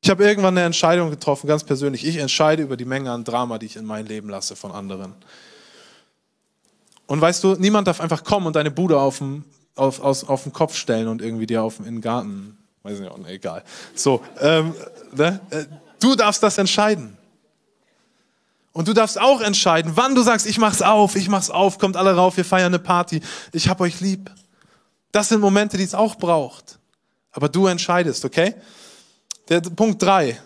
Ich 0.04 0.10
habe 0.10 0.22
irgendwann 0.22 0.58
eine 0.58 0.66
Entscheidung 0.66 1.08
getroffen, 1.08 1.46
ganz 1.46 1.64
persönlich. 1.64 2.06
Ich 2.06 2.18
entscheide 2.18 2.62
über 2.62 2.76
die 2.76 2.84
Menge 2.84 3.10
an 3.10 3.24
Drama, 3.24 3.56
die 3.56 3.64
ich 3.64 3.76
in 3.76 3.86
mein 3.86 4.04
Leben 4.04 4.28
lasse 4.28 4.54
von 4.54 4.70
anderen. 4.70 5.14
Und 7.06 7.22
weißt 7.22 7.42
du, 7.42 7.54
niemand 7.54 7.88
darf 7.88 8.02
einfach 8.02 8.22
kommen 8.22 8.46
und 8.46 8.54
deine 8.54 8.70
Bude 8.70 9.00
auf 9.00 9.20
den, 9.20 9.46
auf, 9.76 10.00
aus, 10.00 10.24
auf 10.24 10.42
den 10.42 10.52
Kopf 10.52 10.76
stellen 10.76 11.08
und 11.08 11.22
irgendwie 11.22 11.46
dir 11.46 11.62
auf, 11.62 11.78
in 11.78 11.86
den 11.86 12.00
Garten, 12.02 12.58
weiß 12.82 13.00
nicht, 13.00 13.10
oh, 13.10 13.18
egal. 13.26 13.64
So, 13.94 14.20
ähm, 14.42 14.74
ne? 15.16 15.40
Äh, 15.48 15.64
du 16.00 16.14
darfst 16.14 16.42
das 16.42 16.58
entscheiden. 16.58 17.16
Und 18.74 18.86
du 18.86 18.92
darfst 18.92 19.18
auch 19.18 19.40
entscheiden, 19.40 19.92
wann 19.94 20.14
du 20.14 20.20
sagst, 20.20 20.46
ich 20.46 20.58
mach's 20.58 20.82
auf, 20.82 21.16
ich 21.16 21.30
mach's 21.30 21.48
auf, 21.48 21.78
kommt 21.78 21.96
alle 21.96 22.14
rauf, 22.14 22.36
wir 22.36 22.44
feiern 22.44 22.74
eine 22.74 22.78
Party, 22.78 23.22
ich 23.52 23.70
hab 23.70 23.80
euch 23.80 24.02
lieb. 24.02 24.30
Das 25.12 25.30
sind 25.30 25.40
Momente, 25.40 25.78
die 25.78 25.84
es 25.84 25.94
auch 25.94 26.16
braucht. 26.16 26.78
Aber 27.32 27.48
du 27.48 27.68
entscheidest, 27.68 28.26
okay? 28.26 28.54
Der 29.48 29.60
Punkt 29.60 30.02
drei: 30.02 30.40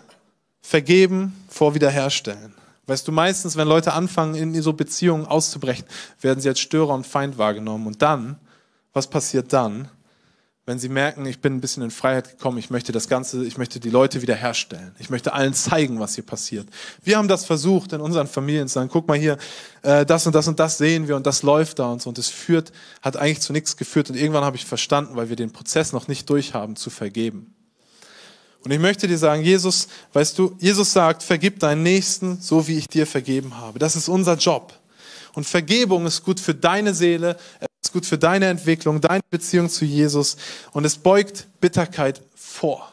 Vergeben 0.61 1.45
vor 1.49 1.73
Wiederherstellen. 1.73 2.53
Weißt 2.87 3.07
du, 3.07 3.11
meistens, 3.11 3.55
wenn 3.55 3.67
Leute 3.67 3.93
anfangen, 3.93 4.35
in 4.35 4.59
so 4.61 4.73
Beziehungen 4.73 5.25
auszubrechen, 5.25 5.85
werden 6.21 6.39
sie 6.39 6.49
als 6.49 6.59
Störer 6.59 6.93
und 6.93 7.05
Feind 7.05 7.37
wahrgenommen. 7.37 7.85
Und 7.85 8.01
dann, 8.01 8.39
was 8.93 9.07
passiert 9.07 9.53
dann? 9.53 9.89
wenn 10.69 10.77
sie 10.77 10.87
merken, 10.87 11.25
ich 11.25 11.41
bin 11.41 11.55
ein 11.55 11.61
bisschen 11.61 11.81
in 11.81 11.89
Freiheit 11.89 12.29
gekommen, 12.29 12.59
ich 12.59 12.69
möchte 12.69 12.91
das 12.91 13.09
Ganze, 13.09 13.43
ich 13.43 13.57
möchte 13.57 13.79
die 13.79 13.89
Leute 13.89 14.21
wiederherstellen. 14.21 14.93
Ich 14.99 15.09
möchte 15.09 15.33
allen 15.33 15.55
zeigen, 15.55 15.99
was 15.99 16.13
hier 16.13 16.23
passiert. 16.23 16.67
Wir 17.03 17.17
haben 17.17 17.27
das 17.27 17.43
versucht 17.43 17.91
in 17.93 18.01
unseren 18.01 18.27
Familien 18.27 18.67
zu 18.67 18.75
sagen, 18.75 18.87
guck 18.93 19.07
mal 19.07 19.17
hier, 19.17 19.39
äh, 19.81 20.05
das 20.05 20.27
und 20.27 20.35
das 20.35 20.47
und 20.47 20.59
das 20.59 20.77
sehen 20.77 21.07
wir 21.07 21.15
und 21.15 21.25
das 21.25 21.41
läuft 21.41 21.79
da 21.79 21.91
und 21.91 22.03
so. 22.03 22.09
Und 22.09 22.19
es 22.19 22.29
führt, 22.29 22.71
hat 23.01 23.17
eigentlich 23.17 23.41
zu 23.41 23.51
nichts 23.51 23.77
geführt. 23.77 24.11
Und 24.11 24.15
irgendwann 24.15 24.45
habe 24.45 24.57
ich 24.57 24.65
verstanden, 24.65 25.15
weil 25.15 25.29
wir 25.29 25.35
den 25.35 25.51
Prozess 25.51 25.91
noch 25.91 26.07
nicht 26.07 26.29
durchhaben, 26.29 26.75
zu 26.75 26.91
vergeben. 26.91 27.55
Und 28.63 28.71
ich 28.71 28.79
möchte 28.79 29.07
dir 29.07 29.17
sagen, 29.17 29.41
Jesus, 29.41 29.87
weißt 30.13 30.37
du, 30.37 30.55
Jesus 30.59 30.91
sagt, 30.91 31.23
vergib 31.23 31.59
deinen 31.59 31.83
Nächsten, 31.83 32.41
so 32.41 32.67
wie 32.67 32.77
ich 32.77 32.87
dir 32.87 33.07
vergeben 33.07 33.57
habe. 33.57 33.79
Das 33.79 33.95
ist 33.95 34.09
unser 34.09 34.35
Job. 34.35 34.73
Und 35.33 35.45
Vergebung 35.45 36.05
ist 36.05 36.23
gut 36.23 36.39
für 36.39 36.53
deine 36.53 36.93
Seele, 36.93 37.37
ist 37.81 37.93
gut 37.93 38.05
für 38.05 38.17
deine 38.17 38.47
Entwicklung, 38.47 38.99
deine 38.99 39.21
Beziehung 39.29 39.69
zu 39.69 39.85
Jesus 39.85 40.37
und 40.73 40.85
es 40.85 40.97
beugt 40.97 41.47
Bitterkeit 41.61 42.21
vor. 42.35 42.91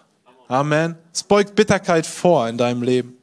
Amen. 0.49 0.97
Es 1.13 1.25
beugt 1.25 1.57
Bitterkeit 1.57 2.07
vor 2.07 2.49
in 2.49 2.57
deinem 2.57 2.83
Leben. 2.83 3.19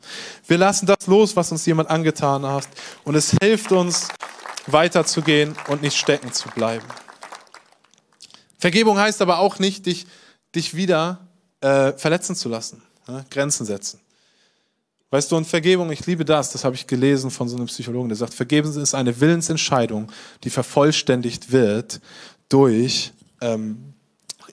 Wir 0.45 0.57
lassen 0.57 0.85
das 0.85 1.07
los, 1.07 1.37
was 1.37 1.51
uns 1.53 1.65
jemand 1.65 1.89
angetan 1.89 2.45
hat 2.45 2.67
und 3.05 3.15
es 3.15 3.33
hilft 3.41 3.71
uns 3.71 4.09
weiterzugehen 4.67 5.55
und 5.69 5.81
nicht 5.81 5.97
stecken 5.97 6.33
zu 6.33 6.49
bleiben. 6.49 6.85
Vergebung 8.59 8.97
heißt 8.97 9.21
aber 9.21 9.39
auch 9.39 9.59
nicht, 9.59 9.85
dich, 9.85 10.05
dich 10.53 10.75
wieder 10.75 11.27
äh, 11.63 11.93
verletzen 11.97 12.35
zu 12.35 12.49
lassen, 12.49 12.81
ne? 13.07 13.25
Grenzen 13.31 13.65
setzen. 13.65 13.99
Weißt 15.09 15.31
du, 15.31 15.37
und 15.37 15.45
Vergebung, 15.45 15.91
ich 15.91 16.05
liebe 16.05 16.25
das, 16.25 16.51
das 16.51 16.63
habe 16.63 16.75
ich 16.75 16.87
gelesen 16.87 17.29
von 17.29 17.47
so 17.47 17.55
einem 17.55 17.67
Psychologen, 17.67 18.09
der 18.09 18.17
sagt, 18.17 18.33
Vergeben 18.33 18.69
ist 18.69 18.95
eine 18.95 19.19
Willensentscheidung, 19.19 20.11
die 20.43 20.49
vervollständigt 20.49 21.51
wird 21.51 22.01
durch 22.49 23.13
ähm, 23.39 23.93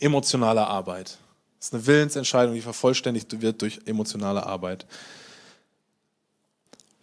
emotionale 0.01 0.67
Arbeit. 0.67 1.19
Das 1.59 1.69
ist 1.69 1.75
eine 1.75 1.87
Willensentscheidung, 1.87 2.55
die 2.55 2.61
vervollständigt 2.61 3.41
wird 3.41 3.63
durch 3.63 3.81
emotionale 3.87 4.45
Arbeit. 4.45 4.87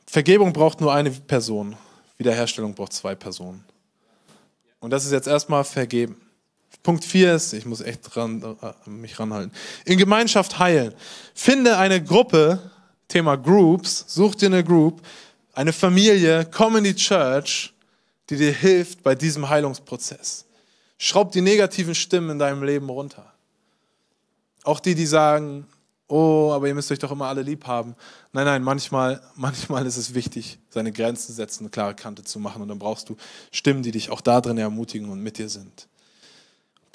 Vergebung 0.06 0.54
braucht 0.54 0.80
nur 0.80 0.94
eine 0.94 1.12
Person, 1.12 1.76
Wiederherstellung 2.18 2.74
braucht 2.76 2.94
zwei 2.94 3.16
Personen. 3.16 3.64
Und 4.80 4.92
das 4.92 5.04
ist 5.06 5.12
jetzt 5.12 5.28
erstmal 5.28 5.64
vergeben. 5.64 6.27
Punkt 6.84 7.04
4 7.04 7.36
ist, 7.36 7.54
ich 7.54 7.66
muss 7.66 7.82
echt 7.82 8.16
ran, 8.16 8.42
äh, 8.62 8.90
mich 8.90 9.20
ranhalten. 9.20 9.52
In 9.86 9.98
Gemeinschaft 9.98 10.60
heilen. 10.60 10.94
Finde 11.34 11.78
eine 11.78 12.04
Gruppe, 12.04 12.72
Thema 13.08 13.36
Groups, 13.36 14.06
such 14.08 14.36
dir 14.36 14.48
eine 14.48 14.64
Group, 14.64 15.02
eine 15.54 15.74
Familie, 15.74 16.48
komm 16.52 16.78
in 16.78 16.84
die 16.84 16.96
Church, 16.96 17.74
die 18.30 18.38
dir 18.38 18.52
hilft 18.52 19.04
bei 19.04 19.16
diesem 19.16 19.50
Heilungsprozess. 19.50 20.46
Schraub 20.98 21.32
die 21.32 21.42
negativen 21.42 21.96
Stimmen 21.96 22.32
in 22.32 22.40
deinem 22.40 22.64
Leben 22.64 22.90
runter. 22.90 23.32
Auch 24.64 24.80
die, 24.80 24.96
die 24.96 25.06
sagen, 25.06 25.66
oh, 26.08 26.52
aber 26.54 26.68
ihr 26.68 26.76
müsst 26.76 26.92
euch 26.92 27.00
doch 27.00 27.12
immer 27.12 27.28
alle 27.28 27.42
lieb 27.42 27.66
haben. 27.66 27.96
Nein, 28.34 28.46
nein, 28.46 28.64
manchmal, 28.64 29.22
manchmal 29.36 29.86
ist 29.86 29.98
es 29.98 30.14
wichtig, 30.14 30.60
seine 30.70 30.92
Grenzen 30.92 31.34
setzen, 31.34 31.64
eine 31.64 31.70
klare 31.70 31.96
Kante 31.96 32.24
zu 32.24 32.40
machen. 32.40 32.62
Und 32.62 32.68
dann 32.68 32.80
brauchst 32.80 33.10
du 33.10 33.16
Stimmen, 33.52 33.84
die 33.84 33.92
dich 33.92 34.10
auch 34.10 34.22
da 34.22 34.42
drin 34.42 34.58
ermutigen 34.58 35.10
und 35.10 35.22
mit 35.22 35.38
dir 35.38 35.50
sind. 35.50 35.88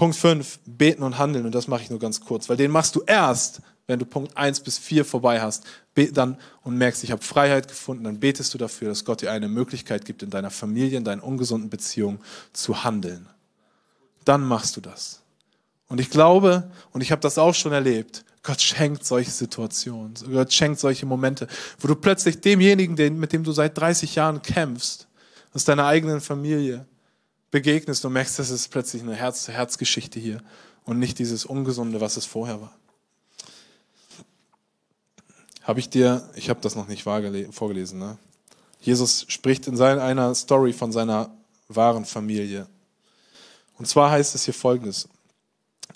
Punkt 0.03 0.17
5, 0.17 0.59
beten 0.67 1.05
und 1.05 1.17
handeln. 1.17 1.47
Und 1.47 1.55
das 1.55 1.69
mache 1.69 1.83
ich 1.83 1.91
nur 1.91 2.01
ganz 2.01 2.21
kurz, 2.21 2.49
weil 2.49 2.57
den 2.57 2.73
machst 2.73 2.97
du 2.97 3.03
erst, 3.07 3.63
wenn 3.87 4.01
du 4.01 4.05
Punkt 4.05 4.37
1 4.37 4.59
bis 4.59 4.77
4 4.77 5.05
vorbei 5.05 5.41
hast, 5.41 5.63
dann 6.13 6.39
und 6.65 6.77
merkst, 6.77 7.05
ich 7.05 7.13
habe 7.13 7.23
Freiheit 7.23 7.69
gefunden, 7.69 8.03
dann 8.03 8.19
betest 8.19 8.53
du 8.53 8.59
dafür, 8.59 8.89
dass 8.89 9.05
Gott 9.05 9.23
dir 9.23 9.31
eine 9.31 9.47
Möglichkeit 9.47 10.05
gibt, 10.05 10.25
in 10.25 10.31
deiner 10.31 10.51
Familie, 10.51 10.99
in 10.99 11.05
deinen 11.05 11.21
ungesunden 11.21 11.71
Beziehungen 11.71 12.19
zu 12.53 12.83
handeln. 12.83 13.29
Dann 14.25 14.43
machst 14.43 14.77
du 14.77 14.81
das. 14.81 15.23
Und 15.87 16.01
ich 16.01 16.11
glaube, 16.11 16.69
und 16.91 17.01
ich 17.01 17.13
habe 17.13 17.23
das 17.23 17.39
auch 17.39 17.55
schon 17.55 17.71
erlebt, 17.71 18.25
Gott 18.43 18.61
schenkt 18.61 19.07
solche 19.07 19.31
Situationen, 19.31 20.15
Gott 20.33 20.53
schenkt 20.53 20.81
solche 20.81 21.07
Momente, 21.07 21.47
wo 21.79 21.87
du 21.87 21.95
plötzlich 21.95 22.41
demjenigen, 22.41 23.21
mit 23.21 23.33
dem 23.33 23.45
du 23.45 23.53
seit 23.53 23.79
30 23.79 24.17
Jahren 24.17 24.43
kämpfst, 24.43 25.07
aus 25.55 25.63
deiner 25.63 25.87
eigenen 25.87 26.21
Familie, 26.21 26.87
begegnest 27.53 28.05
und 28.05 28.15
merkst, 28.15 28.41
das 28.41 28.51
ist 28.51 28.69
plötzlich 28.69 29.03
eine 29.03 29.15
Herz-zu-Herz-Geschichte 29.15 30.19
hier 30.19 30.43
und 30.85 30.99
nicht 30.99 31.21
dieses 31.21 31.45
Ungesunde, 31.45 32.01
was 32.01 32.17
es 32.17 32.27
vorher 32.27 32.61
war 32.61 32.73
habe 35.63 35.81
ich 35.81 35.89
dir, 35.89 36.29
ich 36.35 36.51
habe 36.51 36.61
das 36.61 36.75
noch 36.75 36.89
nicht 36.89 37.05
vorgelesen, 37.05 37.99
ne? 37.99 38.19
Jesus 38.81 39.27
spricht 39.29 39.69
in 39.69 39.81
einer 39.81 40.35
Story 40.35 40.73
von 40.73 40.91
seiner 40.91 41.31
wahren 41.69 42.05
Familie. 42.05 42.67
Und 43.79 43.87
zwar 43.87 44.11
heißt 44.11 44.35
es 44.35 44.45
hier 44.45 44.55
folgendes 44.55 45.09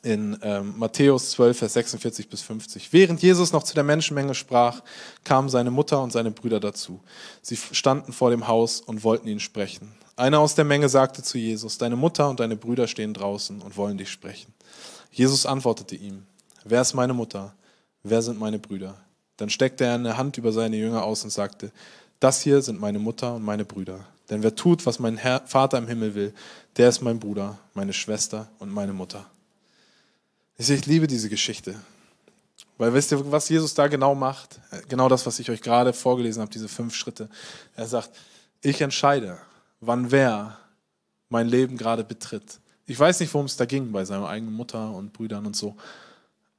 in 0.03 0.39
ähm, 0.43 0.75
Matthäus 0.77 1.33
12, 1.33 1.59
Vers 1.59 1.73
46 1.73 2.29
bis 2.29 2.43
50. 2.43 2.93
Während 2.93 3.23
Jesus 3.23 3.53
noch 3.53 3.65
zu 3.65 3.75
der 3.75 3.83
Menschenmenge 3.83 4.37
sprach, 4.37 4.83
kamen 5.25 5.49
seine 5.49 5.73
Mutter 5.73 6.01
und 6.01 6.13
seine 6.13 6.31
Brüder 6.31 6.61
dazu. 6.61 7.01
Sie 7.43 7.57
standen 7.57 8.13
vor 8.13 8.31
dem 8.31 8.47
Haus 8.47 8.81
und 8.81 9.03
wollten 9.03 9.27
ihn 9.27 9.41
sprechen. 9.41 9.93
Einer 10.17 10.41
aus 10.41 10.55
der 10.55 10.65
Menge 10.65 10.89
sagte 10.89 11.23
zu 11.23 11.37
Jesus, 11.37 11.77
deine 11.77 11.97
Mutter 11.97 12.31
und 12.31 12.41
deine 12.41 12.57
Brüder 12.57 12.89
stehen 12.89 13.13
draußen 13.13 13.61
und 13.61 13.77
wollen 13.77 13.99
dich 13.99 14.11
sprechen. 14.11 14.55
Jesus 15.11 15.45
antwortete 15.45 15.95
ihm, 15.95 16.27
wer 16.65 16.81
ist 16.81 16.95
meine 16.95 17.13
Mutter? 17.13 17.55
Wer 18.03 18.23
sind 18.23 18.39
meine 18.39 18.59
Brüder? 18.59 18.97
Dann 19.37 19.51
steckte 19.51 19.85
er 19.85 19.95
eine 19.95 20.17
Hand 20.17 20.39
über 20.39 20.53
seine 20.53 20.77
Jünger 20.77 21.05
aus 21.05 21.23
und 21.25 21.31
sagte, 21.31 21.71
das 22.19 22.41
hier 22.41 22.63
sind 22.63 22.81
meine 22.81 22.99
Mutter 22.99 23.35
und 23.35 23.43
meine 23.43 23.67
Brüder. 23.67 24.07
Denn 24.31 24.43
wer 24.43 24.55
tut, 24.55 24.87
was 24.87 24.99
mein 24.99 25.19
Herr, 25.19 25.47
Vater 25.47 25.79
im 25.79 25.87
Himmel 25.87 26.15
will, 26.15 26.35
der 26.77 26.89
ist 26.89 27.03
mein 27.03 27.21
Bruder, 27.21 27.59
meine 27.75 27.93
Schwester 27.93 28.49
und 28.59 28.71
meine 28.73 28.93
Mutter. 28.93 29.27
Ich 30.57 30.87
liebe 30.87 31.07
diese 31.07 31.29
Geschichte. 31.29 31.75
Weil 32.79 32.95
wisst 32.95 33.13
ihr, 33.13 33.31
was 33.31 33.49
Jesus 33.49 33.75
da 33.75 33.89
genau 33.89 34.15
macht? 34.15 34.61
Genau 34.89 35.09
das, 35.09 35.27
was 35.27 35.39
ich 35.39 35.51
euch 35.51 35.61
gerade 35.61 35.93
vorgelesen 35.93 36.41
habe, 36.41 36.51
diese 36.51 36.69
fünf 36.69 36.95
Schritte. 36.95 37.29
Er 37.75 37.87
sagt, 37.87 38.11
ich 38.63 38.81
entscheide, 38.81 39.39
wann 39.81 40.11
wer 40.11 40.59
mein 41.29 41.49
Leben 41.49 41.77
gerade 41.77 42.05
betritt. 42.05 42.61
Ich 42.87 42.99
weiß 42.99 43.21
nicht, 43.21 43.33
worum 43.35 43.47
es 43.47 43.57
da 43.57 43.65
ging 43.65 43.93
bei 43.93 44.05
seiner 44.05 44.29
eigenen 44.29 44.55
Mutter 44.55 44.93
und 44.93 45.13
Brüdern 45.13 45.47
und 45.47 45.57
so. 45.57 45.77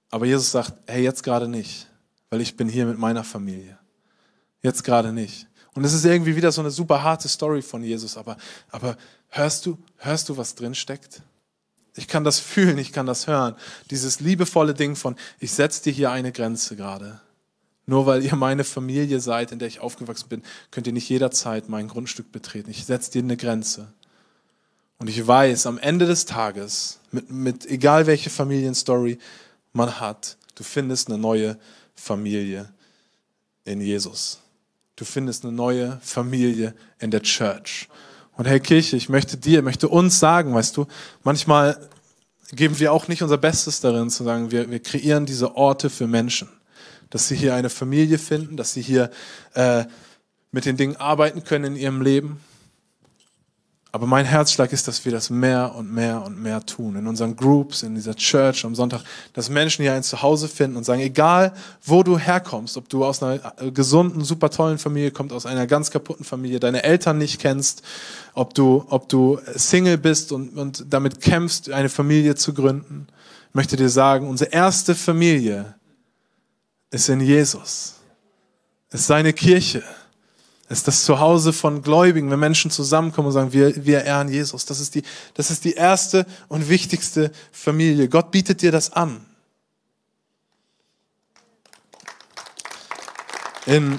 Aber 0.09 0.25
Jesus 0.25 0.51
sagt, 0.51 0.73
hey, 0.87 1.03
jetzt 1.03 1.23
gerade 1.23 1.47
nicht 1.47 1.87
weil 2.29 2.41
ich 2.41 2.57
bin 2.57 2.69
hier 2.69 2.85
mit 2.85 2.97
meiner 2.97 3.23
Familie. 3.23 3.77
Jetzt 4.61 4.83
gerade 4.83 5.13
nicht. 5.13 5.47
Und 5.73 5.83
es 5.85 5.93
ist 5.93 6.05
irgendwie 6.05 6.35
wieder 6.35 6.51
so 6.51 6.61
eine 6.61 6.71
super 6.71 7.03
harte 7.03 7.27
Story 7.27 7.61
von 7.61 7.83
Jesus, 7.83 8.17
aber, 8.17 8.37
aber 8.71 8.97
hörst 9.29 9.65
du, 9.65 9.77
hörst 9.97 10.27
du, 10.29 10.37
was 10.37 10.55
drin 10.55 10.75
steckt? 10.75 11.21
Ich 11.95 12.07
kann 12.07 12.23
das 12.23 12.39
fühlen, 12.39 12.77
ich 12.77 12.91
kann 12.91 13.05
das 13.05 13.27
hören. 13.27 13.55
Dieses 13.89 14.19
liebevolle 14.19 14.73
Ding 14.73 14.95
von, 14.95 15.15
ich 15.39 15.51
setze 15.51 15.83
dir 15.83 15.93
hier 15.93 16.11
eine 16.11 16.31
Grenze 16.31 16.75
gerade. 16.75 17.21
Nur 17.87 18.05
weil 18.05 18.23
ihr 18.23 18.35
meine 18.35 18.65
Familie 18.65 19.19
seid, 19.21 19.51
in 19.51 19.59
der 19.59 19.67
ich 19.69 19.79
aufgewachsen 19.79 20.27
bin, 20.29 20.43
könnt 20.71 20.87
ihr 20.87 20.93
nicht 20.93 21.09
jederzeit 21.09 21.69
mein 21.69 21.87
Grundstück 21.87 22.31
betreten. 22.31 22.69
Ich 22.69 22.85
setze 22.85 23.11
dir 23.11 23.23
eine 23.23 23.37
Grenze. 23.37 23.87
Und 24.99 25.09
ich 25.09 25.25
weiß, 25.25 25.65
am 25.67 25.77
Ende 25.77 26.05
des 26.05 26.25
Tages, 26.25 26.99
mit, 27.11 27.31
mit 27.31 27.65
egal 27.65 28.05
welche 28.05 28.29
Familienstory 28.29 29.17
man 29.71 29.99
hat, 29.99 30.37
du 30.55 30.63
findest 30.63 31.07
eine 31.07 31.17
neue 31.17 31.57
Familie 31.95 32.69
in 33.63 33.79
Jesus. 33.79 34.39
Du 34.97 35.05
findest 35.05 35.45
eine 35.45 35.53
neue 35.53 35.99
Familie 36.01 36.73
in 36.99 37.11
der 37.11 37.21
Church. 37.21 37.87
Und 38.35 38.47
hey 38.47 38.59
Kirche, 38.59 38.97
ich 38.97 39.07
möchte 39.07 39.37
dir, 39.37 39.61
möchte 39.61 39.87
uns 39.87 40.19
sagen, 40.19 40.53
weißt 40.53 40.75
du, 40.75 40.87
manchmal 41.23 41.89
geben 42.51 42.79
wir 42.79 42.91
auch 42.91 43.07
nicht 43.07 43.23
unser 43.23 43.37
Bestes 43.37 43.79
darin 43.79 44.09
zu 44.09 44.23
sagen, 44.23 44.51
wir, 44.51 44.69
wir 44.69 44.79
kreieren 44.79 45.25
diese 45.25 45.55
Orte 45.55 45.89
für 45.89 46.07
Menschen, 46.07 46.49
dass 47.09 47.27
sie 47.27 47.35
hier 47.35 47.55
eine 47.55 47.69
Familie 47.69 48.17
finden, 48.17 48.57
dass 48.57 48.73
sie 48.73 48.81
hier 48.81 49.09
äh, 49.53 49.85
mit 50.51 50.65
den 50.65 50.77
Dingen 50.77 50.95
arbeiten 50.95 51.43
können 51.43 51.65
in 51.65 51.75
ihrem 51.75 52.01
Leben. 52.01 52.39
Aber 53.93 54.05
mein 54.05 54.25
Herzschlag 54.25 54.73
ist, 54.73 54.87
dass 54.87 55.05
wir 55.05 55.11
das 55.11 55.29
mehr 55.29 55.73
und 55.73 55.91
mehr 55.91 56.21
und 56.21 56.41
mehr 56.41 56.63
tun. 56.65 56.97
In 56.97 57.07
unseren 57.07 57.35
Groups, 57.35 57.83
in 57.83 57.95
dieser 57.95 58.15
Church 58.15 58.65
am 58.65 58.75
Sonntag, 58.75 59.01
dass 59.33 59.49
Menschen 59.49 59.81
hier 59.81 59.93
ein 59.93 60.03
Zuhause 60.03 60.49
finden 60.49 60.77
und 60.77 60.83
sagen, 60.83 61.01
egal 61.01 61.53
wo 61.83 62.03
du 62.03 62.17
herkommst, 62.19 62.75
ob 62.75 62.89
du 62.89 63.05
aus 63.05 63.23
einer 63.23 63.39
gesunden, 63.71 64.23
super 64.23 64.49
tollen 64.49 64.77
Familie 64.77 65.11
kommst, 65.11 65.33
aus 65.33 65.45
einer 65.45 65.67
ganz 65.67 65.89
kaputten 65.89 66.25
Familie, 66.25 66.59
deine 66.59 66.83
Eltern 66.83 67.17
nicht 67.17 67.39
kennst, 67.39 67.81
ob 68.33 68.53
du, 68.53 68.85
ob 68.89 69.07
du 69.07 69.39
Single 69.55 69.97
bist 69.97 70.33
und, 70.33 70.57
und 70.57 70.85
damit 70.89 71.21
kämpfst, 71.21 71.71
eine 71.71 71.89
Familie 71.89 72.35
zu 72.35 72.53
gründen, 72.53 73.07
ich 73.49 73.55
möchte 73.55 73.77
dir 73.77 73.89
sagen, 73.89 74.27
unsere 74.27 74.51
erste 74.51 74.93
Familie 74.93 75.76
ist 76.91 77.09
in 77.09 77.21
Jesus. 77.21 77.95
Ist 78.91 79.07
seine 79.07 79.33
Kirche. 79.33 79.83
Es 80.69 80.79
ist 80.79 80.87
das 80.87 81.05
Zuhause 81.05 81.53
von 81.53 81.81
Gläubigen, 81.81 82.29
wenn 82.29 82.39
Menschen 82.39 82.71
zusammenkommen 82.71 83.27
und 83.27 83.33
sagen, 83.33 83.53
wir, 83.53 83.85
wir 83.85 84.03
ehren 84.03 84.29
Jesus. 84.29 84.65
Das 84.65 84.79
ist, 84.79 84.95
die, 84.95 85.03
das 85.33 85.49
ist 85.49 85.63
die 85.63 85.73
erste 85.73 86.25
und 86.49 86.67
wichtigste 86.67 87.31
Familie. 87.51 88.09
Gott 88.09 88.31
bietet 88.31 88.61
dir 88.61 88.71
das 88.71 88.91
an. 88.91 89.25
In 93.65 93.97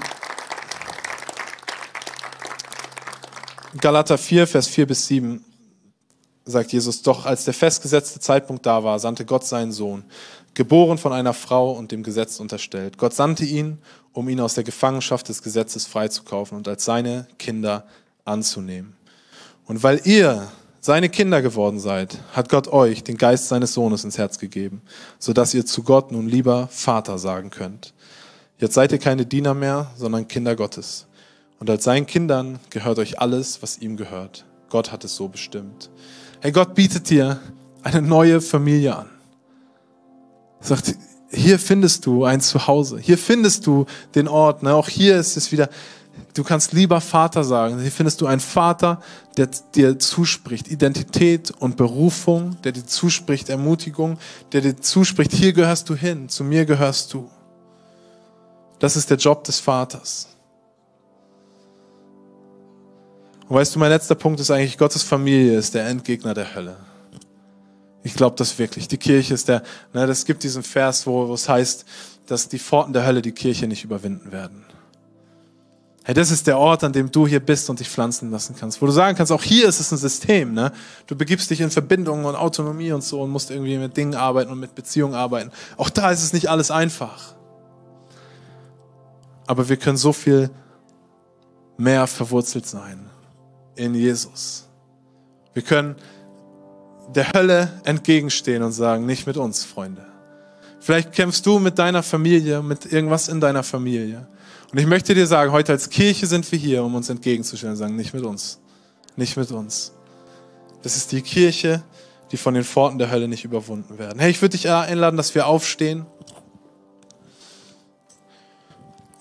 Galater 3.79 4.17
4, 4.17 4.47
Vers 4.47 4.67
4 4.67 4.87
bis 4.87 5.07
7 5.07 5.45
sagt 6.49 6.71
Jesus, 6.71 7.01
doch 7.01 7.25
als 7.25 7.45
der 7.45 7.53
festgesetzte 7.53 8.19
Zeitpunkt 8.19 8.65
da 8.65 8.83
war, 8.83 8.99
sandte 8.99 9.25
Gott 9.25 9.45
seinen 9.45 9.71
Sohn, 9.71 10.03
geboren 10.53 10.97
von 10.97 11.13
einer 11.13 11.33
Frau 11.33 11.71
und 11.71 11.91
dem 11.91 12.03
Gesetz 12.03 12.39
unterstellt. 12.39 12.97
Gott 12.97 13.13
sandte 13.13 13.45
ihn, 13.45 13.77
um 14.13 14.27
ihn 14.29 14.39
aus 14.39 14.55
der 14.55 14.63
Gefangenschaft 14.63 15.29
des 15.29 15.43
Gesetzes 15.43 15.85
freizukaufen 15.85 16.57
und 16.57 16.67
als 16.67 16.85
seine 16.85 17.27
Kinder 17.37 17.85
anzunehmen. 18.25 18.95
Und 19.65 19.83
weil 19.83 20.01
ihr 20.03 20.47
seine 20.81 21.09
Kinder 21.09 21.41
geworden 21.41 21.79
seid, 21.79 22.17
hat 22.33 22.49
Gott 22.49 22.67
euch 22.69 23.03
den 23.03 23.17
Geist 23.17 23.49
seines 23.49 23.73
Sohnes 23.73 24.03
ins 24.03 24.17
Herz 24.17 24.39
gegeben, 24.39 24.81
sodass 25.19 25.53
ihr 25.53 25.65
zu 25.65 25.83
Gott 25.83 26.11
nun 26.11 26.27
lieber 26.27 26.67
Vater 26.71 27.17
sagen 27.17 27.49
könnt. 27.49 27.93
Jetzt 28.57 28.73
seid 28.73 28.91
ihr 28.91 28.97
keine 28.97 29.25
Diener 29.25 29.53
mehr, 29.53 29.91
sondern 29.95 30.27
Kinder 30.27 30.55
Gottes. 30.55 31.07
Und 31.59 31.69
als 31.69 31.83
seinen 31.83 32.05
Kindern 32.05 32.59
gehört 32.69 32.99
euch 32.99 33.19
alles, 33.19 33.61
was 33.61 33.77
ihm 33.77 33.97
gehört. 33.97 34.45
Gott 34.69 34.91
hat 34.91 35.03
es 35.03 35.15
so 35.15 35.27
bestimmt. 35.27 35.89
Hey, 36.41 36.53
Gott 36.53 36.73
bietet 36.73 37.09
dir 37.09 37.41
eine 37.83 38.01
neue 38.01 38.39
Familie 38.39 38.95
an. 38.95 39.09
Er 40.61 40.67
sagt, 40.67 40.95
hier 41.31 41.59
findest 41.59 42.05
du 42.05 42.23
ein 42.23 42.39
Zuhause. 42.39 42.97
Hier 42.97 43.17
findest 43.17 43.67
du 43.67 43.85
den 44.15 44.29
Ort. 44.29 44.63
Ne? 44.63 44.73
Auch 44.73 44.87
hier 44.87 45.17
ist 45.17 45.35
es 45.35 45.51
wieder, 45.51 45.69
du 46.33 46.45
kannst 46.45 46.71
lieber 46.71 47.01
Vater 47.01 47.43
sagen. 47.43 47.81
Hier 47.81 47.91
findest 47.91 48.21
du 48.21 48.27
einen 48.27 48.39
Vater, 48.39 49.01
der 49.35 49.49
dir 49.75 49.99
zuspricht 49.99 50.69
Identität 50.69 51.51
und 51.51 51.75
Berufung, 51.75 52.55
der 52.63 52.71
dir 52.71 52.85
zuspricht 52.85 53.49
Ermutigung, 53.49 54.17
der 54.53 54.61
dir 54.61 54.77
zuspricht, 54.77 55.33
hier 55.33 55.51
gehörst 55.51 55.89
du 55.89 55.95
hin, 55.95 56.29
zu 56.29 56.45
mir 56.45 56.65
gehörst 56.65 57.13
du. 57.13 57.29
Das 58.79 58.95
ist 58.95 59.09
der 59.09 59.17
Job 59.17 59.43
des 59.43 59.59
Vaters. 59.59 60.29
Und 63.49 63.55
weißt 63.55 63.73
du, 63.73 63.79
mein 63.79 63.89
letzter 63.89 64.13
Punkt 64.13 64.39
ist 64.39 64.51
eigentlich, 64.51 64.77
Gottes 64.77 65.01
Familie 65.01 65.57
ist 65.57 65.73
der 65.73 65.87
Endgegner 65.87 66.35
der 66.35 66.53
Hölle. 66.53 66.77
Ich 68.03 68.13
glaube 68.13 68.35
das 68.37 68.59
wirklich. 68.59 68.87
Die 68.87 68.97
Kirche 68.97 69.33
ist 69.33 69.47
der, 69.47 69.63
ne, 69.91 70.05
das 70.05 70.25
gibt 70.25 70.43
diesen 70.43 70.61
Vers, 70.61 71.07
wo, 71.07 71.27
wo 71.27 71.33
es 71.33 71.49
heißt, 71.49 71.83
dass 72.27 72.47
die 72.47 72.59
Pforten 72.59 72.93
der 72.93 73.07
Hölle 73.07 73.23
die 73.23 73.31
Kirche 73.31 73.67
nicht 73.67 73.83
überwinden 73.83 74.31
werden. 74.31 74.65
Hey, 76.03 76.13
das 76.13 76.29
ist 76.29 76.45
der 76.45 76.59
Ort, 76.59 76.83
an 76.83 76.93
dem 76.93 77.11
du 77.11 77.25
hier 77.25 77.39
bist 77.39 77.71
und 77.71 77.79
dich 77.79 77.89
pflanzen 77.89 78.29
lassen 78.29 78.55
kannst. 78.57 78.83
Wo 78.83 78.85
du 78.85 78.91
sagen 78.91 79.17
kannst, 79.17 79.31
auch 79.31 79.43
hier 79.43 79.67
ist 79.67 79.79
es 79.79 79.91
ein 79.91 79.97
System. 79.97 80.53
Ne? 80.53 80.71
Du 81.07 81.15
begibst 81.15 81.49
dich 81.49 81.59
in 81.59 81.71
Verbindungen 81.71 82.25
und 82.25 82.35
Autonomie 82.35 82.91
und 82.91 83.03
so 83.03 83.19
und 83.23 83.31
musst 83.31 83.49
irgendwie 83.49 83.79
mit 83.79 83.97
Dingen 83.97 84.13
arbeiten 84.13 84.51
und 84.51 84.59
mit 84.59 84.75
Beziehungen 84.75 85.15
arbeiten. 85.15 85.51
Auch 85.75 85.89
da 85.89 86.11
ist 86.11 86.21
es 86.21 86.33
nicht 86.33 86.51
alles 86.51 86.69
einfach. 86.69 87.33
Aber 89.47 89.69
wir 89.69 89.77
können 89.77 89.97
so 89.97 90.13
viel 90.13 90.51
mehr 91.77 92.05
verwurzelt 92.05 92.67
sein 92.67 93.08
in 93.79 93.95
Jesus. 93.95 94.67
Wir 95.53 95.63
können 95.63 95.95
der 97.15 97.33
Hölle 97.33 97.81
entgegenstehen 97.85 98.61
und 98.61 98.71
sagen, 98.71 99.05
nicht 99.05 99.25
mit 99.25 99.37
uns, 99.37 99.63
Freunde. 99.65 100.05
Vielleicht 100.79 101.11
kämpfst 101.11 101.45
du 101.45 101.59
mit 101.59 101.79
deiner 101.79 102.03
Familie, 102.03 102.61
mit 102.61 102.91
irgendwas 102.91 103.27
in 103.27 103.39
deiner 103.41 103.63
Familie. 103.63 104.27
Und 104.71 104.77
ich 104.79 104.85
möchte 104.85 105.15
dir 105.15 105.25
sagen, 105.25 105.51
heute 105.51 105.71
als 105.71 105.89
Kirche 105.89 106.27
sind 106.27 106.49
wir 106.51 106.59
hier, 106.59 106.83
um 106.83 106.93
uns 106.93 107.09
entgegenzustellen 107.09 107.73
und 107.73 107.77
sagen, 107.77 107.95
nicht 107.95 108.13
mit 108.13 108.23
uns. 108.23 108.59
Nicht 109.15 109.35
mit 109.35 109.51
uns. 109.51 109.93
Das 110.83 110.95
ist 110.95 111.11
die 111.11 111.21
Kirche, 111.21 111.83
die 112.31 112.37
von 112.37 112.53
den 112.53 112.63
Pforten 112.63 112.99
der 112.99 113.09
Hölle 113.09 113.27
nicht 113.27 113.43
überwunden 113.43 113.97
werden. 113.97 114.19
Hey, 114.19 114.29
ich 114.29 114.41
würde 114.41 114.55
dich 114.55 114.69
einladen, 114.69 115.17
dass 115.17 115.33
wir 115.33 115.47
aufstehen. 115.47 116.05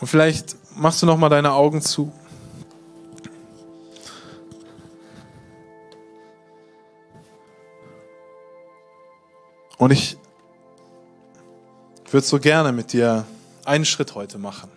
Und 0.01 0.07
vielleicht 0.07 0.57
machst 0.77 1.03
du 1.03 1.07
noch 1.07 1.17
mal 1.17 1.29
deine 1.29 1.53
Augen 1.53 1.81
zu. 1.81 2.13
Und 9.79 9.93
ich 9.93 10.17
würde 12.11 12.27
so 12.27 12.39
gerne 12.39 12.73
mit 12.73 12.93
dir 12.93 13.25
einen 13.65 13.85
Schritt 13.85 14.15
heute 14.15 14.39
machen. 14.39 14.71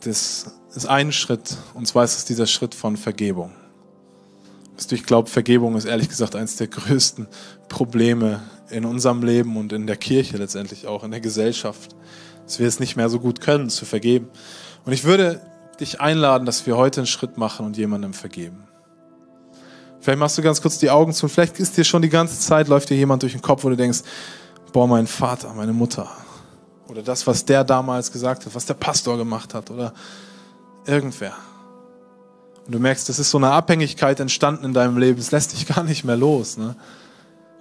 Das 0.00 0.52
ist 0.74 0.86
ein 0.86 1.12
Schritt, 1.12 1.56
und 1.74 1.86
zwar 1.86 2.04
ist 2.04 2.16
es 2.16 2.24
dieser 2.24 2.46
Schritt 2.46 2.74
von 2.74 2.96
Vergebung. 2.96 3.52
Ich 4.90 5.04
glaube, 5.04 5.30
Vergebung 5.30 5.76
ist 5.76 5.84
ehrlich 5.84 6.08
gesagt 6.08 6.34
eines 6.34 6.56
der 6.56 6.66
größten 6.66 7.28
Probleme 7.68 8.42
in 8.70 8.84
unserem 8.84 9.22
Leben 9.22 9.56
und 9.56 9.72
in 9.72 9.86
der 9.86 9.96
Kirche 9.96 10.36
letztendlich 10.38 10.88
auch, 10.88 11.04
in 11.04 11.12
der 11.12 11.20
Gesellschaft, 11.20 11.94
dass 12.44 12.58
wir 12.58 12.66
es 12.66 12.80
nicht 12.80 12.96
mehr 12.96 13.08
so 13.08 13.20
gut 13.20 13.40
können, 13.40 13.70
zu 13.70 13.84
vergeben. 13.84 14.28
Und 14.84 14.92
ich 14.92 15.04
würde 15.04 15.40
dich 15.78 16.00
einladen, 16.00 16.46
dass 16.46 16.66
wir 16.66 16.76
heute 16.76 17.02
einen 17.02 17.06
Schritt 17.06 17.38
machen 17.38 17.64
und 17.64 17.76
jemandem 17.76 18.14
vergeben. 18.14 18.64
Vielleicht 20.02 20.18
machst 20.18 20.36
du 20.36 20.42
ganz 20.42 20.60
kurz 20.60 20.78
die 20.78 20.90
Augen 20.90 21.12
zu 21.12 21.28
vielleicht 21.28 21.60
ist 21.60 21.76
dir 21.76 21.84
schon 21.84 22.02
die 22.02 22.08
ganze 22.08 22.36
Zeit, 22.38 22.66
läuft 22.66 22.90
dir 22.90 22.96
jemand 22.96 23.22
durch 23.22 23.32
den 23.32 23.40
Kopf, 23.40 23.62
wo 23.62 23.68
du 23.68 23.76
denkst, 23.76 24.00
boah, 24.72 24.88
mein 24.88 25.06
Vater, 25.06 25.54
meine 25.54 25.72
Mutter. 25.72 26.10
Oder 26.88 27.02
das, 27.02 27.24
was 27.28 27.44
der 27.44 27.62
damals 27.62 28.10
gesagt 28.10 28.44
hat, 28.44 28.52
was 28.52 28.66
der 28.66 28.74
Pastor 28.74 29.16
gemacht 29.16 29.54
hat 29.54 29.70
oder 29.70 29.94
irgendwer. 30.86 31.34
Und 32.66 32.74
du 32.74 32.80
merkst, 32.80 33.08
es 33.10 33.20
ist 33.20 33.30
so 33.30 33.38
eine 33.38 33.52
Abhängigkeit 33.52 34.18
entstanden 34.18 34.64
in 34.64 34.72
deinem 34.74 34.98
Leben, 34.98 35.20
es 35.20 35.30
lässt 35.30 35.52
dich 35.52 35.68
gar 35.68 35.84
nicht 35.84 36.02
mehr 36.02 36.16
los. 36.16 36.56
Ne? 36.56 36.74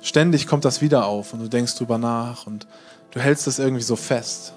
Ständig 0.01 0.47
kommt 0.47 0.65
das 0.65 0.81
wieder 0.81 1.05
auf 1.05 1.33
und 1.33 1.41
du 1.41 1.47
denkst 1.47 1.75
drüber 1.75 1.99
nach 1.99 2.47
und 2.47 2.65
du 3.11 3.19
hältst 3.19 3.45
das 3.45 3.59
irgendwie 3.59 3.83
so 3.83 3.95
fest. 3.95 4.53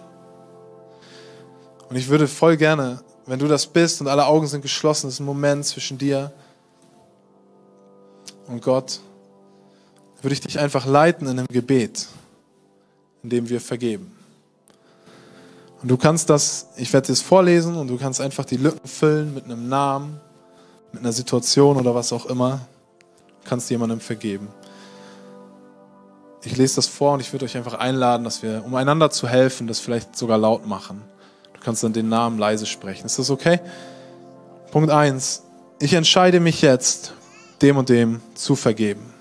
Und 1.90 1.96
ich 1.96 2.08
würde 2.08 2.28
voll 2.28 2.56
gerne, 2.56 3.00
wenn 3.26 3.38
du 3.38 3.46
das 3.46 3.66
bist 3.66 4.00
und 4.00 4.08
alle 4.08 4.24
Augen 4.24 4.46
sind 4.46 4.62
geschlossen, 4.62 5.08
das 5.08 5.14
ist 5.14 5.20
ein 5.20 5.26
Moment 5.26 5.66
zwischen 5.66 5.98
dir 5.98 6.32
und 6.32 6.43
Gott, 8.60 9.00
würde 10.22 10.34
ich 10.34 10.40
dich 10.40 10.58
einfach 10.58 10.86
leiten 10.86 11.26
in 11.26 11.38
einem 11.38 11.48
Gebet, 11.48 12.08
in 13.22 13.30
dem 13.30 13.48
wir 13.48 13.60
vergeben. 13.60 14.10
Und 15.82 15.90
du 15.90 15.98
kannst 15.98 16.30
das, 16.30 16.68
ich 16.76 16.92
werde 16.92 17.12
es 17.12 17.20
vorlesen 17.20 17.76
und 17.76 17.88
du 17.88 17.98
kannst 17.98 18.20
einfach 18.20 18.46
die 18.46 18.56
Lücken 18.56 18.88
füllen 18.88 19.34
mit 19.34 19.44
einem 19.44 19.68
Namen, 19.68 20.18
mit 20.92 21.02
einer 21.02 21.12
Situation 21.12 21.76
oder 21.76 21.94
was 21.94 22.12
auch 22.12 22.26
immer. 22.26 22.66
Du 23.42 23.48
kannst 23.50 23.68
jemandem 23.68 24.00
vergeben. 24.00 24.48
Ich 26.42 26.56
lese 26.56 26.76
das 26.76 26.86
vor 26.86 27.14
und 27.14 27.20
ich 27.20 27.32
würde 27.32 27.44
euch 27.44 27.56
einfach 27.56 27.74
einladen, 27.74 28.24
dass 28.24 28.42
wir, 28.42 28.62
um 28.64 28.74
einander 28.74 29.10
zu 29.10 29.28
helfen, 29.28 29.66
das 29.66 29.80
vielleicht 29.80 30.16
sogar 30.16 30.38
laut 30.38 30.66
machen. 30.66 31.02
Du 31.52 31.60
kannst 31.60 31.82
dann 31.82 31.92
den 31.92 32.08
Namen 32.08 32.38
leise 32.38 32.66
sprechen. 32.66 33.06
Ist 33.06 33.18
das 33.18 33.30
okay? 33.30 33.60
Punkt 34.70 34.90
1. 34.90 35.42
Ich 35.80 35.94
entscheide 35.94 36.40
mich 36.40 36.62
jetzt 36.62 37.12
dem 37.62 37.76
und 37.76 37.88
dem 37.88 38.20
zu 38.34 38.56
vergeben. 38.56 39.14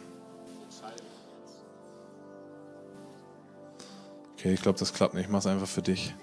Okay, 4.43 4.53
ich 4.53 4.61
glaube, 4.61 4.77
das 4.77 4.93
klappt 4.93 5.13
nicht. 5.13 5.25
Ich 5.25 5.29
mache 5.29 5.39
es 5.39 5.47
einfach 5.47 5.67
für 5.67 5.81
dich. 5.81 6.13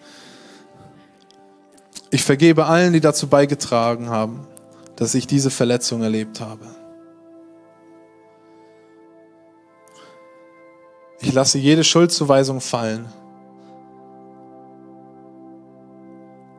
Ich 2.11 2.22
vergebe 2.22 2.66
allen, 2.66 2.92
die 2.92 3.00
dazu 3.00 3.28
beigetragen 3.28 4.11
haben, 4.11 4.46
dass 4.96 5.14
ich 5.14 5.26
diese 5.26 5.50
Verletzung 5.50 6.02
erlebt 6.02 6.40
habe. 6.40 6.66
Ich 11.22 11.32
lasse 11.32 11.58
jede 11.58 11.84
Schuldzuweisung 11.84 12.61
fallen. 12.61 13.06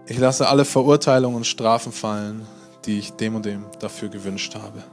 Ich 0.07 0.17
lasse 0.17 0.47
alle 0.47 0.65
Verurteilungen 0.65 1.37
und 1.37 1.45
Strafen 1.45 1.91
fallen, 1.91 2.47
die 2.85 2.97
ich 2.97 3.11
dem 3.11 3.35
und 3.35 3.45
dem 3.45 3.65
dafür 3.79 4.09
gewünscht 4.09 4.55
habe. 4.55 4.83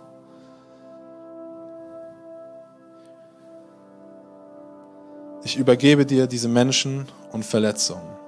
ich 5.48 5.56
übergebe 5.56 6.04
dir 6.04 6.26
diese 6.26 6.46
Menschen 6.46 7.06
und 7.32 7.42
Verletzungen. 7.42 8.18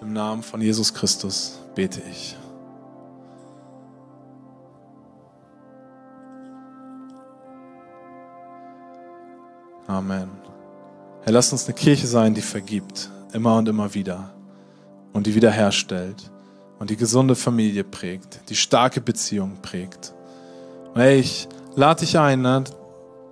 Im 0.00 0.12
Namen 0.12 0.44
von 0.44 0.60
Jesus 0.60 0.94
Christus 0.94 1.58
bete 1.74 2.00
ich. 2.08 2.36
Amen. 9.88 10.30
Herr, 11.22 11.32
lass 11.32 11.50
uns 11.50 11.64
eine 11.64 11.74
Kirche 11.74 12.06
sein, 12.06 12.34
die 12.34 12.40
vergibt, 12.40 13.10
immer 13.32 13.56
und 13.56 13.68
immer 13.68 13.92
wieder, 13.92 14.30
und 15.12 15.26
die 15.26 15.34
wiederherstellt, 15.34 16.30
und 16.78 16.90
die 16.90 16.96
gesunde 16.96 17.34
Familie 17.34 17.82
prägt, 17.82 18.48
die 18.50 18.54
starke 18.54 19.00
Beziehung 19.00 19.56
prägt. 19.62 20.14
Und 20.94 21.00
hey, 21.00 21.18
ich 21.18 21.48
lade 21.74 22.00
dich 22.00 22.16
ein, 22.20 22.42
ne? 22.42 22.62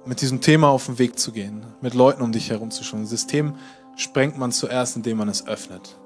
Mit 0.06 0.20
diesem 0.20 0.40
Thema 0.40 0.68
auf 0.68 0.86
den 0.86 0.98
Weg 0.98 1.18
zu 1.18 1.32
gehen, 1.32 1.64
mit 1.80 1.94
Leuten 1.94 2.22
um 2.22 2.32
dich 2.32 2.50
herum 2.50 2.70
zu 2.70 2.84
schauen. 2.84 3.00
Ein 3.00 3.06
System 3.06 3.54
sprengt 3.96 4.38
man 4.38 4.52
zuerst, 4.52 4.96
indem 4.96 5.18
man 5.18 5.28
es 5.28 5.46
öffnet. 5.46 5.96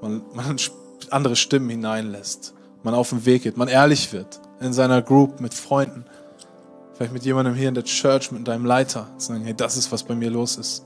Man, 0.00 0.22
man 0.34 0.56
andere 1.10 1.36
Stimmen 1.36 1.70
hineinlässt, 1.70 2.54
man 2.82 2.94
auf 2.94 3.10
den 3.10 3.24
Weg 3.24 3.42
geht, 3.42 3.56
man 3.56 3.68
ehrlich 3.68 4.12
wird 4.12 4.40
in 4.60 4.72
seiner 4.72 5.02
Group 5.02 5.40
mit 5.40 5.54
Freunden, 5.54 6.04
vielleicht 6.94 7.12
mit 7.12 7.24
jemandem 7.24 7.54
hier 7.54 7.68
in 7.68 7.74
der 7.74 7.84
Church, 7.84 8.30
mit 8.32 8.46
deinem 8.46 8.64
Leiter, 8.64 9.08
sagen, 9.18 9.44
hey, 9.44 9.54
das 9.54 9.76
ist, 9.76 9.90
was 9.90 10.02
bei 10.02 10.14
mir 10.14 10.30
los 10.30 10.56
ist. 10.56 10.84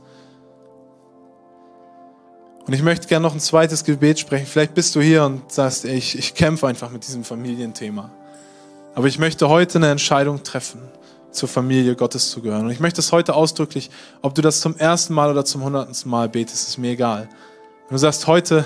Und 2.67 2.73
ich 2.73 2.83
möchte 2.83 3.07
gerne 3.07 3.23
noch 3.23 3.33
ein 3.33 3.41
zweites 3.41 3.85
Gebet 3.85 4.19
sprechen. 4.19 4.47
Vielleicht 4.47 4.75
bist 4.75 4.97
du 4.97 5.01
hier 5.01 5.25
und 5.25 5.53
sagst, 5.53 5.85
ey, 5.85 5.95
ich, 5.95 6.19
ich 6.19 6.35
kämpfe 6.35 6.67
einfach 6.67 6.91
mit 6.91 7.07
diesem 7.07 7.23
Familienthema. 7.23 8.11
Aber 8.95 9.07
ich 9.07 9.19
möchte 9.19 9.49
heute 9.49 9.79
eine 9.79 9.91
Entscheidung 9.91 10.43
treffen, 10.43 10.81
zur 11.37 11.49
Familie 11.49 11.95
Gottes 11.95 12.31
zu 12.31 12.41
gehören. 12.41 12.67
Und 12.67 12.71
ich 12.71 12.81
möchte 12.81 13.01
es 13.01 13.13
heute 13.13 13.35
ausdrücklich, 13.35 13.91
ob 14.23 14.35
du 14.35 14.43
das 14.43 14.61
zum 14.61 14.77
ersten 14.77 15.15
Mal 15.15 15.31
oder 15.31 15.45
zum 15.45 15.63
hundertsten 15.63 16.11
Mal 16.11 16.29
betest, 16.29 16.69
ist 16.69 16.79
mir 16.79 16.91
egal. 16.91 17.29
Wenn 17.89 17.95
du 17.95 17.99
sagst, 17.99 18.27
heute 18.27 18.65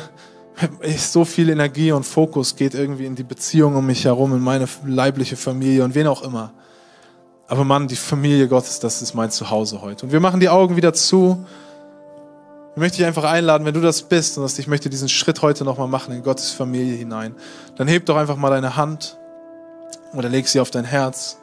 so 0.97 1.25
viel 1.25 1.49
Energie 1.51 1.93
und 1.93 2.05
Fokus 2.05 2.57
geht 2.57 2.75
irgendwie 2.75 3.07
in 3.07 3.15
die 3.15 3.23
Beziehung 3.23 3.77
um 3.77 3.87
mich 3.87 4.05
herum, 4.05 4.35
in 4.35 4.41
meine 4.41 4.67
leibliche 4.87 5.37
Familie 5.37 5.85
und 5.85 5.95
wen 5.95 6.07
auch 6.07 6.23
immer. 6.23 6.53
Aber 7.49 7.65
Mann, 7.65 7.89
die 7.89 7.97
Familie 7.97 8.47
Gottes, 8.47 8.79
das 8.79 9.03
ist 9.03 9.15
mein 9.15 9.31
Zuhause 9.31 9.83
heute. 9.83 10.07
Und 10.07 10.13
wir 10.13 10.21
machen 10.21 10.39
die 10.39 10.49
Augen 10.49 10.77
wieder 10.77 10.93
zu. 10.93 11.45
Ich 12.75 12.81
möchte 12.81 12.99
dich 12.99 13.07
einfach 13.07 13.25
einladen, 13.25 13.65
wenn 13.65 13.75
du 13.75 13.81
das 13.81 14.03
bist 14.03 14.39
und 14.39 14.59
ich 14.59 14.69
möchte 14.69 14.89
diesen 14.89 15.09
Schritt 15.09 15.43
heute 15.43 15.65
nochmal 15.65 15.89
machen 15.89 16.15
in 16.15 16.23
Gottes 16.23 16.53
Familie 16.53 16.95
hinein, 16.95 17.35
dann 17.77 17.89
heb 17.89 18.07
doch 18.07 18.17
einfach 18.17 18.37
mal 18.37 18.51
deine 18.51 18.77
Hand 18.77 19.19
oder 20.15 20.29
leg 20.29 20.47
sie 20.47 20.61
auf 20.61 20.71
dein 20.71 20.85
Herz. 20.85 21.40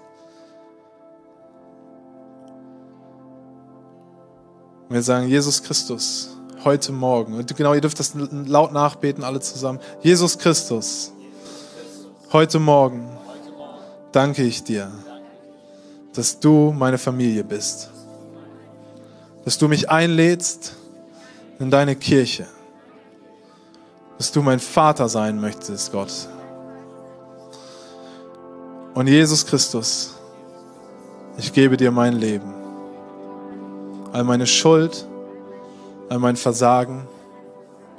Und 4.88 4.96
wir 4.96 5.04
sagen, 5.04 5.28
Jesus 5.28 5.62
Christus, 5.62 6.30
heute 6.64 6.94
Morgen, 6.94 7.34
und 7.34 7.56
genau, 7.58 7.74
ihr 7.74 7.82
dürft 7.82 8.00
das 8.00 8.14
laut 8.16 8.72
nachbeten, 8.72 9.24
alle 9.24 9.42
zusammen. 9.42 9.80
Jesus 10.02 10.38
Christus, 10.38 11.12
heute 12.32 12.60
Morgen 12.60 13.10
danke 14.14 14.44
ich 14.44 14.64
dir, 14.64 14.90
dass 16.14 16.40
du 16.40 16.72
meine 16.72 16.98
Familie 16.98 17.44
bist, 17.44 17.90
dass 19.44 19.58
du 19.58 19.68
mich 19.68 19.90
einlädst 19.90 20.76
in 21.60 21.70
deine 21.70 21.98
Kirche, 21.98 22.48
dass 24.18 24.32
du 24.32 24.42
mein 24.42 24.62
Vater 24.62 25.10
sein 25.10 25.42
möchtest, 25.42 25.92
Gott. 25.92 26.14
Und 28.94 29.08
Jesus 29.08 29.46
Christus, 29.46 30.16
ich 31.38 31.52
gebe 31.52 31.76
dir 31.76 31.92
mein 31.92 32.14
Leben, 32.14 32.57
all 34.14 34.24
meine 34.24 34.48
Schuld, 34.48 35.06
all 36.10 36.20
mein 36.20 36.36
Versagen, 36.36 37.08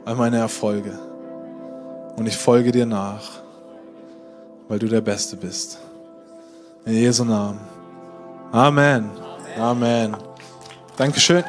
all 0.05 0.15
meine 0.15 0.39
Erfolge. 0.39 0.99
Und 2.17 2.27
ich 2.27 2.37
folge 2.37 2.73
dir 2.73 2.87
nach, 2.87 3.31
weil 4.69 4.79
du 4.79 4.89
der 4.89 5.01
Beste 5.01 5.37
bist. 5.37 5.79
In 6.85 6.95
Jesu 6.95 7.25
Namen. 7.25 7.61
Amen. 8.53 9.11
Amen. 9.57 9.61
Amen. 9.61 10.17
Dankeschön. 10.97 11.45